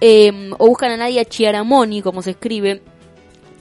Eh, 0.00 0.50
o 0.58 0.66
buscan 0.68 0.90
a 0.92 0.96
Nadia 0.96 1.24
Chiaramoni, 1.24 2.02
como 2.02 2.22
se 2.22 2.30
escribe. 2.30 2.82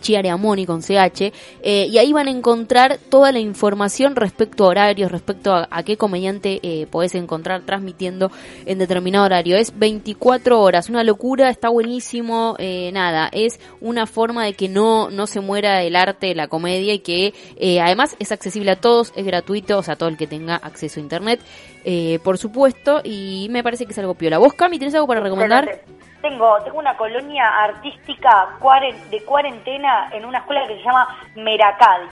Chiareamoni 0.04 0.66
con 0.66 0.82
CH, 0.82 1.32
eh, 1.64 1.88
y 1.90 1.98
ahí 1.98 2.14
van 2.14 2.28
a 2.28 2.32
encontrar 2.32 3.00
toda 3.10 3.32
la 3.32 3.40
información 3.40 4.16
respecto 4.16 4.66
a 4.66 4.68
horarios, 4.68 5.12
respecto 5.12 5.54
a, 5.54 5.68
a 5.72 5.84
qué 5.84 5.98
comediante 5.98 6.60
eh, 6.62 6.86
podés 6.92 7.16
encontrar 7.16 7.62
transmitiendo 7.62 8.30
en 8.66 8.78
determinado 8.78 9.26
horario. 9.26 9.58
Es 9.58 9.80
24 9.80 10.62
horas, 10.62 10.90
una 10.90 11.04
locura, 11.04 11.50
está 11.50 11.70
buenísimo, 11.70 12.56
eh, 12.60 12.92
nada, 12.92 13.30
es 13.32 13.60
una 13.80 14.06
forma 14.06 14.46
de 14.46 14.54
que 14.54 14.68
no, 14.68 15.10
no 15.10 15.26
se 15.26 15.40
muera 15.40 15.82
el 15.82 15.96
arte, 15.96 16.36
la 16.36 16.48
comedia 16.48 16.94
y 16.94 17.00
que 17.00 17.34
eh, 17.56 17.80
además 17.80 18.16
es 18.20 18.32
accesible 18.32 18.72
a 18.72 18.76
todos, 18.76 19.14
es 19.16 19.26
gratuito, 19.26 19.78
o 19.78 19.84
sea, 19.84 19.96
todo 19.96 20.10
el 20.10 20.18
que 20.18 20.28
tenga 20.28 20.56
acceso 20.58 21.00
a 21.00 21.04
internet, 21.04 21.40
eh, 21.86 22.20
por 22.24 22.38
supuesto, 22.38 23.00
y 23.04 23.48
me 23.50 23.64
parece 23.64 23.86
que 23.86 23.94
es 23.94 23.98
algo 24.00 24.16
piola. 24.16 24.38
¿Vos, 24.38 24.54
Cami, 24.54 24.78
tenés 24.78 24.94
algo 24.96 25.08
para 25.08 25.22
recomendar? 25.22 25.82
Tengo, 26.24 26.58
tengo 26.64 26.80
una 26.80 26.96
colonia 26.96 27.50
artística 27.66 28.48
de 29.12 29.24
cuarentena 29.26 30.10
en 30.14 30.24
una 30.24 30.38
escuela 30.38 30.66
que 30.66 30.78
se 30.78 30.84
llama 30.84 31.20
Meracadi. 31.36 32.08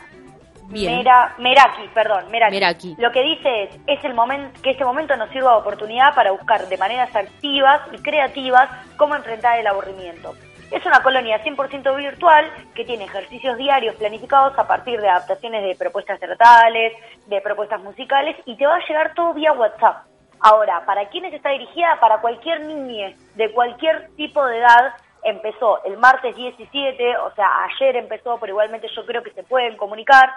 Bien. 0.68 0.98
Mera, 0.98 1.34
Meraki, 1.38 1.88
perdón, 1.94 2.30
Meraki. 2.30 2.54
Meraki. 2.54 2.96
Lo 2.98 3.10
que 3.14 3.22
dice 3.24 3.64
es, 3.64 3.80
es 3.88 4.04
el 4.04 4.14
momento 4.14 4.62
que 4.62 4.72
este 4.72 4.84
momento 4.84 5.16
nos 5.16 5.30
sirva 5.30 5.52
de 5.52 5.60
oportunidad 5.60 6.14
para 6.14 6.32
buscar 6.32 6.68
de 6.68 6.78
maneras 6.78 7.16
activas 7.16 7.82
y 7.94 8.00
creativas 8.00 8.70
cómo 8.98 9.16
enfrentar 9.16 9.58
el 9.58 9.68
aburrimiento. 9.68 10.36
Es 10.72 10.86
una 10.86 11.02
colonia 11.02 11.42
100% 11.42 11.96
virtual 11.96 12.52
que 12.76 12.84
tiene 12.84 13.06
ejercicios 13.06 13.56
diarios 13.58 13.96
planificados 13.96 14.60
a 14.60 14.68
partir 14.68 15.00
de 15.00 15.08
adaptaciones 15.08 15.64
de 15.64 15.76
propuestas 15.76 16.20
teatrales, 16.20 16.92
de 17.28 17.40
propuestas 17.40 17.82
musicales 17.82 18.36
y 18.46 18.58
te 18.58 18.66
va 18.66 18.76
a 18.76 18.88
llegar 18.88 19.14
todo 19.14 19.34
vía 19.34 19.54
WhatsApp. 19.54 20.11
Ahora, 20.42 20.84
¿para 20.86 21.08
quiénes 21.10 21.34
está 21.34 21.52
dirigida? 21.52 22.00
Para 22.00 22.20
cualquier 22.20 22.62
niñe 22.62 23.16
de 23.36 23.52
cualquier 23.52 24.10
tipo 24.16 24.44
de 24.46 24.58
edad. 24.58 24.96
Empezó 25.24 25.84
el 25.84 25.98
martes 25.98 26.36
17, 26.36 27.18
o 27.18 27.34
sea, 27.36 27.66
ayer 27.66 27.96
empezó, 27.96 28.40
pero 28.40 28.54
igualmente 28.54 28.88
yo 28.96 29.06
creo 29.06 29.22
que 29.22 29.32
se 29.32 29.44
pueden 29.44 29.78
comunicar. 29.78 30.32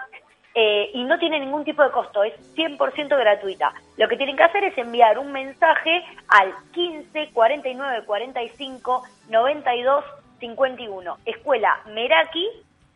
Eh, 0.53 0.91
y 0.93 1.03
no 1.03 1.19
tiene 1.19 1.39
ningún 1.39 1.65
tipo 1.65 1.83
de 1.83 1.91
costo, 1.91 2.23
es 2.23 2.33
100% 2.55 3.09
gratuita. 3.09 3.73
Lo 3.97 4.07
que 4.07 4.15
tienen 4.15 4.37
que 4.37 4.43
hacer 4.43 4.63
es 4.63 4.77
enviar 4.77 5.19
un 5.19 5.31
mensaje 5.31 6.05
al 6.29 6.53
15 6.71 7.31
49 7.33 8.05
45 8.05 9.03
92 9.29 10.05
51. 10.39 11.17
Escuela 11.25 11.81
Meraki 11.87 12.47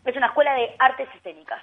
es 0.05 0.15
una 0.15 0.27
escuela 0.27 0.53
de 0.53 0.73
artes 0.79 1.09
escénicas. 1.15 1.61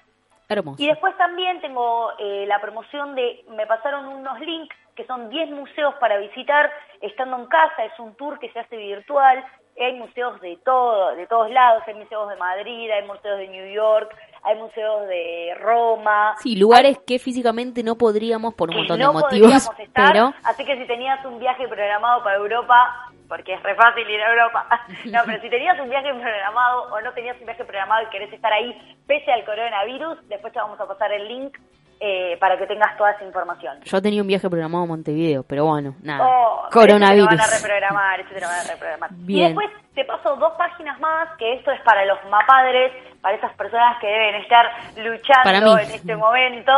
Hermoso. 0.48 0.82
Y 0.82 0.86
después 0.86 1.16
también 1.16 1.60
tengo 1.60 2.12
eh, 2.18 2.44
la 2.46 2.60
promoción 2.60 3.14
de, 3.14 3.44
me 3.56 3.66
pasaron 3.66 4.06
unos 4.06 4.38
links 4.40 4.76
que 4.96 5.06
son 5.06 5.28
10 5.28 5.50
museos 5.50 5.94
para 6.00 6.18
visitar 6.18 6.70
estando 7.00 7.36
en 7.36 7.46
casa, 7.46 7.84
es 7.84 7.98
un 8.00 8.14
tour 8.16 8.38
que 8.38 8.50
se 8.50 8.58
hace 8.58 8.76
virtual, 8.76 9.44
hay 9.78 9.92
museos 9.94 10.40
de 10.40 10.58
todo, 10.64 11.14
de 11.14 11.26
todos 11.26 11.50
lados, 11.50 11.82
hay 11.86 11.94
museos 11.94 12.28
de 12.30 12.36
Madrid, 12.36 12.90
hay 12.90 13.06
museos 13.06 13.38
de 13.38 13.48
New 13.48 13.72
York, 13.74 14.10
hay 14.42 14.56
museos 14.56 15.06
de 15.06 15.54
Roma. 15.60 16.34
Sí, 16.38 16.56
lugares 16.56 16.98
que 17.06 17.18
físicamente 17.18 17.82
no 17.82 17.96
podríamos 17.96 18.54
por 18.54 18.70
un 18.70 18.76
montón 18.76 18.98
no 18.98 19.08
de 19.08 19.12
motivos, 19.12 19.68
podríamos 19.68 19.78
estar, 19.80 20.12
pero 20.12 20.32
así 20.44 20.64
que 20.64 20.78
si 20.78 20.86
tenías 20.86 21.22
un 21.26 21.38
viaje 21.38 21.68
programado 21.68 22.22
para 22.24 22.36
Europa, 22.36 23.10
porque 23.28 23.52
es 23.52 23.62
re 23.62 23.74
fácil 23.74 24.08
ir 24.08 24.20
a 24.22 24.30
Europa, 24.30 24.66
no, 25.04 25.20
pero 25.26 25.42
si 25.42 25.50
tenías 25.50 25.78
un 25.78 25.90
viaje 25.90 26.08
programado 26.14 26.94
o 26.94 27.00
no 27.02 27.12
tenías 27.12 27.38
un 27.38 27.44
viaje 27.44 27.64
programado 27.64 28.06
y 28.06 28.10
querés 28.10 28.32
estar 28.32 28.52
ahí 28.52 28.96
pese 29.06 29.30
al 29.30 29.44
coronavirus, 29.44 30.26
después 30.28 30.54
te 30.54 30.58
vamos 30.58 30.80
a 30.80 30.86
pasar 30.86 31.12
el 31.12 31.28
link 31.28 31.58
eh, 31.98 32.36
para 32.38 32.58
que 32.58 32.66
tengas 32.66 32.96
toda 32.96 33.12
esa 33.12 33.24
información. 33.24 33.78
yo 33.82 34.02
tenía 34.02 34.20
un 34.20 34.28
viaje 34.28 34.48
programado 34.50 34.84
a 34.84 34.86
Montevideo, 34.86 35.42
pero 35.44 35.64
bueno, 35.64 35.94
nada. 36.02 36.26
Oh, 36.28 36.68
Coronavirus. 36.70 37.28
Eso 37.32 37.36
te 37.36 37.36
lo 37.36 37.42
van 37.42 37.50
a 37.50 37.56
reprogramar, 37.56 38.20
eso 38.20 38.34
te 38.34 38.40
lo 38.40 38.46
van 38.46 38.60
a 38.60 38.64
reprogramar. 38.64 39.10
Bien. 39.12 39.38
Y 39.38 39.44
después 39.44 39.70
te 39.94 40.04
paso 40.04 40.36
dos 40.36 40.52
páginas 40.58 41.00
más, 41.00 41.30
que 41.38 41.54
esto 41.54 41.70
es 41.70 41.80
para 41.80 42.04
los 42.04 42.18
mapadres, 42.28 42.92
para 43.22 43.36
esas 43.36 43.54
personas 43.54 43.98
que 43.98 44.06
deben 44.06 44.34
estar 44.36 44.70
luchando 44.98 45.78
en 45.78 45.90
este 45.90 46.14
momento. 46.16 46.72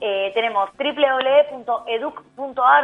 Eh, 0.00 0.30
tenemos 0.32 0.70
www.educ.ar, 0.78 2.12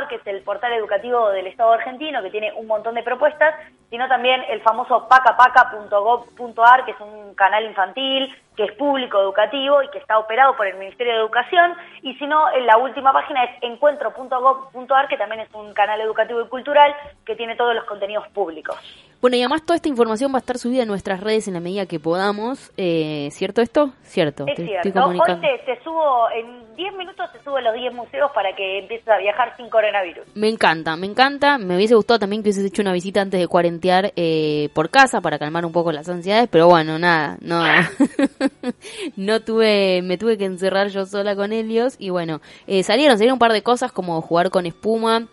que 0.08 0.16
es 0.16 0.26
el 0.26 0.42
portal 0.42 0.72
educativo 0.72 1.30
del 1.30 1.46
Estado 1.46 1.72
argentino, 1.72 2.20
que 2.20 2.30
tiene 2.30 2.52
un 2.54 2.66
montón 2.66 2.94
de 2.96 3.02
propuestas, 3.02 3.54
sino 3.88 4.08
también 4.08 4.42
el 4.50 4.60
famoso 4.60 5.06
pacapaca.gov.ar, 5.08 6.84
que 6.84 6.90
es 6.90 7.00
un 7.00 7.34
canal 7.34 7.64
infantil, 7.64 8.34
que 8.56 8.64
es 8.64 8.72
público 8.72 9.20
educativo 9.20 9.82
y 9.82 9.88
que 9.90 9.98
está 9.98 10.18
operado 10.18 10.56
por 10.56 10.66
el 10.66 10.76
Ministerio 10.76 11.12
de 11.12 11.18
Educación. 11.20 11.74
Y 12.02 12.14
si 12.14 12.26
no, 12.26 12.50
en 12.52 12.66
la 12.66 12.78
última 12.78 13.12
página 13.12 13.44
es 13.44 13.50
encuentro.gov.ar, 13.62 15.08
que 15.08 15.16
también 15.16 15.42
es 15.42 15.54
un 15.54 15.72
canal 15.74 16.00
educativo 16.00 16.40
y 16.40 16.48
cultural 16.48 16.94
que 17.24 17.36
tiene 17.36 17.56
todos 17.56 17.74
los 17.74 17.84
contenidos 17.84 18.26
públicos. 18.28 18.76
Bueno, 19.20 19.36
y 19.36 19.40
además 19.40 19.64
toda 19.64 19.76
esta 19.76 19.88
información 19.88 20.32
va 20.32 20.36
a 20.36 20.38
estar 20.38 20.58
subida 20.58 20.82
en 20.82 20.88
nuestras 20.88 21.20
redes 21.20 21.48
en 21.48 21.54
la 21.54 21.60
medida 21.60 21.86
que 21.86 21.98
podamos. 21.98 22.72
Eh, 22.76 23.28
¿Cierto 23.32 23.62
esto? 23.62 23.90
Cierto. 24.02 24.44
Es 24.46 24.56
te 24.56 24.66
cierto. 24.66 24.88
estoy 24.88 25.02
Hoy 25.02 25.40
te 25.64 25.82
subo, 25.82 26.30
en 26.30 26.76
10 26.76 26.94
minutos 26.96 27.32
te 27.32 27.42
subo 27.42 27.58
los 27.60 27.74
10 27.74 27.94
museos 27.94 28.30
para 28.34 28.54
que 28.54 28.80
empieces 28.80 29.08
a 29.08 29.18
viajar 29.18 29.56
sin 29.56 29.68
coronavirus. 29.68 30.24
Me 30.36 30.48
encanta, 30.48 30.96
me 30.96 31.06
encanta. 31.06 31.58
Me 31.58 31.76
hubiese 31.76 31.94
gustado 31.94 32.18
también 32.18 32.42
que 32.42 32.48
hubieses 32.48 32.66
hecho 32.66 32.82
una 32.82 32.92
visita 32.92 33.20
antes 33.20 33.40
de 33.40 33.48
cuarentear 33.48 34.12
eh, 34.16 34.68
por 34.74 34.90
casa 34.90 35.20
para 35.20 35.38
calmar 35.38 35.64
un 35.64 35.72
poco 35.72 35.92
las 35.92 36.08
ansiedades, 36.08 36.48
pero 36.50 36.68
bueno, 36.68 36.98
nada, 36.98 37.36
no, 37.40 37.62
no 39.16 39.40
tuve, 39.40 40.02
me 40.02 40.18
tuve 40.18 40.38
que 40.38 40.44
encerrar 40.44 40.88
yo 40.88 41.06
sola 41.06 41.36
con 41.36 41.52
Helios 41.52 41.96
y 41.98 42.10
bueno, 42.10 42.40
eh, 42.66 42.82
salieron, 42.82 43.16
salieron 43.16 43.34
un 43.34 43.38
par 43.38 43.52
de 43.52 43.62
cosas 43.62 43.92
como 43.92 44.20
jugar 44.22 44.50
con 44.50 44.66
espuma, 44.66 45.28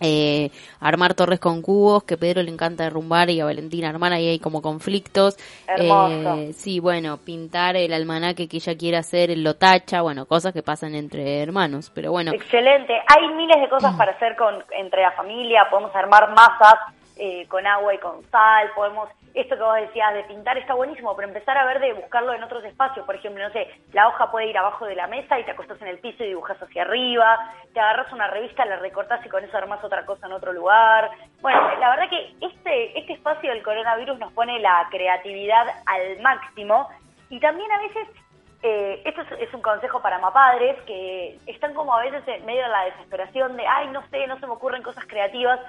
eh, 0.00 0.50
armar 0.80 1.14
torres 1.14 1.40
con 1.40 1.60
cubos, 1.60 2.04
que 2.04 2.16
Pedro 2.16 2.42
le 2.42 2.50
encanta 2.50 2.84
derrumbar 2.84 3.30
y 3.30 3.40
a 3.40 3.44
Valentina 3.44 3.88
armar, 3.88 4.12
ahí 4.12 4.28
hay 4.28 4.38
como 4.38 4.62
conflictos. 4.62 5.36
Hermoso. 5.66 6.34
Eh, 6.36 6.52
sí, 6.52 6.78
bueno, 6.78 7.18
pintar 7.18 7.76
el 7.76 7.92
almanaque 7.92 8.48
que 8.48 8.58
ella 8.58 8.76
quiere 8.76 8.96
hacer, 8.96 9.30
el 9.30 9.42
lo 9.42 9.54
tacha, 9.54 10.02
bueno, 10.02 10.26
cosas 10.26 10.52
que 10.52 10.62
pasan 10.62 10.94
entre 10.94 11.42
hermanos, 11.42 11.90
pero 11.94 12.12
bueno. 12.12 12.32
Excelente. 12.32 12.94
Hay 13.06 13.28
miles 13.34 13.60
de 13.60 13.68
cosas 13.68 13.94
para 13.96 14.12
hacer 14.12 14.36
con 14.36 14.62
entre 14.70 15.02
la 15.02 15.12
familia. 15.12 15.66
Podemos 15.70 15.94
armar 15.94 16.30
masas 16.30 16.74
eh, 17.18 17.46
con 17.48 17.66
agua 17.66 17.94
y 17.94 17.98
con 17.98 18.22
sal. 18.30 18.70
Podemos, 18.74 19.08
esto 19.34 19.56
que 19.56 19.62
vos 19.62 19.76
decías 19.76 20.14
de 20.14 20.24
pintar 20.24 20.56
está 20.56 20.74
buenísimo, 20.74 21.14
pero 21.16 21.28
empezar 21.28 21.56
a 21.58 21.66
ver 21.66 21.80
de 21.80 21.92
buscarlo 21.92 22.32
en 22.32 22.42
otros 22.42 22.64
espacios. 22.64 23.04
Por 23.04 23.16
ejemplo, 23.16 23.42
no 23.42 23.52
sé, 23.52 23.68
la 23.92 24.08
hoja 24.08 24.30
puede 24.30 24.46
ir 24.46 24.58
abajo 24.58 24.86
de 24.86 24.94
la 24.94 25.06
mesa 25.06 25.38
y 25.38 25.44
te 25.44 25.50
acostás 25.50 25.80
en 25.82 25.88
el 25.88 25.98
piso 25.98 26.22
y 26.22 26.28
dibujas 26.28 26.62
hacia 26.62 26.82
arriba. 26.82 27.52
Te 27.74 27.80
agarras 27.80 28.12
una 28.12 28.28
revista, 28.28 28.64
la 28.64 28.76
recortás 28.76 29.24
y 29.26 29.28
con 29.28 29.44
eso 29.44 29.56
armás 29.56 29.82
otra 29.82 30.06
cosa 30.06 30.26
en 30.26 30.32
otro 30.32 30.52
lugar. 30.52 31.10
Bueno, 31.40 31.60
la 31.78 31.90
verdad 31.90 32.08
que 32.08 32.34
este, 32.40 32.98
este 32.98 33.12
espacio 33.14 33.50
del 33.50 33.62
coronavirus 33.62 34.18
nos 34.18 34.32
pone 34.32 34.58
la 34.60 34.86
creatividad 34.90 35.66
al 35.86 36.20
máximo 36.20 36.88
y 37.30 37.40
también 37.40 37.70
a 37.72 37.80
veces 37.80 38.08
eh, 38.62 39.02
esto 39.04 39.22
es, 39.22 39.48
es 39.48 39.54
un 39.54 39.62
consejo 39.62 40.02
para 40.02 40.18
mapadres 40.18 40.80
que 40.82 41.38
están 41.46 41.74
como 41.74 41.94
a 41.94 42.02
veces 42.02 42.22
en 42.26 42.44
medio 42.44 42.62
de 42.62 42.68
la 42.68 42.84
desesperación 42.86 43.56
de, 43.56 43.66
ay, 43.66 43.88
no 43.88 44.02
sé, 44.08 44.26
no 44.26 44.38
se 44.40 44.46
me 44.46 44.52
ocurren 44.52 44.82
cosas 44.82 45.04
creativas. 45.06 45.60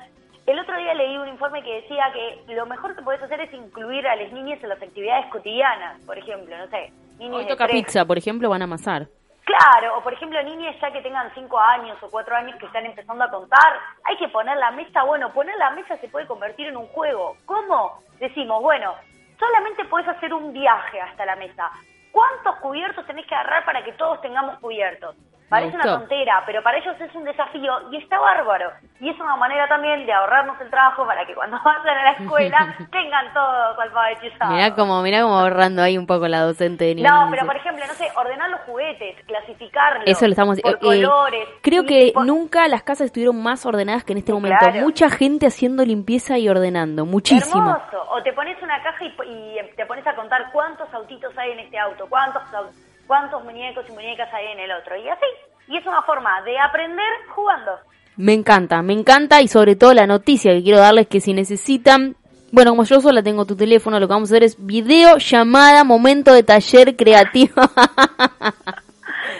El 0.50 0.58
otro 0.58 0.76
día 0.78 0.96
leí 0.96 1.16
un 1.16 1.28
informe 1.28 1.62
que 1.62 1.76
decía 1.82 2.12
que 2.12 2.56
lo 2.56 2.66
mejor 2.66 2.96
que 2.96 3.04
puedes 3.04 3.22
hacer 3.22 3.40
es 3.40 3.54
incluir 3.54 4.08
a 4.08 4.16
las 4.16 4.32
niñas 4.32 4.58
en 4.64 4.70
las 4.70 4.82
actividades 4.82 5.28
cotidianas, 5.28 6.02
por 6.08 6.18
ejemplo, 6.18 6.58
no 6.58 6.66
sé, 6.70 6.92
niñas 7.20 7.36
Hoy 7.42 7.48
toca 7.48 7.68
tres- 7.68 7.84
pizza, 7.86 8.04
por 8.04 8.18
ejemplo, 8.18 8.50
van 8.50 8.62
a 8.62 8.64
amasar. 8.64 9.06
Claro, 9.46 9.98
o 10.00 10.02
por 10.02 10.12
ejemplo, 10.12 10.42
niñas 10.42 10.76
ya 10.82 10.90
que 10.92 11.02
tengan 11.04 11.32
5 11.36 11.60
años 11.60 12.02
o 12.02 12.10
4 12.10 12.36
años 12.36 12.58
que 12.58 12.66
están 12.66 12.84
empezando 12.84 13.24
a 13.26 13.30
contar, 13.30 13.78
hay 14.06 14.18
que 14.18 14.28
poner 14.30 14.58
la 14.58 14.72
mesa, 14.72 15.04
bueno, 15.04 15.32
poner 15.34 15.56
la 15.58 15.70
mesa 15.70 15.98
se 15.98 16.08
puede 16.10 16.26
convertir 16.26 16.66
en 16.68 16.78
un 16.78 16.88
juego. 16.88 17.38
¿Cómo? 17.46 18.00
Decimos, 18.20 18.60
bueno, 18.64 18.96
solamente 19.38 19.86
puedes 19.86 20.08
hacer 20.08 20.34
un 20.34 20.52
viaje 20.52 21.00
hasta 21.00 21.28
la 21.28 21.36
mesa. 21.36 21.70
¿Cuántos 22.12 22.56
cubiertos 22.56 23.06
tenés 23.06 23.28
que 23.28 23.36
agarrar 23.36 23.66
para 23.66 23.84
que 23.84 23.92
todos 23.94 24.20
tengamos 24.22 24.58
cubiertos? 24.58 25.16
Parece 25.50 25.76
una 25.76 25.84
tontera, 26.00 26.44
pero 26.46 26.62
para 26.62 26.78
ellos 26.78 26.96
es 27.02 27.14
un 27.16 27.24
desafío 27.24 27.74
y 27.92 27.98
está 27.98 28.20
bárbaro. 28.20 28.72
Y 29.00 29.10
es 29.10 29.20
una 29.20 29.36
manera 29.36 29.68
también 29.68 30.06
de 30.06 30.14
ahorrarnos 30.14 30.60
el 30.62 30.70
trabajo 30.70 31.06
para 31.06 31.26
que 31.26 31.34
cuando 31.34 31.58
vayan 31.66 31.98
a 31.98 32.04
la 32.04 32.12
escuela 32.12 32.76
tengan 32.92 33.34
todo 33.34 33.82
alfabetizado. 33.82 34.54
Mirá 34.54 34.76
como, 34.76 35.02
mirá 35.02 35.22
como 35.24 35.40
ahorrando 35.40 35.82
ahí 35.82 35.98
un 35.98 36.06
poco 36.06 36.28
la 36.28 36.42
docente 36.42 36.86
de 36.86 36.96
niños. 36.96 37.12
No, 37.12 37.28
pero 37.32 37.46
por 37.46 37.56
ejemplo, 37.56 37.84
no 37.88 37.94
sé, 37.94 38.08
ordenar 38.16 38.50
los 38.50 38.62
juguetes, 38.62 39.16
clasificarlos. 39.26 40.04
Eso 40.06 40.26
lo 40.26 40.32
estamos 40.32 40.62
por 40.62 40.72
eh, 40.74 40.78
colores. 40.80 41.48
Creo 41.62 41.86
que 41.86 42.14
nunca 42.26 42.68
las 42.68 42.84
casas 42.84 43.08
estuvieron 43.08 43.42
más 43.42 43.66
ordenadas 43.66 44.04
que 44.04 44.14
en 44.14 44.20
este 44.20 44.32
momento. 44.34 44.58
Claro. 44.60 44.82
Mucha 44.82 45.10
gente 45.10 45.48
haciendo 45.48 45.84
limpieza 45.84 46.38
y 46.38 46.48
ordenando, 46.50 47.06
muchísimo. 47.06 47.60
Hermoso. 47.72 48.06
O 48.12 48.22
te 48.22 48.34
pones 48.34 48.62
una 48.62 48.82
caja 48.84 49.04
y, 49.06 49.08
y 49.26 49.58
te 49.76 49.86
pones 49.86 50.06
a 50.06 50.16
contar 50.16 50.52
cuántos 50.52 50.94
autitos 50.94 51.36
hay 51.38 51.52
en 51.52 51.60
este 51.60 51.78
auto, 51.80 52.06
cuántos 52.10 52.42
au- 52.54 52.70
cuántos 53.10 53.44
muñecos 53.44 53.84
y 53.90 53.92
muñecas 53.92 54.32
hay 54.32 54.46
en 54.54 54.60
el 54.60 54.72
otro. 54.72 54.96
Y 54.96 55.10
así. 55.10 55.26
Y 55.68 55.78
es 55.78 55.86
una 55.86 56.04
forma 56.04 56.44
de 56.44 56.60
aprender 56.60 57.08
jugando. 57.36 57.72
Me 58.18 58.34
encanta, 58.34 58.84
me 58.84 58.94
encanta 58.94 59.42
y 59.42 59.48
sobre 59.48 59.76
todo 59.76 59.96
la 59.96 60.06
noticia 60.06 60.54
que 60.54 60.62
quiero 60.62 60.78
darles 60.78 61.08
que 61.08 61.20
si 61.20 61.34
necesitan, 61.34 62.16
bueno, 62.52 62.72
como 62.72 62.84
yo 62.84 63.02
sola 63.02 63.24
tengo 63.24 63.46
tu 63.46 63.56
teléfono, 63.56 64.00
lo 64.00 64.08
que 64.08 64.14
vamos 64.14 64.30
a 64.30 64.34
hacer 64.34 64.44
es 64.44 64.64
video 64.64 65.18
llamada, 65.18 65.84
momento 65.84 66.34
de 66.34 66.44
taller 66.44 66.96
creativo. 66.96 67.56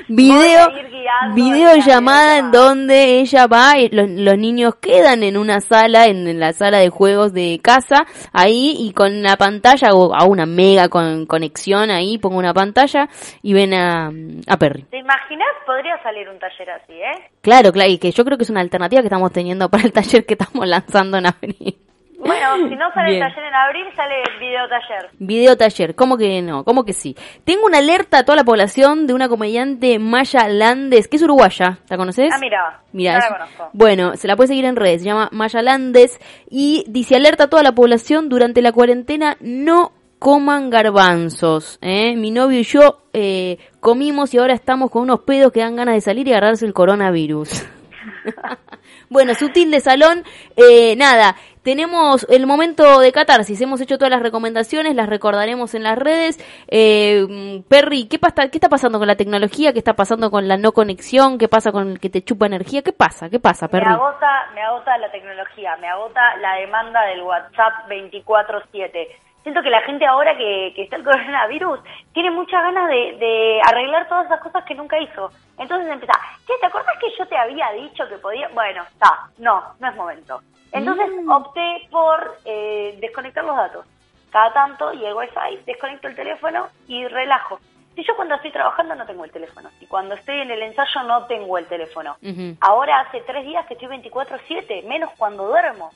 video, 0.10 0.70
Voy 0.70 0.78
a 0.78 0.82
ir 0.82 0.90
guiando 0.90 1.36
video 1.36 1.76
la 1.76 1.86
llamada 1.86 2.38
en 2.38 2.52
videollamada. 2.52 2.52
donde 2.52 3.20
ella 3.20 3.48
va 3.48 3.78
y 3.78 3.90
los, 3.90 4.10
los 4.10 4.38
niños 4.38 4.76
quedan 4.76 5.24
en 5.24 5.38
una 5.38 5.62
sala, 5.62 6.08
en, 6.08 6.28
en 6.28 6.40
la 6.40 6.54
sala 6.54 6.80
de 6.80 6.90
juegos 6.90 7.34
de 7.34 7.60
casa, 7.64 8.06
ahí 8.34 8.76
y 8.78 8.94
con 8.94 9.22
la 9.22 9.38
pantalla 9.38 9.90
o 9.94 10.14
a 10.14 10.26
una 10.26 10.46
mega 10.46 10.90
con, 10.90 11.26
conexión 11.26 11.92
ahí, 11.92 12.18
pongo 12.18 12.38
una 12.38 12.54
pantalla 12.54 13.08
y 13.42 13.54
ven 13.54 13.74
a, 13.74 14.08
a 14.48 14.58
Perry. 14.58 14.84
¿Te 14.90 14.98
imaginas? 14.98 15.48
Podría 15.66 16.02
salir 16.02 16.28
un 16.30 16.40
taller 16.40 16.70
así, 16.72 16.94
¿eh? 16.94 17.30
Claro, 17.42 17.72
claro, 17.72 17.90
y 17.90 17.98
que 17.98 18.12
yo 18.12 18.26
creo 18.26 18.38
que 18.38 18.44
es 18.44 18.50
una 18.50 18.62
alternativa 18.62 19.02
que 19.02 19.08
estamos 19.08 19.32
teniendo 19.32 19.70
para 19.72 19.84
el 19.84 19.94
taller 19.94 20.26
que 20.26 20.34
estamos 20.34 20.68
lanzando 20.68 21.18
en 21.18 21.28
abril. 21.28 21.89
Bueno, 22.20 22.68
si 22.70 22.76
no 22.76 22.92
sale 22.94 23.12
Bien. 23.12 23.24
el 23.24 23.30
taller 23.34 23.48
en 23.48 23.56
abril, 23.56 23.86
sale 23.96 24.16
el 24.22 24.40
video 24.40 24.68
taller. 24.68 25.10
Video 25.20 25.58
taller, 25.58 25.96
¿cómo 25.96 26.18
que 26.18 26.42
no? 26.42 26.64
¿Cómo 26.66 26.84
que 26.84 26.94
sí? 26.94 27.16
Tengo 27.46 27.66
una 27.66 27.78
alerta 27.78 28.20
a 28.20 28.24
toda 28.24 28.36
la 28.36 28.44
población 28.44 29.08
de 29.08 29.14
una 29.14 29.30
comediante 29.30 29.98
Maya 30.00 30.48
Landes, 30.50 31.08
que 31.08 31.16
es 31.18 31.24
uruguaya, 31.24 31.80
¿la 31.90 31.98
conoces? 31.98 32.30
Ah, 32.34 32.38
mira, 32.40 32.82
Mira, 32.92 33.14
no 33.14 33.20
la 33.20 33.30
conozco. 33.30 33.70
bueno, 33.74 34.16
se 34.18 34.28
la 34.28 34.36
puede 34.36 34.48
seguir 34.50 34.66
en 34.66 34.76
redes, 34.76 35.02
se 35.02 35.08
llama 35.08 35.30
Maya 35.32 35.62
Landes 35.62 36.20
y 36.50 36.84
dice 36.88 37.16
alerta 37.16 37.46
a 37.46 37.50
toda 37.50 37.64
la 37.64 37.72
población 37.74 38.28
durante 38.30 38.62
la 38.62 38.74
cuarentena 38.74 39.38
no 39.40 39.94
coman 40.20 40.70
garbanzos, 40.70 41.80
¿eh? 41.82 42.18
Mi 42.18 42.32
novio 42.32 42.60
y 42.60 42.64
yo 42.64 43.04
eh, 43.14 43.58
comimos 43.80 44.34
y 44.34 44.38
ahora 44.40 44.54
estamos 44.54 44.92
con 44.92 45.04
unos 45.04 45.22
pedos 45.22 45.54
que 45.54 45.62
dan 45.62 45.78
ganas 45.78 45.96
de 45.96 46.02
salir 46.02 46.28
y 46.28 46.32
agarrarse 46.34 46.66
el 46.66 46.74
coronavirus. 46.74 47.66
bueno, 49.10 49.34
sutil 49.34 49.72
de 49.72 49.80
salón, 49.80 50.24
eh, 50.56 50.96
nada, 50.96 51.36
tenemos 51.64 52.26
el 52.30 52.48
momento 52.48 53.00
de 53.00 53.12
catarsis, 53.12 53.60
hemos 53.62 53.82
hecho 53.82 53.98
todas 53.98 54.12
las 54.12 54.22
recomendaciones, 54.22 54.96
las 54.96 55.10
recordaremos 55.10 55.76
en 55.76 55.84
las 55.84 55.98
redes. 55.98 56.38
Eh, 56.70 57.62
Perry, 57.68 58.08
¿qué, 58.08 58.18
pasa, 58.18 58.50
¿qué 58.50 58.58
está 58.58 58.70
pasando 58.70 58.98
con 58.98 59.08
la 59.08 59.16
tecnología? 59.16 59.74
¿Qué 59.74 59.80
está 59.80 59.94
pasando 59.94 60.32
con 60.32 60.48
la 60.48 60.58
no 60.58 60.72
conexión? 60.72 61.38
¿Qué 61.38 61.48
pasa 61.48 61.72
con 61.72 61.90
el 61.90 62.00
que 62.00 62.10
te 62.10 62.24
chupa 62.24 62.46
energía? 62.46 62.82
¿Qué 62.82 62.94
pasa? 62.94 63.30
¿Qué 63.30 63.40
pasa, 63.40 63.68
Me 63.68 63.72
Perry? 63.72 63.92
agota, 63.94 64.50
me 64.56 64.62
agota 64.62 64.98
la 64.98 65.12
tecnología, 65.12 65.76
me 65.78 65.88
agota 65.88 66.22
la 66.38 66.56
demanda 66.56 67.02
del 67.06 67.22
WhatsApp 67.24 67.88
24/7. 67.90 69.08
Siento 69.50 69.64
que 69.64 69.72
la 69.72 69.82
gente 69.82 70.06
ahora 70.06 70.38
que, 70.38 70.74
que 70.76 70.84
está 70.84 70.98
el 70.98 71.04
coronavirus 71.04 71.80
tiene 72.14 72.30
muchas 72.30 72.62
ganas 72.62 72.88
de, 72.88 73.18
de 73.18 73.60
arreglar 73.68 74.08
todas 74.08 74.28
esas 74.28 74.42
cosas 74.42 74.64
que 74.64 74.76
nunca 74.76 75.00
hizo. 75.00 75.32
Entonces 75.58 75.90
empieza, 75.92 76.14
che, 76.46 76.54
¿te 76.62 76.68
acordás 76.68 76.96
que 77.00 77.08
yo 77.18 77.26
te 77.28 77.36
había 77.36 77.72
dicho 77.72 78.08
que 78.08 78.20
podía? 78.20 78.48
Bueno, 78.50 78.84
está, 78.84 79.28
no, 79.40 79.64
no 79.80 79.88
es 79.90 79.96
momento. 79.96 80.40
Entonces 80.72 81.08
Mm. 81.24 81.32
opté 81.32 81.88
por 81.90 82.38
eh, 82.46 82.96
desconectar 83.02 83.44
los 83.44 83.56
datos. 83.58 83.88
Cada 84.30 84.54
tanto 84.54 84.94
y 84.94 85.04
el 85.04 85.16
wifi, 85.16 85.64
desconecto 85.66 86.08
el 86.10 86.16
teléfono 86.16 86.68
y 86.88 87.08
relajo. 87.08 87.60
Si 87.96 88.04
yo 88.04 88.16
cuando 88.16 88.36
estoy 88.36 88.52
trabajando 88.52 88.94
no 88.94 89.08
tengo 89.08 89.26
el 89.26 89.32
teléfono, 89.32 89.72
y 89.82 89.88
cuando 89.88 90.14
estoy 90.14 90.42
en 90.42 90.52
el 90.52 90.62
ensayo 90.62 91.02
no 91.08 91.26
tengo 91.26 91.58
el 91.58 91.66
teléfono. 91.66 92.18
Ahora 92.62 93.00
hace 93.00 93.22
tres 93.22 93.44
días 93.46 93.66
que 93.66 93.74
estoy 93.74 93.88
24/7, 93.90 94.84
menos 94.84 95.10
cuando 95.18 95.48
duermo. 95.48 95.90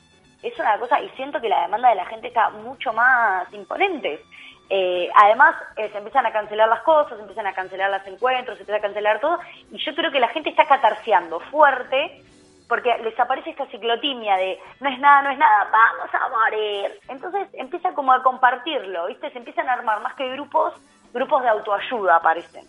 Es 0.44 0.58
una 0.58 0.78
cosa, 0.78 1.00
y 1.00 1.08
siento 1.10 1.40
que 1.40 1.48
la 1.48 1.62
demanda 1.62 1.88
de 1.88 1.94
la 1.94 2.06
gente 2.06 2.28
está 2.28 2.50
mucho 2.50 2.92
más 2.92 3.52
imponente. 3.52 4.22
Eh, 4.70 5.08
además, 5.14 5.54
eh, 5.76 5.88
se 5.90 5.98
empiezan 5.98 6.26
a 6.26 6.32
cancelar 6.32 6.68
las 6.68 6.82
cosas, 6.82 7.16
se 7.16 7.22
empiezan 7.22 7.46
a 7.46 7.52
cancelar 7.52 7.90
los 7.90 8.06
encuentros, 8.06 8.56
se 8.56 8.62
empieza 8.62 8.78
a 8.78 8.82
cancelar 8.82 9.20
todo, 9.20 9.38
y 9.72 9.78
yo 9.78 9.94
creo 9.94 10.12
que 10.12 10.20
la 10.20 10.28
gente 10.28 10.50
está 10.50 10.66
catarseando 10.66 11.40
fuerte 11.40 12.22
porque 12.68 12.90
les 13.02 13.18
aparece 13.18 13.50
esta 13.50 13.66
ciclotimia 13.66 14.36
de 14.36 14.58
no 14.80 14.88
es 14.88 14.98
nada, 14.98 15.22
no 15.22 15.30
es 15.30 15.38
nada, 15.38 15.68
vamos 15.70 16.14
a 16.14 16.28
morir. 16.28 16.98
Entonces 17.08 17.48
empieza 17.52 17.92
como 17.92 18.12
a 18.12 18.22
compartirlo, 18.22 19.06
¿viste? 19.06 19.30
Se 19.30 19.38
empiezan 19.38 19.68
a 19.68 19.74
armar 19.74 20.02
más 20.02 20.14
que 20.14 20.28
grupos, 20.30 20.74
grupos 21.12 21.42
de 21.42 21.48
autoayuda 21.48 22.16
aparecen. 22.16 22.66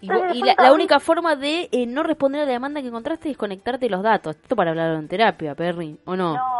Entonces, 0.00 0.36
y 0.36 0.42
la, 0.42 0.72
única 0.72 1.00
forma 1.00 1.34
de 1.34 1.68
eh, 1.72 1.86
no 1.86 2.04
responder 2.04 2.42
a 2.42 2.44
la 2.44 2.52
demanda 2.52 2.80
que 2.80 2.86
encontraste 2.86 3.30
es 3.30 3.36
conectarte 3.36 3.90
los 3.90 4.02
datos. 4.02 4.36
Esto 4.36 4.54
para 4.54 4.70
hablarlo 4.70 4.98
en 4.98 5.08
terapia, 5.08 5.54
Perry, 5.56 5.98
¿o 6.04 6.14
no? 6.14 6.34
No, 6.34 6.57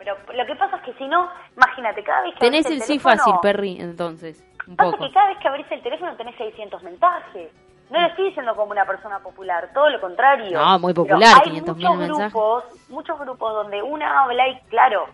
pero 0.00 0.16
lo 0.32 0.46
que 0.46 0.56
pasa 0.56 0.76
es 0.78 0.82
que 0.82 0.94
si 0.94 1.06
no, 1.06 1.28
imagínate, 1.54 2.02
cada 2.02 2.22
vez 2.22 2.32
que 2.32 2.40
Tenés 2.40 2.64
abrís 2.64 2.80
el 2.80 2.86
sí 2.86 2.98
teléfono, 2.98 3.16
fácil, 3.16 3.34
Perry, 3.42 3.76
entonces. 3.78 4.42
Un 4.66 4.76
Pasa 4.76 4.92
poco. 4.92 5.04
que 5.04 5.12
cada 5.12 5.28
vez 5.28 5.38
que 5.38 5.48
abrís 5.48 5.66
el 5.70 5.82
teléfono 5.82 6.16
tenés 6.16 6.36
600 6.36 6.82
mensajes. 6.82 7.52
No 7.90 8.00
lo 8.00 8.06
estoy 8.06 8.26
diciendo 8.28 8.56
como 8.56 8.70
una 8.70 8.86
persona 8.86 9.18
popular, 9.18 9.68
todo 9.74 9.90
lo 9.90 10.00
contrario. 10.00 10.58
No, 10.58 10.78
muy 10.78 10.94
popular, 10.94 11.42
hay 11.44 11.50
500.000 11.50 11.74
muchos 11.74 11.96
mensajes. 11.98 12.32
grupos, 12.32 12.64
muchos 12.88 13.18
grupos 13.18 13.52
donde 13.52 13.82
una 13.82 14.22
habla 14.22 14.48
y 14.48 14.58
claro, 14.70 15.06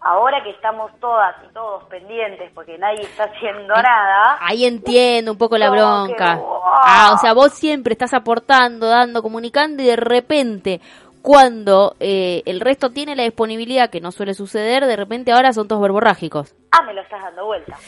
ahora 0.00 0.42
que 0.42 0.50
estamos 0.50 0.90
todas 0.98 1.36
y 1.48 1.52
todos 1.52 1.84
pendientes 1.84 2.50
porque 2.54 2.76
nadie 2.78 3.02
está 3.02 3.24
haciendo 3.24 3.74
nada. 3.74 4.38
Ahí 4.40 4.64
entiendo 4.64 5.30
un 5.32 5.38
poco 5.38 5.56
la 5.56 5.70
bronca. 5.70 6.34
que, 6.34 6.40
wow. 6.40 6.60
Ah, 6.64 7.12
o 7.14 7.18
sea, 7.18 7.32
vos 7.34 7.52
siempre 7.52 7.92
estás 7.92 8.12
aportando, 8.14 8.88
dando, 8.88 9.22
comunicando 9.22 9.82
y 9.82 9.86
de 9.86 9.96
repente, 9.96 10.80
cuando 11.22 11.96
eh, 12.00 12.42
el 12.46 12.60
resto 12.60 12.90
tiene 12.90 13.16
la 13.16 13.22
disponibilidad, 13.22 13.90
que 13.90 14.00
no 14.00 14.12
suele 14.12 14.34
suceder, 14.34 14.86
de 14.86 14.96
repente 14.96 15.32
ahora 15.32 15.52
son 15.52 15.68
todos 15.68 15.80
verborrágicos. 15.80 16.54
Ah, 16.72 16.82
me 16.82 16.92
lo 16.92 17.00
estás 17.00 17.22
dando 17.22 17.46
vuelta. 17.46 17.78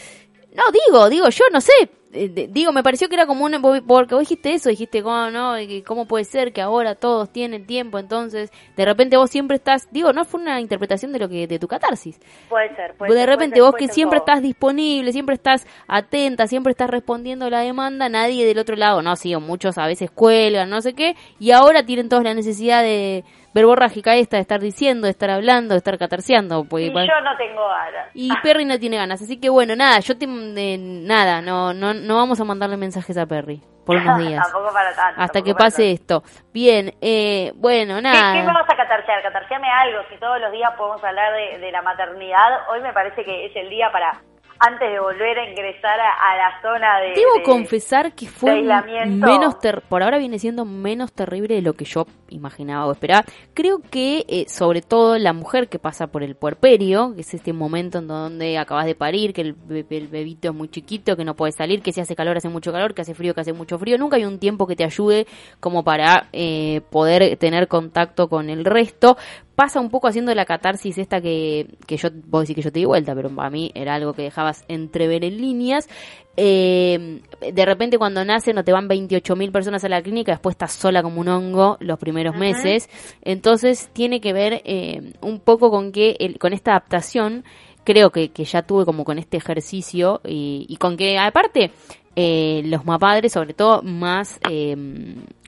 No, 0.55 0.63
digo, 0.71 1.09
digo, 1.11 1.29
yo 1.29 1.45
no 1.53 1.61
sé. 1.61 1.73
Eh, 2.15 2.29
de- 2.29 2.49
digo, 2.49 2.73
me 2.73 2.83
pareció 2.83 3.09
que 3.09 3.15
era 3.17 3.27
como 3.27 3.45
un... 3.45 3.61
Porque 3.87 4.15
vos 4.15 4.21
dijiste 4.23 4.55
eso, 4.55 4.71
dijiste, 4.71 5.03
¿cómo, 5.03 5.31
no? 5.31 5.55
¿Cómo 5.87 6.07
puede 6.07 6.25
ser 6.25 6.53
que 6.53 6.63
ahora 6.63 6.95
todos 6.95 7.31
tienen 7.31 7.67
tiempo? 7.67 7.99
Entonces, 7.99 8.51
de 8.77 8.85
repente 8.85 9.17
vos 9.17 9.31
siempre 9.31 9.57
estás... 9.57 9.89
Digo, 9.91 10.13
no 10.13 10.25
fue 10.25 10.41
una 10.41 10.61
interpretación 10.61 11.13
de 11.13 11.19
lo 11.19 11.29
que 11.29 11.47
de 11.47 11.59
tu 11.59 11.69
catarsis. 11.69 12.19
Puede 12.49 12.75
ser, 12.77 12.95
puede 12.97 13.13
de 13.13 13.21
ser, 13.21 13.29
repente 13.29 13.57
puede 13.61 13.63
ser, 13.67 13.73
vos 13.73 13.75
que 13.77 13.89
siempre 13.89 14.21
todo. 14.21 14.27
estás 14.29 14.43
disponible, 14.43 15.13
siempre 15.13 15.35
estás 15.35 15.67
atenta, 15.89 16.47
siempre 16.47 16.71
estás 16.71 16.89
respondiendo 16.91 17.47
a 17.47 17.51
la 17.51 17.61
demanda, 17.61 18.09
nadie 18.09 18.47
del 18.47 18.59
otro 18.59 18.77
lado, 18.77 19.03
no, 19.03 19.17
sí, 19.17 19.35
o 19.35 19.41
muchos 19.41 19.77
a 19.79 19.87
veces 19.87 20.11
cuelgan, 20.11 20.71
no 20.71 20.81
sé 20.81 20.95
qué, 20.95 21.17
y 21.39 21.51
ahora 21.51 21.85
tienen 21.85 22.09
todos 22.09 22.23
la 22.25 22.35
necesidad 22.35 22.83
de 22.83 23.25
verborrágica 23.55 24.15
esta, 24.17 24.37
de 24.37 24.43
estar 24.43 24.61
diciendo, 24.61 25.07
de 25.07 25.13
estar 25.13 25.31
hablando, 25.31 25.75
de 25.75 25.79
estar 25.79 25.97
catarseando. 25.97 26.65
Pues, 26.65 26.87
Y 26.89 26.93
yo 26.93 27.21
no 27.23 27.37
tengo 27.37 27.67
ganas. 27.69 28.11
y 28.15 28.31
Perry 28.43 28.65
no 28.65 28.79
tiene 28.79 28.97
ganas, 28.97 29.23
así 29.23 29.41
que 29.41 29.49
bueno, 29.49 29.77
nada, 29.77 30.01
yo 30.01 30.19
te, 30.19 30.27
nada, 30.27 31.41
no, 31.41 31.73
no, 31.73 31.95
no 31.95 32.17
vamos 32.17 32.41
a 32.41 32.45
mandarle 32.45 32.77
mensajes 32.77 33.17
a 33.17 33.27
Perry 33.27 33.63
por 33.87 33.97
unos 33.97 34.19
días. 34.27 34.43
Tampoco 34.51 34.73
para 34.73 34.95
tanto. 34.95 35.21
hasta 35.21 35.43
que 35.43 35.55
pase 35.55 35.93
esto. 35.93 36.23
Bien, 36.53 36.93
eh, 37.01 37.53
bueno, 37.57 37.97
¿Qué, 37.97 38.03
nada. 38.03 38.33
¿Qué 38.35 38.43
me 38.43 38.53
vas 38.53 38.69
a 38.69 38.77
catarsear? 38.77 39.23
Catarseame 39.23 39.69
algo. 39.71 40.01
Si 40.11 40.17
todos 40.19 40.41
los 40.41 40.51
días 40.53 40.71
podemos 40.77 41.03
hablar 41.05 41.33
de, 41.35 41.59
de 41.59 41.71
la 41.73 41.83
maternidad, 41.83 42.69
hoy 42.71 42.81
me 42.81 42.93
parece 42.93 43.25
que 43.25 43.47
es 43.47 43.57
el 43.57 43.71
día 43.71 43.91
para 43.93 44.21
antes 44.59 44.91
de 44.91 44.99
volver 45.01 45.39
a 45.39 45.51
ingresar 45.51 45.99
a, 46.01 46.33
a 46.33 46.37
la 46.37 46.63
zona 46.63 47.01
de... 47.01 47.09
Debo 47.15 47.35
de- 47.39 47.43
confesar 47.43 48.15
que 48.15 48.27
fue 48.27 48.63
menos 49.07 49.59
ter- 49.59 49.83
por 49.83 50.03
ahora 50.03 50.19
viene 50.19 50.39
siendo 50.39 50.65
menos 50.65 51.13
terrible 51.13 51.55
de 51.57 51.63
lo 51.63 51.75
que 51.75 51.85
yo 51.85 52.07
imaginaba 52.31 52.87
o 52.87 52.93
esperaba. 52.93 53.25
Creo 53.53 53.81
que 53.91 54.25
eh, 54.29 54.45
sobre 54.49 54.81
todo 54.83 55.19
la 55.19 55.33
mujer 55.33 55.69
que 55.69 55.79
pasa 55.79 56.07
por 56.07 56.23
el 56.23 56.35
puerperio, 56.37 57.15
que 57.15 57.21
es 57.21 57.35
este 57.35 57.53
momento 57.53 57.99
en 57.99 58.09
donde 58.09 58.59
acabas 58.59 58.87
de 58.87 58.95
parir, 58.95 59.33
que 59.33 59.43
el, 59.43 59.57
el 59.91 60.09
bebito 60.09 60.49
es 60.49 60.55
muy 60.55 60.69
chiquito, 60.69 61.17
que 61.17 61.25
no 61.25 61.35
puede 61.35 61.53
salir, 61.53 61.83
que 61.83 61.93
si 61.93 62.01
hace 62.01 62.17
calor 62.17 62.37
hace 62.37 62.49
mucho 62.49 62.73
calor, 62.73 62.95
que 62.95 63.03
hace 63.03 63.15
frío 63.15 63.35
que 63.35 63.41
hace 63.43 63.53
mucho 63.53 63.79
frío, 63.79 63.99
nunca 63.99 64.17
hay 64.17 64.25
un 64.25 64.39
tiempo 64.39 64.67
que 64.67 64.77
te 64.77 64.85
ayude 64.85 65.27
como 65.61 65.85
para 65.85 66.29
eh, 66.33 66.81
poder 66.91 67.37
tener 67.37 67.69
contacto 67.69 68.29
con 68.29 68.51
el 68.51 68.65
resto. 68.65 69.17
Pasa 69.55 69.79
un 69.81 69.89
poco 69.91 70.09
haciendo 70.09 70.35
la 70.35 70.45
catarsis 70.45 70.99
esta 70.99 71.21
que, 71.21 71.69
que 71.87 71.97
yo, 71.97 72.09
vos 72.27 72.43
decís 72.43 72.57
que 72.57 72.63
yo 72.63 72.73
te 72.73 72.81
di 72.81 72.85
vuelta, 72.87 73.15
pero 73.15 73.31
para 73.31 73.51
mí 73.51 73.71
era 73.75 73.95
algo 73.95 74.13
que 74.13 74.23
dejabas 74.23 74.65
entrever 74.69 75.25
en 75.25 75.41
líneas. 75.41 75.89
Eh, 76.37 77.21
de 77.53 77.65
repente 77.65 77.97
cuando 77.97 78.25
nace 78.25 78.53
no 78.53 78.65
te 78.65 78.73
van 78.73 78.89
28 78.89 79.37
mil 79.37 79.53
personas 79.53 79.85
a 79.85 79.89
la 79.89 80.03
clínica, 80.03 80.33
después 80.33 80.55
estás 80.55 80.73
sola 80.73 81.03
como 81.03 81.21
un 81.21 81.29
hongo 81.29 81.77
los 81.81 81.99
primeros 81.99 82.35
meses. 82.37 82.89
Entonces 83.23 83.89
tiene 83.93 84.21
que 84.21 84.33
ver 84.33 84.61
eh, 84.65 85.13
un 85.21 85.39
poco 85.39 85.71
con 85.71 85.93
que 85.93 86.17
el- 86.19 86.39
con 86.39 86.53
esta 86.53 86.73
adaptación 86.73 87.45
creo 87.85 88.11
que, 88.11 88.31
que 88.31 88.45
ya 88.45 88.63
tuve 88.63 88.85
como 88.85 89.05
con 89.05 89.19
este 89.19 89.37
ejercicio 89.37 90.21
y, 90.25 90.67
y 90.69 90.77
con 90.79 90.97
que 90.97 91.17
aparte 91.19 91.71
eh, 92.17 92.63
los 92.65 92.85
mapadres, 92.85 93.33
sobre 93.33 93.55
todo 93.55 93.83
más 93.83 94.41
eh, 94.51 94.75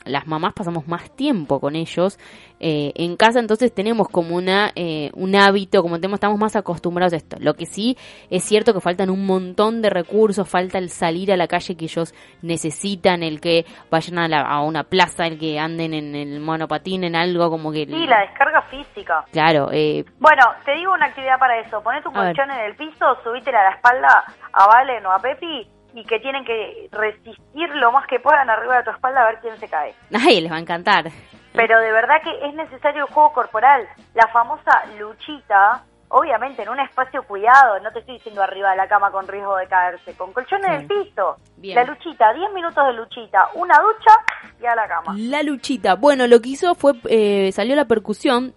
las 0.07 0.27
mamás 0.27 0.53
pasamos 0.55 0.87
más 0.89 1.11
tiempo 1.15 1.61
con 1.61 1.77
ellos 1.77 2.19
eh, 2.61 2.93
en 2.95 3.17
casa, 3.17 3.39
entonces 3.41 3.73
tenemos 3.75 4.09
como 4.09 4.35
una 4.37 4.71
eh, 4.75 5.11
un 5.15 5.37
hábito, 5.37 5.83
como 5.83 5.97
tenemos, 5.97 6.17
estamos 6.17 6.39
más 6.39 6.57
acostumbrados 6.57 7.13
a 7.13 7.17
esto. 7.17 7.37
Lo 7.41 7.55
que 7.55 7.67
sí 7.67 7.97
es 8.31 8.45
cierto 8.45 8.73
que 8.73 8.81
faltan 8.81 9.11
un 9.11 9.27
montón 9.27 9.83
de 9.83 9.91
recursos, 9.91 10.49
falta 10.49 10.79
el 10.79 10.89
salir 10.89 11.33
a 11.33 11.37
la 11.37 11.47
calle 11.49 11.77
que 11.77 11.85
ellos 11.85 12.15
necesitan, 12.43 13.23
el 13.23 13.41
que 13.41 13.67
vayan 13.91 14.19
a, 14.19 14.29
la- 14.29 14.43
a 14.43 14.63
una 14.63 14.85
plaza, 14.85 15.27
el 15.27 15.39
que 15.39 15.59
anden 15.59 15.93
en 15.95 16.15
el 16.15 16.41
monopatín, 16.41 17.05
en 17.05 17.15
algo 17.17 17.51
como 17.51 17.71
que... 17.73 17.85
Sí, 17.87 18.07
la 18.07 18.21
descarga 18.21 18.63
física. 18.71 19.25
Claro, 19.33 19.69
eh, 19.73 20.05
Bueno, 20.19 20.43
te 20.65 20.73
digo 20.75 20.93
una 20.93 21.07
actividad 21.07 21.39
para 21.39 21.59
eso. 21.61 21.83
Ponete 21.83 22.09
un 22.09 22.17
A 22.17 22.25
ver. 22.25 22.37
colchón 22.37 22.51
en 22.57 22.65
el 22.67 22.77
piso, 22.77 23.05
subítela 23.23 23.61
a 23.61 23.71
la 23.71 23.77
espalda 23.77 24.25
a 24.53 24.67
Valen 24.67 25.05
o 25.05 25.13
a 25.13 25.19
Pepi 25.19 25.69
y 25.97 26.05
que 26.05 26.21
tienen 26.21 26.45
que 26.45 26.89
resistir 26.93 27.71
lo 27.77 27.91
más 27.91 28.07
que 28.07 28.21
puedan 28.21 28.51
arriba 28.51 28.77
de 28.77 28.85
tu 28.85 28.91
espalda 28.91 29.23
a 29.23 29.27
ver 29.29 29.39
quién 29.41 29.57
se 29.57 29.67
cae. 29.67 29.95
ay, 30.13 30.43
les 30.43 30.53
va 30.53 30.57
a 30.57 30.61
encantar. 30.61 31.07
Pero 31.55 31.81
de 31.81 31.91
verdad 31.91 32.17
que 32.23 32.47
es 32.47 32.55
necesario 32.55 33.07
el 33.07 33.13
juego 33.13 33.33
corporal. 33.33 33.89
La 34.13 34.27
famosa 34.29 34.85
luchita, 34.99 35.83
obviamente 36.09 36.63
en 36.63 36.69
un 36.69 36.81
espacio 36.81 37.23
cuidado, 37.23 37.81
no 37.81 37.91
te 37.93 38.01
estoy 38.01 38.17
diciendo 38.17 38.43
arriba 38.43 38.73
de 38.73 38.77
la 38.77 38.89
cama 38.89 39.11
con 39.11 39.27
riesgo 39.27 39.57
de 39.57 39.67
caerse, 39.69 40.15
con 40.19 40.35
colchón 40.35 40.63
en 40.67 40.73
el 40.73 40.87
piso. 40.87 41.37
Bien. 41.57 41.77
La 41.77 41.85
luchita, 41.85 42.31
10 42.35 42.53
minutos 42.53 42.87
de 42.87 42.93
luchita, 42.93 43.49
una 43.55 43.79
ducha 43.79 44.13
y 44.61 44.67
a 44.67 44.75
la 44.75 44.87
cama. 44.87 45.15
La 45.17 45.43
luchita. 45.43 45.95
Bueno, 45.95 46.27
lo 46.27 46.43
que 46.43 46.51
hizo 46.51 46.75
fue, 46.75 46.93
eh, 47.09 47.51
salió 47.53 47.75
la 47.75 47.87
percusión. 47.87 48.55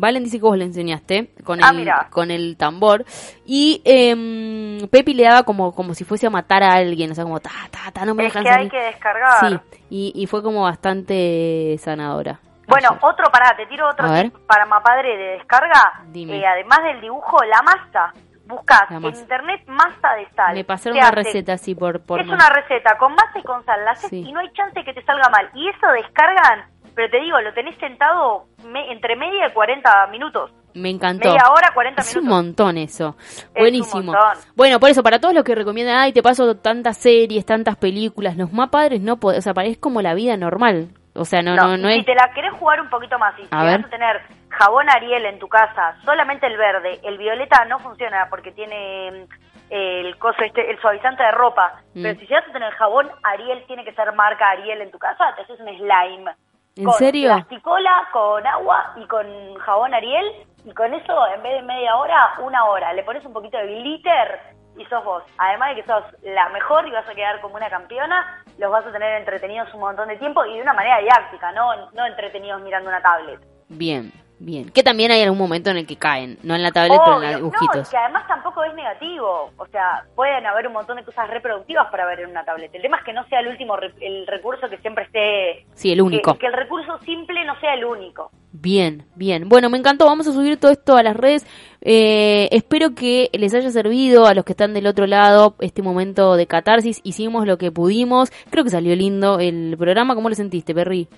Valen 0.00 0.24
dice 0.24 0.38
que 0.38 0.44
vos 0.44 0.56
le 0.56 0.64
enseñaste 0.64 1.30
con 1.44 1.62
Ah, 1.62 1.70
el, 1.72 1.90
con 2.10 2.30
el 2.30 2.56
tambor. 2.56 3.04
Y 3.44 3.82
eh, 3.84 4.86
Pepi 4.90 5.14
le 5.14 5.24
daba 5.24 5.42
como, 5.42 5.74
como 5.74 5.94
si 5.94 6.04
fuese 6.04 6.26
a 6.26 6.30
matar 6.30 6.62
a 6.62 6.72
alguien. 6.72 7.10
O 7.10 7.14
sea, 7.14 7.24
como 7.24 7.40
ta, 7.40 7.50
ta, 7.70 7.90
ta, 7.92 8.04
no 8.04 8.14
me 8.14 8.26
Es 8.26 8.32
dejan 8.32 8.42
que 8.44 8.48
hay 8.50 8.56
salir. 8.56 8.70
que 8.70 8.78
descargar. 8.86 9.40
Sí, 9.70 9.78
y, 9.90 10.12
y 10.14 10.26
fue 10.26 10.42
como 10.42 10.62
bastante 10.62 11.76
sanadora. 11.78 12.40
Bueno, 12.68 12.88
Ayer. 12.90 13.00
otro, 13.02 13.26
pará, 13.30 13.54
te 13.56 13.66
tiro 13.66 13.88
otro 13.88 14.06
tip 14.22 14.34
para 14.46 14.64
Mapadre 14.66 15.16
de 15.16 15.24
descarga. 15.38 16.02
Dime. 16.08 16.38
Eh, 16.38 16.46
además 16.46 16.78
del 16.84 17.00
dibujo, 17.00 17.36
la 17.44 17.60
masa. 17.62 18.12
Buscás 18.46 18.90
La 18.90 18.96
en 18.96 19.04
internet 19.16 19.62
masa 19.66 20.14
de 20.16 20.28
sal. 20.34 20.54
Me 20.54 20.64
pasaron 20.64 20.98
una 20.98 21.06
hace- 21.08 21.16
receta 21.16 21.52
así 21.54 21.74
por... 21.74 22.00
por 22.00 22.20
es 22.20 22.26
una 22.28 22.48
receta 22.50 22.96
con 22.98 23.12
masa 23.14 23.38
y 23.38 23.42
con 23.42 23.64
sal. 23.64 23.84
La 23.84 23.92
haces 23.92 24.10
Sí. 24.10 24.24
y 24.26 24.32
no 24.32 24.40
hay 24.40 24.50
chance 24.52 24.82
que 24.84 24.92
te 24.92 25.02
salga 25.04 25.28
mal. 25.30 25.48
Y 25.54 25.68
eso 25.68 25.86
descargan, 25.92 26.66
pero 26.94 27.10
te 27.10 27.20
digo, 27.20 27.40
lo 27.40 27.52
tenés 27.54 27.76
sentado 27.78 28.46
me- 28.64 28.90
entre 28.92 29.16
media 29.16 29.46
y 29.48 29.52
40 29.52 30.06
minutos. 30.08 30.52
Me 30.74 30.88
encantó. 30.88 31.28
Media 31.28 31.50
hora, 31.50 31.70
40 31.74 32.00
Es 32.00 32.16
un 32.16 32.22
minutos. 32.24 32.44
montón 32.44 32.78
eso. 32.78 33.16
Buenísimo. 33.54 34.12
montón. 34.12 34.38
Bueno, 34.56 34.80
por 34.80 34.88
eso, 34.88 35.02
para 35.02 35.18
todos 35.20 35.34
los 35.34 35.44
que 35.44 35.54
recomiendan, 35.54 35.96
ay, 35.98 36.12
te 36.14 36.22
paso 36.22 36.56
tantas 36.56 36.96
series, 36.96 37.44
tantas 37.44 37.76
películas, 37.76 38.36
los 38.36 38.52
más 38.52 38.70
padres 38.70 39.00
no 39.02 39.18
pueden, 39.18 39.38
o 39.38 39.42
sea, 39.42 39.52
es 39.64 39.76
como 39.78 40.00
la 40.00 40.14
vida 40.14 40.36
normal. 40.36 40.88
O 41.14 41.26
sea, 41.26 41.42
no, 41.42 41.54
no, 41.54 41.76
no, 41.76 41.90
y 41.90 41.94
si 41.94 42.00
es... 42.00 42.06
te 42.06 42.14
la 42.14 42.32
querés 42.32 42.52
jugar 42.54 42.80
un 42.80 42.88
poquito 42.88 43.18
más 43.18 43.38
y 43.38 43.42
si 43.42 43.48
A 43.50 43.64
vas 43.64 43.84
a 43.84 43.88
tener 43.90 44.22
jabón 44.48 44.88
Ariel 44.88 45.26
en 45.26 45.38
tu 45.38 45.46
casa, 45.46 45.94
solamente 46.06 46.46
el 46.46 46.56
verde, 46.56 47.00
el 47.02 47.18
violeta 47.18 47.66
no 47.66 47.78
funciona 47.80 48.28
porque 48.30 48.50
tiene 48.52 49.10
mm, 49.10 49.24
el 49.68 50.16
coso 50.16 50.40
este, 50.42 50.70
el 50.70 50.80
suavizante 50.80 51.22
de 51.22 51.32
ropa. 51.32 51.82
Mm. 51.92 52.02
Pero 52.02 52.18
si 52.18 52.26
vas 52.32 52.48
a 52.48 52.52
tener 52.52 52.72
jabón 52.72 53.10
Ariel, 53.24 53.62
tiene 53.66 53.84
que 53.84 53.92
ser 53.92 54.10
marca 54.14 54.48
Ariel 54.52 54.80
en 54.80 54.90
tu 54.90 54.98
casa, 54.98 55.34
te 55.36 55.42
haces 55.42 55.60
un 55.60 55.66
slime. 55.76 56.30
¿En 56.76 56.84
con 56.84 56.94
serio? 56.94 57.34
plasticola, 57.34 58.08
con 58.12 58.46
agua 58.46 58.92
y 58.96 59.06
con 59.06 59.26
jabón 59.56 59.94
Ariel. 59.94 60.26
Y 60.64 60.72
con 60.74 60.94
eso, 60.94 61.26
en 61.34 61.42
vez 61.42 61.60
de 61.60 61.62
media 61.62 61.96
hora, 61.96 62.34
una 62.40 62.64
hora. 62.66 62.92
Le 62.92 63.02
pones 63.02 63.24
un 63.24 63.32
poquito 63.32 63.58
de 63.58 63.66
glitter 63.66 64.40
y 64.78 64.84
sos 64.86 65.04
vos. 65.04 65.22
Además 65.38 65.70
de 65.70 65.82
que 65.82 65.88
sos 65.88 66.04
la 66.22 66.48
mejor 66.50 66.86
y 66.86 66.92
vas 66.92 67.08
a 67.08 67.14
quedar 67.14 67.40
como 67.40 67.56
una 67.56 67.68
campeona, 67.68 68.42
los 68.58 68.70
vas 68.70 68.86
a 68.86 68.92
tener 68.92 69.18
entretenidos 69.18 69.72
un 69.74 69.80
montón 69.80 70.08
de 70.08 70.16
tiempo 70.16 70.44
y 70.44 70.54
de 70.54 70.62
una 70.62 70.72
manera 70.72 70.98
didáctica, 70.98 71.52
no, 71.52 71.90
no 71.90 72.06
entretenidos 72.06 72.62
mirando 72.62 72.88
una 72.88 73.02
tablet. 73.02 73.40
Bien, 73.68 74.12
bien. 74.44 74.70
Que 74.70 74.82
también 74.82 75.10
hay 75.10 75.22
algún 75.22 75.38
momento 75.38 75.70
en 75.70 75.76
el 75.78 75.86
que 75.86 75.96
caen, 75.96 76.38
no 76.42 76.54
en 76.54 76.62
la 76.62 76.70
tablet, 76.72 76.98
pero 77.04 77.16
en 77.22 77.22
los 77.22 77.32
No, 77.32 77.36
dibujitos. 77.50 77.88
que 77.90 77.96
además 77.96 78.26
tampoco 78.26 78.62
es 78.64 78.74
negativo. 78.74 79.50
O 79.56 79.66
sea, 79.66 80.04
pueden 80.14 80.44
haber 80.46 80.66
un 80.66 80.72
montón 80.74 80.96
de 80.96 81.04
cosas 81.04 81.28
reproductivas 81.30 81.90
para 81.90 82.06
ver 82.06 82.20
en 82.20 82.30
una 82.30 82.44
tablet. 82.44 82.70
El 82.74 82.82
tema 82.82 82.98
es 82.98 83.04
que 83.04 83.12
no 83.12 83.24
sea 83.28 83.40
el 83.40 83.48
último, 83.48 83.76
re- 83.76 83.94
el 84.00 84.26
recurso 84.26 84.68
que 84.68 84.78
siempre 84.78 85.04
esté... 85.04 85.66
Sí, 85.74 85.92
el 85.92 86.02
único. 86.02 86.32
Que, 86.34 86.40
que 86.40 86.46
el 86.46 86.52
recurso 86.54 86.98
simple 86.98 87.44
no 87.44 87.58
sea 87.60 87.74
el 87.74 87.84
único. 87.84 88.30
Bien, 88.54 89.04
bien. 89.14 89.48
Bueno, 89.48 89.70
me 89.70 89.78
encantó. 89.78 90.04
Vamos 90.06 90.26
a 90.28 90.32
subir 90.32 90.58
todo 90.58 90.70
esto 90.72 90.96
a 90.96 91.02
las 91.02 91.16
redes. 91.16 91.46
Eh, 91.80 92.48
espero 92.52 92.94
que 92.94 93.30
les 93.32 93.54
haya 93.54 93.70
servido 93.70 94.26
a 94.26 94.34
los 94.34 94.44
que 94.44 94.52
están 94.52 94.74
del 94.74 94.86
otro 94.86 95.06
lado 95.06 95.54
este 95.60 95.80
momento 95.82 96.36
de 96.36 96.46
catarsis. 96.46 97.00
Hicimos 97.02 97.46
lo 97.46 97.56
que 97.58 97.72
pudimos. 97.72 98.30
Creo 98.50 98.62
que 98.64 98.70
salió 98.70 98.94
lindo 98.94 99.38
el 99.40 99.74
programa. 99.78 100.14
¿Cómo 100.14 100.28
lo 100.28 100.34
sentiste, 100.34 100.74
Perry? 100.74 101.08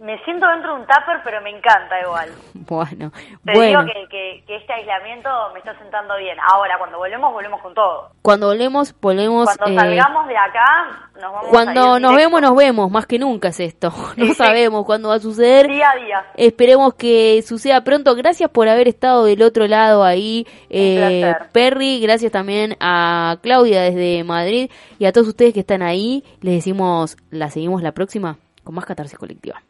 Me 0.00 0.18
siento 0.24 0.46
dentro 0.48 0.74
de 0.74 0.80
un 0.80 0.86
tupper, 0.86 1.20
pero 1.22 1.40
me 1.42 1.50
encanta 1.50 2.00
igual. 2.00 2.30
Bueno, 2.70 3.10
Te 3.44 3.52
bueno. 3.52 3.82
digo 3.82 3.92
que, 3.92 4.08
que, 4.08 4.44
que 4.46 4.56
este 4.56 4.72
aislamiento 4.72 5.28
me 5.52 5.58
está 5.58 5.76
sentando 5.78 6.16
bien. 6.18 6.36
Ahora, 6.52 6.78
cuando 6.78 6.98
volvemos, 6.98 7.32
volvemos 7.32 7.60
con 7.60 7.74
todo. 7.74 8.10
Cuando 8.22 8.46
volvemos, 8.46 8.94
volvemos. 9.00 9.46
Cuando 9.56 9.74
eh, 9.74 9.76
salgamos 9.76 10.28
de 10.28 10.36
acá, 10.36 10.86
nos 11.14 11.32
vamos 11.32 11.46
a 11.46 11.50
cuando 11.50 11.98
nos 11.98 12.14
vemos, 12.14 12.40
nos 12.40 12.54
vemos. 12.54 12.88
Más 12.90 13.06
que 13.06 13.18
nunca 13.18 13.48
es 13.48 13.58
esto. 13.58 13.92
No 14.16 14.26
Sí. 14.26 14.34
sabemos 14.34 14.84
cuándo 14.86 15.08
va 15.08 15.16
a 15.16 15.18
suceder. 15.18 15.66
Día 15.66 15.90
a 15.90 15.96
día. 15.96 16.24
Esperemos 16.36 16.94
que 16.94 17.42
suceda 17.42 17.82
pronto. 17.82 18.14
Gracias 18.14 18.48
por 18.50 18.68
haber 18.68 18.86
estado 18.86 19.24
del 19.24 19.42
otro 19.42 19.66
lado 19.66 20.04
ahí, 20.04 20.46
eh. 20.68 21.34
Perry. 21.52 22.00
Gracias 22.00 22.30
también 22.30 22.76
a 22.78 23.38
Claudia 23.42 23.82
desde 23.82 24.22
Madrid 24.22 24.70
y 25.00 25.06
a 25.06 25.12
todos 25.12 25.26
ustedes 25.26 25.54
que 25.54 25.60
están 25.60 25.82
ahí. 25.82 26.22
Les 26.40 26.54
decimos, 26.54 27.16
la 27.30 27.50
seguimos 27.50 27.82
la 27.82 27.90
próxima 27.92 28.36
con 28.62 28.76
más 28.76 28.84
catarsis 28.86 29.18
colectiva. 29.18 29.60